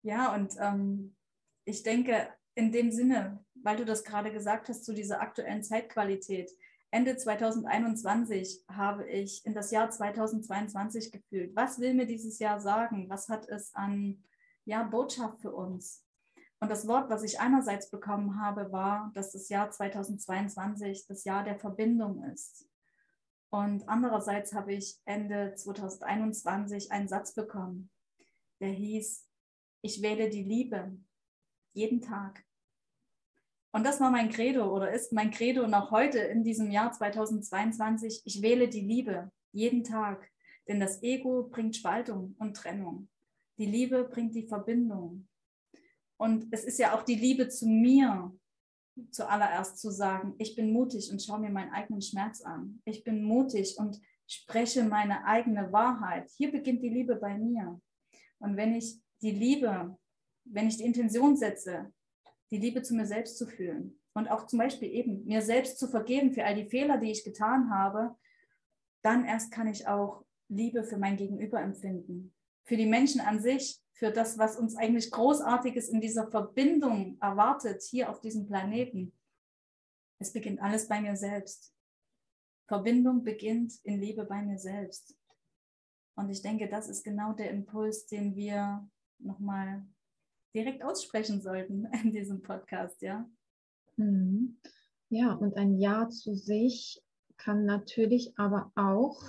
Ja, 0.00 0.34
und 0.34 0.54
ähm, 0.58 1.14
ich 1.66 1.82
denke, 1.82 2.32
in 2.54 2.72
dem 2.72 2.90
Sinne, 2.90 3.44
weil 3.56 3.76
du 3.76 3.84
das 3.84 4.04
gerade 4.04 4.32
gesagt 4.32 4.70
hast, 4.70 4.86
zu 4.86 4.94
dieser 4.94 5.20
aktuellen 5.20 5.62
Zeitqualität, 5.62 6.50
Ende 6.90 7.14
2021 7.14 8.64
habe 8.68 9.06
ich 9.06 9.44
in 9.44 9.52
das 9.52 9.70
Jahr 9.70 9.90
2022 9.90 11.12
gefühlt. 11.12 11.54
Was 11.54 11.78
will 11.78 11.92
mir 11.92 12.06
dieses 12.06 12.38
Jahr 12.38 12.58
sagen? 12.58 13.10
Was 13.10 13.28
hat 13.28 13.46
es 13.50 13.74
an 13.74 14.24
ja, 14.64 14.82
Botschaft 14.82 15.42
für 15.42 15.52
uns? 15.52 16.06
Und 16.58 16.70
das 16.70 16.88
Wort, 16.88 17.10
was 17.10 17.22
ich 17.22 17.38
einerseits 17.38 17.90
bekommen 17.90 18.40
habe, 18.40 18.72
war, 18.72 19.12
dass 19.14 19.32
das 19.32 19.50
Jahr 19.50 19.70
2022 19.70 21.06
das 21.06 21.24
Jahr 21.24 21.44
der 21.44 21.58
Verbindung 21.58 22.24
ist. 22.32 22.66
Und 23.50 23.88
andererseits 23.88 24.52
habe 24.52 24.74
ich 24.74 24.98
Ende 25.04 25.54
2021 25.54 26.92
einen 26.92 27.08
Satz 27.08 27.34
bekommen, 27.34 27.90
der 28.60 28.70
hieß, 28.70 29.26
ich 29.82 30.02
wähle 30.02 30.28
die 30.28 30.42
Liebe 30.42 30.96
jeden 31.72 32.00
Tag. 32.00 32.44
Und 33.72 33.84
das 33.84 34.00
war 34.00 34.10
mein 34.10 34.30
Credo 34.30 34.74
oder 34.74 34.90
ist 34.90 35.12
mein 35.12 35.30
Credo 35.30 35.66
noch 35.66 35.90
heute 35.90 36.18
in 36.18 36.42
diesem 36.42 36.70
Jahr 36.70 36.92
2022. 36.92 38.22
Ich 38.24 38.40
wähle 38.42 38.68
die 38.68 38.80
Liebe 38.80 39.30
jeden 39.52 39.84
Tag, 39.84 40.30
denn 40.66 40.80
das 40.80 41.02
Ego 41.02 41.44
bringt 41.44 41.76
Spaltung 41.76 42.34
und 42.38 42.56
Trennung. 42.56 43.08
Die 43.58 43.66
Liebe 43.66 44.04
bringt 44.04 44.34
die 44.34 44.48
Verbindung. 44.48 45.28
Und 46.16 46.46
es 46.50 46.64
ist 46.64 46.78
ja 46.78 46.94
auch 46.96 47.02
die 47.02 47.14
Liebe 47.14 47.48
zu 47.48 47.66
mir, 47.66 48.32
zuallererst 49.10 49.78
zu 49.78 49.90
sagen, 49.90 50.34
ich 50.38 50.56
bin 50.56 50.72
mutig 50.72 51.10
und 51.10 51.22
schaue 51.22 51.40
mir 51.40 51.50
meinen 51.50 51.72
eigenen 51.72 52.02
Schmerz 52.02 52.40
an. 52.42 52.80
Ich 52.84 53.04
bin 53.04 53.22
mutig 53.22 53.76
und 53.78 54.00
spreche 54.26 54.84
meine 54.84 55.24
eigene 55.24 55.72
Wahrheit. 55.72 56.30
Hier 56.36 56.50
beginnt 56.50 56.82
die 56.82 56.88
Liebe 56.88 57.16
bei 57.16 57.36
mir. 57.36 57.80
Und 58.38 58.56
wenn 58.56 58.74
ich 58.74 59.00
die 59.22 59.30
Liebe, 59.30 59.96
wenn 60.44 60.68
ich 60.68 60.78
die 60.78 60.84
Intention 60.84 61.36
setze, 61.36 61.92
die 62.50 62.58
Liebe 62.58 62.82
zu 62.82 62.94
mir 62.94 63.06
selbst 63.06 63.38
zu 63.38 63.46
fühlen 63.46 63.98
und 64.14 64.28
auch 64.28 64.46
zum 64.46 64.58
Beispiel 64.58 64.90
eben 64.90 65.24
mir 65.24 65.42
selbst 65.42 65.78
zu 65.78 65.88
vergeben 65.88 66.32
für 66.32 66.44
all 66.44 66.54
die 66.54 66.68
Fehler, 66.68 66.98
die 66.98 67.10
ich 67.10 67.24
getan 67.24 67.70
habe, 67.70 68.16
dann 69.02 69.24
erst 69.24 69.52
kann 69.52 69.66
ich 69.66 69.86
auch 69.86 70.24
Liebe 70.48 70.84
für 70.84 70.96
mein 70.96 71.16
Gegenüber 71.16 71.60
empfinden, 71.60 72.32
für 72.66 72.76
die 72.76 72.86
Menschen 72.86 73.20
an 73.20 73.40
sich, 73.40 73.80
für 73.92 74.10
das, 74.10 74.36
was 74.38 74.58
uns 74.58 74.76
eigentlich 74.76 75.10
Großartiges 75.10 75.88
in 75.88 76.00
dieser 76.00 76.30
Verbindung 76.30 77.16
erwartet, 77.20 77.82
hier 77.82 78.10
auf 78.10 78.20
diesem 78.20 78.46
Planeten. 78.46 79.12
Es 80.18 80.32
beginnt 80.32 80.60
alles 80.60 80.88
bei 80.88 81.00
mir 81.00 81.16
selbst. 81.16 81.72
Verbindung 82.66 83.22
beginnt 83.22 83.74
in 83.84 84.00
Liebe 84.00 84.24
bei 84.24 84.42
mir 84.42 84.58
selbst. 84.58 85.16
Und 86.16 86.28
ich 86.28 86.42
denke, 86.42 86.68
das 86.68 86.88
ist 86.88 87.04
genau 87.04 87.32
der 87.32 87.50
Impuls, 87.50 88.06
den 88.06 88.34
wir 88.34 88.88
nochmal 89.18 89.86
direkt 90.54 90.82
aussprechen 90.82 91.40
sollten 91.40 91.86
in 92.02 92.12
diesem 92.12 92.42
Podcast, 92.42 93.00
ja. 93.02 93.28
Mhm. 93.96 94.58
Ja, 95.08 95.34
und 95.34 95.56
ein 95.56 95.78
Ja 95.78 96.08
zu 96.08 96.34
sich 96.34 97.00
kann 97.36 97.64
natürlich 97.64 98.36
aber 98.38 98.72
auch, 98.74 99.22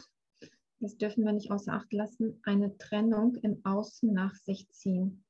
das 0.79 0.97
dürfen 0.97 1.25
wir 1.25 1.33
nicht 1.33 1.51
außer 1.51 1.73
Acht 1.73 1.91
lassen, 1.91 2.39
eine 2.43 2.77
Trennung 2.77 3.35
im 3.37 3.61
Außen 3.63 4.11
nach 4.13 4.35
sich 4.35 4.69
ziehen. 4.69 5.23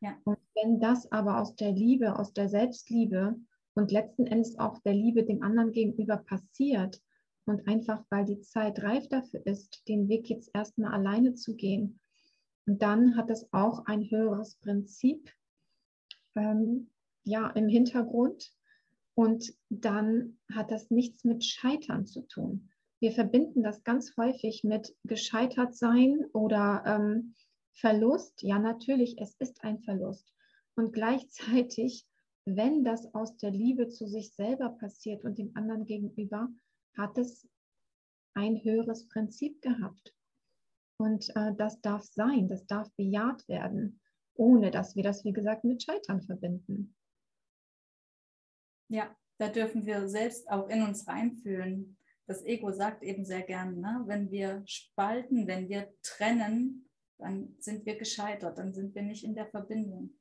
Ja. 0.00 0.16
Und 0.24 0.38
wenn 0.54 0.80
das 0.80 1.10
aber 1.10 1.40
aus 1.40 1.56
der 1.56 1.72
Liebe, 1.72 2.18
aus 2.18 2.32
der 2.32 2.48
Selbstliebe 2.48 3.34
und 3.74 3.90
letzten 3.90 4.26
Endes 4.26 4.58
auch 4.58 4.78
der 4.82 4.94
Liebe 4.94 5.24
dem 5.24 5.42
anderen 5.42 5.72
gegenüber 5.72 6.18
passiert 6.18 7.02
und 7.46 7.66
einfach 7.66 8.04
weil 8.10 8.24
die 8.24 8.40
Zeit 8.40 8.82
reif 8.82 9.08
dafür 9.08 9.44
ist, 9.46 9.82
den 9.88 10.08
Weg 10.08 10.28
jetzt 10.28 10.50
erstmal 10.54 10.92
alleine 10.92 11.34
zu 11.34 11.56
gehen 11.56 11.98
und 12.68 12.82
dann 12.82 13.16
hat 13.16 13.30
es 13.30 13.50
auch 13.50 13.86
ein 13.86 14.10
höheres 14.10 14.56
Prinzip 14.56 15.32
ähm, 16.36 16.90
ja, 17.24 17.48
im 17.50 17.66
Hintergrund. 17.66 18.52
Und 19.14 19.54
dann 19.70 20.38
hat 20.52 20.70
das 20.70 20.90
nichts 20.90 21.24
mit 21.24 21.42
Scheitern 21.44 22.06
zu 22.06 22.28
tun. 22.28 22.68
Wir 23.00 23.12
verbinden 23.12 23.62
das 23.62 23.84
ganz 23.84 24.16
häufig 24.16 24.64
mit 24.64 24.96
gescheitert 25.04 25.76
sein 25.76 26.26
oder 26.32 26.82
ähm, 26.84 27.34
Verlust. 27.74 28.42
Ja, 28.42 28.58
natürlich, 28.58 29.16
es 29.18 29.36
ist 29.36 29.62
ein 29.62 29.80
Verlust. 29.80 30.32
Und 30.74 30.92
gleichzeitig, 30.92 32.06
wenn 32.44 32.84
das 32.84 33.14
aus 33.14 33.36
der 33.36 33.50
Liebe 33.50 33.88
zu 33.88 34.08
sich 34.08 34.34
selber 34.34 34.70
passiert 34.70 35.24
und 35.24 35.38
dem 35.38 35.52
anderen 35.54 35.84
gegenüber, 35.84 36.48
hat 36.96 37.18
es 37.18 37.48
ein 38.34 38.62
höheres 38.64 39.06
Prinzip 39.08 39.60
gehabt. 39.62 40.14
Und 41.00 41.28
äh, 41.36 41.54
das 41.56 41.80
darf 41.80 42.04
sein, 42.04 42.48
das 42.48 42.66
darf 42.66 42.90
bejaht 42.96 43.46
werden, 43.48 44.00
ohne 44.34 44.70
dass 44.70 44.96
wir 44.96 45.04
das, 45.04 45.24
wie 45.24 45.32
gesagt, 45.32 45.64
mit 45.64 45.82
Scheitern 45.82 46.22
verbinden. 46.22 46.96
Ja, 48.88 49.14
da 49.38 49.48
dürfen 49.48 49.84
wir 49.86 50.08
selbst 50.08 50.48
auch 50.50 50.68
in 50.68 50.82
uns 50.82 51.06
reinfühlen. 51.06 51.97
Das 52.28 52.44
Ego 52.44 52.70
sagt 52.72 53.02
eben 53.02 53.24
sehr 53.24 53.42
gern, 53.42 53.80
ne? 53.80 54.02
wenn 54.06 54.30
wir 54.30 54.62
spalten, 54.66 55.46
wenn 55.46 55.68
wir 55.70 55.94
trennen, 56.02 56.88
dann 57.18 57.56
sind 57.58 57.86
wir 57.86 57.96
gescheitert, 57.96 58.58
dann 58.58 58.74
sind 58.74 58.94
wir 58.94 59.02
nicht 59.02 59.24
in 59.24 59.34
der 59.34 59.46
Verbindung. 59.46 60.14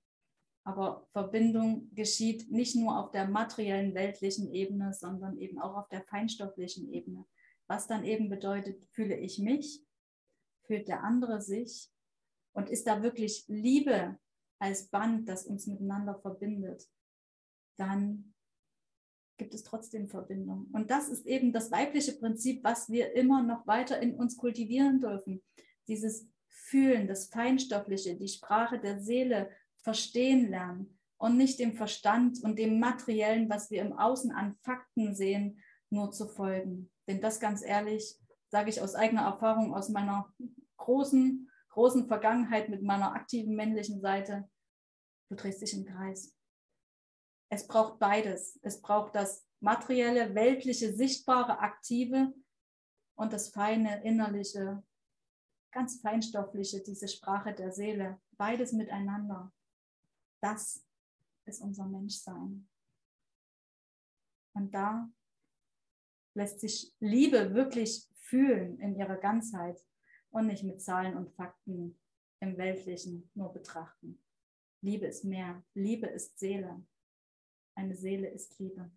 Aber 0.64 1.08
Verbindung 1.12 1.94
geschieht 1.94 2.50
nicht 2.50 2.76
nur 2.76 2.98
auf 2.98 3.12
der 3.12 3.28
materiellen, 3.28 3.94
weltlichen 3.94 4.54
Ebene, 4.54 4.94
sondern 4.94 5.38
eben 5.38 5.60
auch 5.60 5.76
auf 5.76 5.90
der 5.90 6.04
feinstofflichen 6.04 6.92
Ebene. 6.92 7.26
Was 7.68 7.88
dann 7.88 8.06
eben 8.06 8.30
bedeutet, 8.30 8.82
fühle 8.92 9.18
ich 9.18 9.40
mich, 9.40 9.86
fühlt 10.66 10.88
der 10.88 11.04
andere 11.04 11.42
sich 11.42 11.92
und 12.54 12.70
ist 12.70 12.88
da 12.88 13.04
wirklich 13.04 13.46
Liebe 13.48 14.18
als 14.60 14.90
Band, 14.90 15.28
das 15.28 15.46
uns 15.46 15.68
miteinander 15.68 16.20
verbindet, 16.20 16.90
dann 17.78 18.34
gibt 19.38 19.54
es 19.54 19.64
trotzdem 19.64 20.10
Verbindung. 20.10 20.68
Und 20.74 20.90
das 20.90 21.10
ist 21.10 21.26
eben 21.26 21.54
das 21.54 21.72
weibliche 21.72 22.14
Prinzip, 22.14 22.64
was 22.64 22.90
wir 22.90 23.14
immer 23.16 23.44
noch 23.44 23.68
weiter 23.68 24.00
in 24.02 24.16
uns 24.16 24.38
kultivieren 24.38 25.00
dürfen. 25.00 25.44
Dieses 25.88 26.28
Fühlen, 26.48 27.08
das 27.08 27.28
Feinstoffliche, 27.28 28.16
die 28.16 28.28
Sprache 28.28 28.80
der 28.80 29.00
Seele 29.00 29.50
verstehen 29.78 30.50
lernen 30.50 30.98
und 31.18 31.38
nicht 31.38 31.60
dem 31.60 31.76
Verstand 31.76 32.44
und 32.44 32.60
dem 32.60 32.80
Materiellen, 32.80 33.50
was 33.50 33.72
wir 33.72 33.82
im 33.82 33.94
Außen 33.94 34.32
an 34.32 34.58
Fakten 34.64 35.16
sehen, 35.16 35.62
nur 35.90 36.12
zu 36.12 36.28
folgen. 36.28 36.92
Denn 37.08 37.22
das 37.22 37.40
ganz 37.40 37.64
ehrlich, 37.64 38.18
sage 38.50 38.70
ich 38.70 38.82
aus 38.82 38.96
eigener 38.96 39.24
Erfahrung, 39.24 39.74
aus 39.74 39.90
meiner 39.90 40.34
großen, 40.78 41.50
großen 41.70 42.08
Vergangenheit 42.08 42.70
mit 42.70 42.82
meiner 42.82 43.14
aktiven 43.14 43.56
männlichen 43.56 44.02
Seite, 44.02 44.50
du 45.30 45.36
drehst 45.36 45.62
dich 45.62 45.74
im 45.74 45.86
Kreis. 45.86 46.37
Es 47.50 47.68
braucht 47.68 48.00
beides. 48.00 48.60
Es 48.62 48.82
braucht 48.82 49.16
das 49.16 49.46
materielle, 49.60 50.36
weltliche, 50.36 50.94
sichtbare, 50.94 51.60
aktive 51.60 52.34
und 53.16 53.34
das 53.34 53.50
feine, 53.50 54.04
innerliche, 54.04 54.84
ganz 55.72 56.02
feinstoffliche, 56.02 56.82
diese 56.82 57.08
Sprache 57.08 57.54
der 57.54 57.72
Seele. 57.72 58.22
Beides 58.38 58.74
miteinander. 58.74 59.52
Das 60.42 60.86
ist 61.46 61.62
unser 61.62 61.86
Menschsein. 61.86 62.68
Und 64.54 64.74
da 64.74 65.10
lässt 66.34 66.60
sich 66.60 66.94
Liebe 67.00 67.54
wirklich 67.54 68.08
fühlen 68.14 68.80
in 68.80 68.96
ihrer 68.96 69.18
Ganzheit 69.18 69.84
und 70.30 70.48
nicht 70.48 70.64
mit 70.64 70.82
Zahlen 70.82 71.16
und 71.16 71.32
Fakten 71.32 72.00
im 72.40 72.58
Weltlichen 72.58 73.30
nur 73.34 73.54
betrachten. 73.54 74.22
Liebe 74.82 75.08
ist 75.08 75.24
mehr. 75.24 75.64
Liebe 75.74 76.08
ist 76.08 76.38
Seele. 76.38 76.86
Eine 77.78 77.96
Seele 77.96 78.28
ist 78.30 78.58
Liebe. 78.58 78.90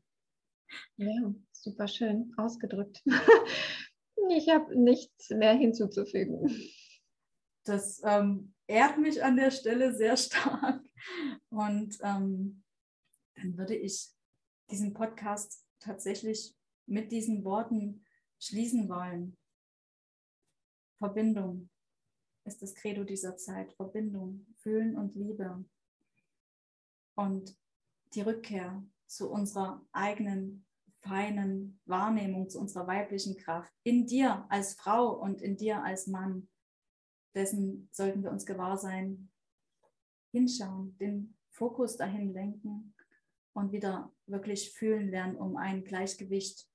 Ja, 0.97 1.35
super 1.53 1.87
schön 1.87 2.33
ausgedrückt. 2.39 3.03
ich 4.31 4.49
habe 4.49 4.75
nichts 4.75 5.29
mehr 5.29 5.53
hinzuzufügen. 5.53 6.51
Das 7.65 8.01
ähm, 8.05 8.55
ehrt 8.67 8.97
mich 8.97 9.23
an 9.23 9.37
der 9.37 9.51
Stelle 9.51 9.93
sehr 9.93 10.17
stark. 10.17 10.83
Und 11.51 11.99
ähm, 12.03 12.63
dann 13.35 13.59
würde 13.59 13.77
ich 13.77 14.09
diesen 14.71 14.95
Podcast 14.95 15.63
tatsächlich 15.79 16.57
mit 16.87 17.13
diesen 17.13 17.45
Worten 17.45 18.07
schließen 18.39 18.89
wollen. 18.89 19.37
Verbindung 20.97 21.69
ist 22.47 22.63
das 22.63 22.75
Credo 22.75 23.05
dieser 23.05 23.37
Zeit. 23.37 23.75
Verbindung, 23.75 24.47
Fühlen 24.63 24.97
und 24.97 25.15
Liebe. 25.17 25.67
Und 27.15 27.60
die 28.15 28.23
Rückkehr 28.23 28.83
zu 29.07 29.31
unserer 29.31 29.85
eigenen 29.93 30.67
feinen 31.01 31.81
Wahrnehmung, 31.87 32.49
zu 32.49 32.61
unserer 32.61 32.87
weiblichen 32.87 33.37
Kraft. 33.37 33.73
In 33.83 34.07
dir 34.07 34.47
als 34.49 34.75
Frau 34.75 35.11
und 35.11 35.41
in 35.41 35.57
dir 35.57 35.83
als 35.83 36.07
Mann. 36.07 36.49
Dessen 37.35 37.89
sollten 37.93 38.23
wir 38.23 38.31
uns 38.31 38.45
gewahr 38.45 38.77
sein. 38.77 39.31
Hinschauen, 40.33 40.97
den 40.99 41.37
Fokus 41.51 41.97
dahin 41.97 42.33
lenken 42.33 42.95
und 43.53 43.73
wieder 43.73 44.13
wirklich 44.27 44.73
fühlen 44.73 45.11
lernen, 45.11 45.37
um 45.37 45.57
ein 45.57 45.85
Gleichgewicht 45.85 46.69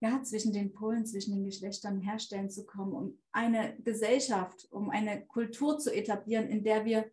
ja, 0.00 0.22
zwischen 0.22 0.52
den 0.52 0.72
Polen, 0.72 1.06
zwischen 1.06 1.34
den 1.34 1.44
Geschlechtern 1.44 2.00
herstellen 2.00 2.50
zu 2.50 2.66
kommen, 2.66 2.92
um 2.92 3.18
eine 3.32 3.76
Gesellschaft, 3.82 4.66
um 4.70 4.90
eine 4.90 5.24
Kultur 5.26 5.78
zu 5.78 5.94
etablieren, 5.94 6.48
in 6.48 6.62
der 6.62 6.84
wir 6.84 7.10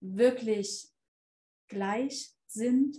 wirklich 0.00 0.92
gleich 1.68 2.35
sind, 2.46 2.96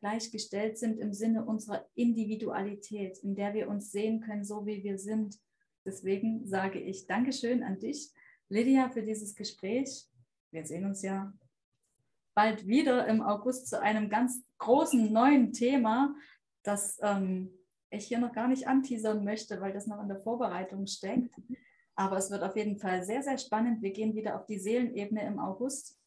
gleichgestellt 0.00 0.78
sind 0.78 0.98
im 0.98 1.12
Sinne 1.12 1.44
unserer 1.44 1.86
Individualität, 1.94 3.18
in 3.18 3.34
der 3.34 3.54
wir 3.54 3.68
uns 3.68 3.92
sehen 3.92 4.20
können, 4.20 4.44
so 4.44 4.66
wie 4.66 4.82
wir 4.82 4.98
sind. 4.98 5.38
Deswegen 5.84 6.46
sage 6.46 6.80
ich 6.80 7.06
Dankeschön 7.06 7.62
an 7.62 7.78
dich, 7.78 8.12
Lydia, 8.48 8.90
für 8.90 9.02
dieses 9.02 9.34
Gespräch. 9.34 10.06
Wir 10.50 10.64
sehen 10.64 10.84
uns 10.84 11.02
ja 11.02 11.32
bald 12.34 12.66
wieder 12.66 13.06
im 13.06 13.22
August 13.22 13.68
zu 13.68 13.80
einem 13.80 14.08
ganz 14.08 14.42
großen 14.58 15.12
neuen 15.12 15.52
Thema, 15.52 16.14
das 16.62 16.98
ähm, 17.02 17.50
ich 17.90 18.06
hier 18.06 18.18
noch 18.18 18.32
gar 18.32 18.48
nicht 18.48 18.66
anteasern 18.66 19.24
möchte, 19.24 19.60
weil 19.60 19.72
das 19.72 19.86
noch 19.86 20.00
in 20.00 20.08
der 20.08 20.18
Vorbereitung 20.18 20.86
steckt. 20.86 21.34
Aber 21.94 22.16
es 22.16 22.30
wird 22.30 22.42
auf 22.42 22.56
jeden 22.56 22.78
Fall 22.78 23.04
sehr, 23.04 23.22
sehr 23.22 23.36
spannend. 23.36 23.82
Wir 23.82 23.92
gehen 23.92 24.14
wieder 24.14 24.36
auf 24.36 24.46
die 24.46 24.58
Seelenebene 24.58 25.26
im 25.26 25.38
August. 25.38 25.98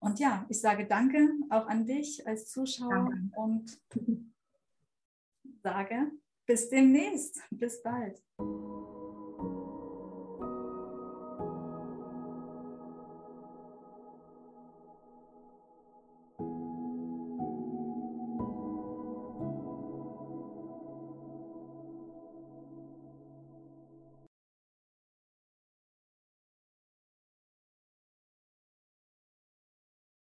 Und 0.00 0.18
ja, 0.18 0.46
ich 0.48 0.60
sage 0.60 0.86
danke 0.86 1.28
auch 1.50 1.66
an 1.66 1.84
dich 1.84 2.26
als 2.26 2.50
Zuschauer 2.50 3.10
danke. 3.10 3.32
und 3.36 3.80
sage 5.62 6.10
bis 6.46 6.68
demnächst. 6.68 7.40
Bis 7.50 7.82
bald. 7.82 8.20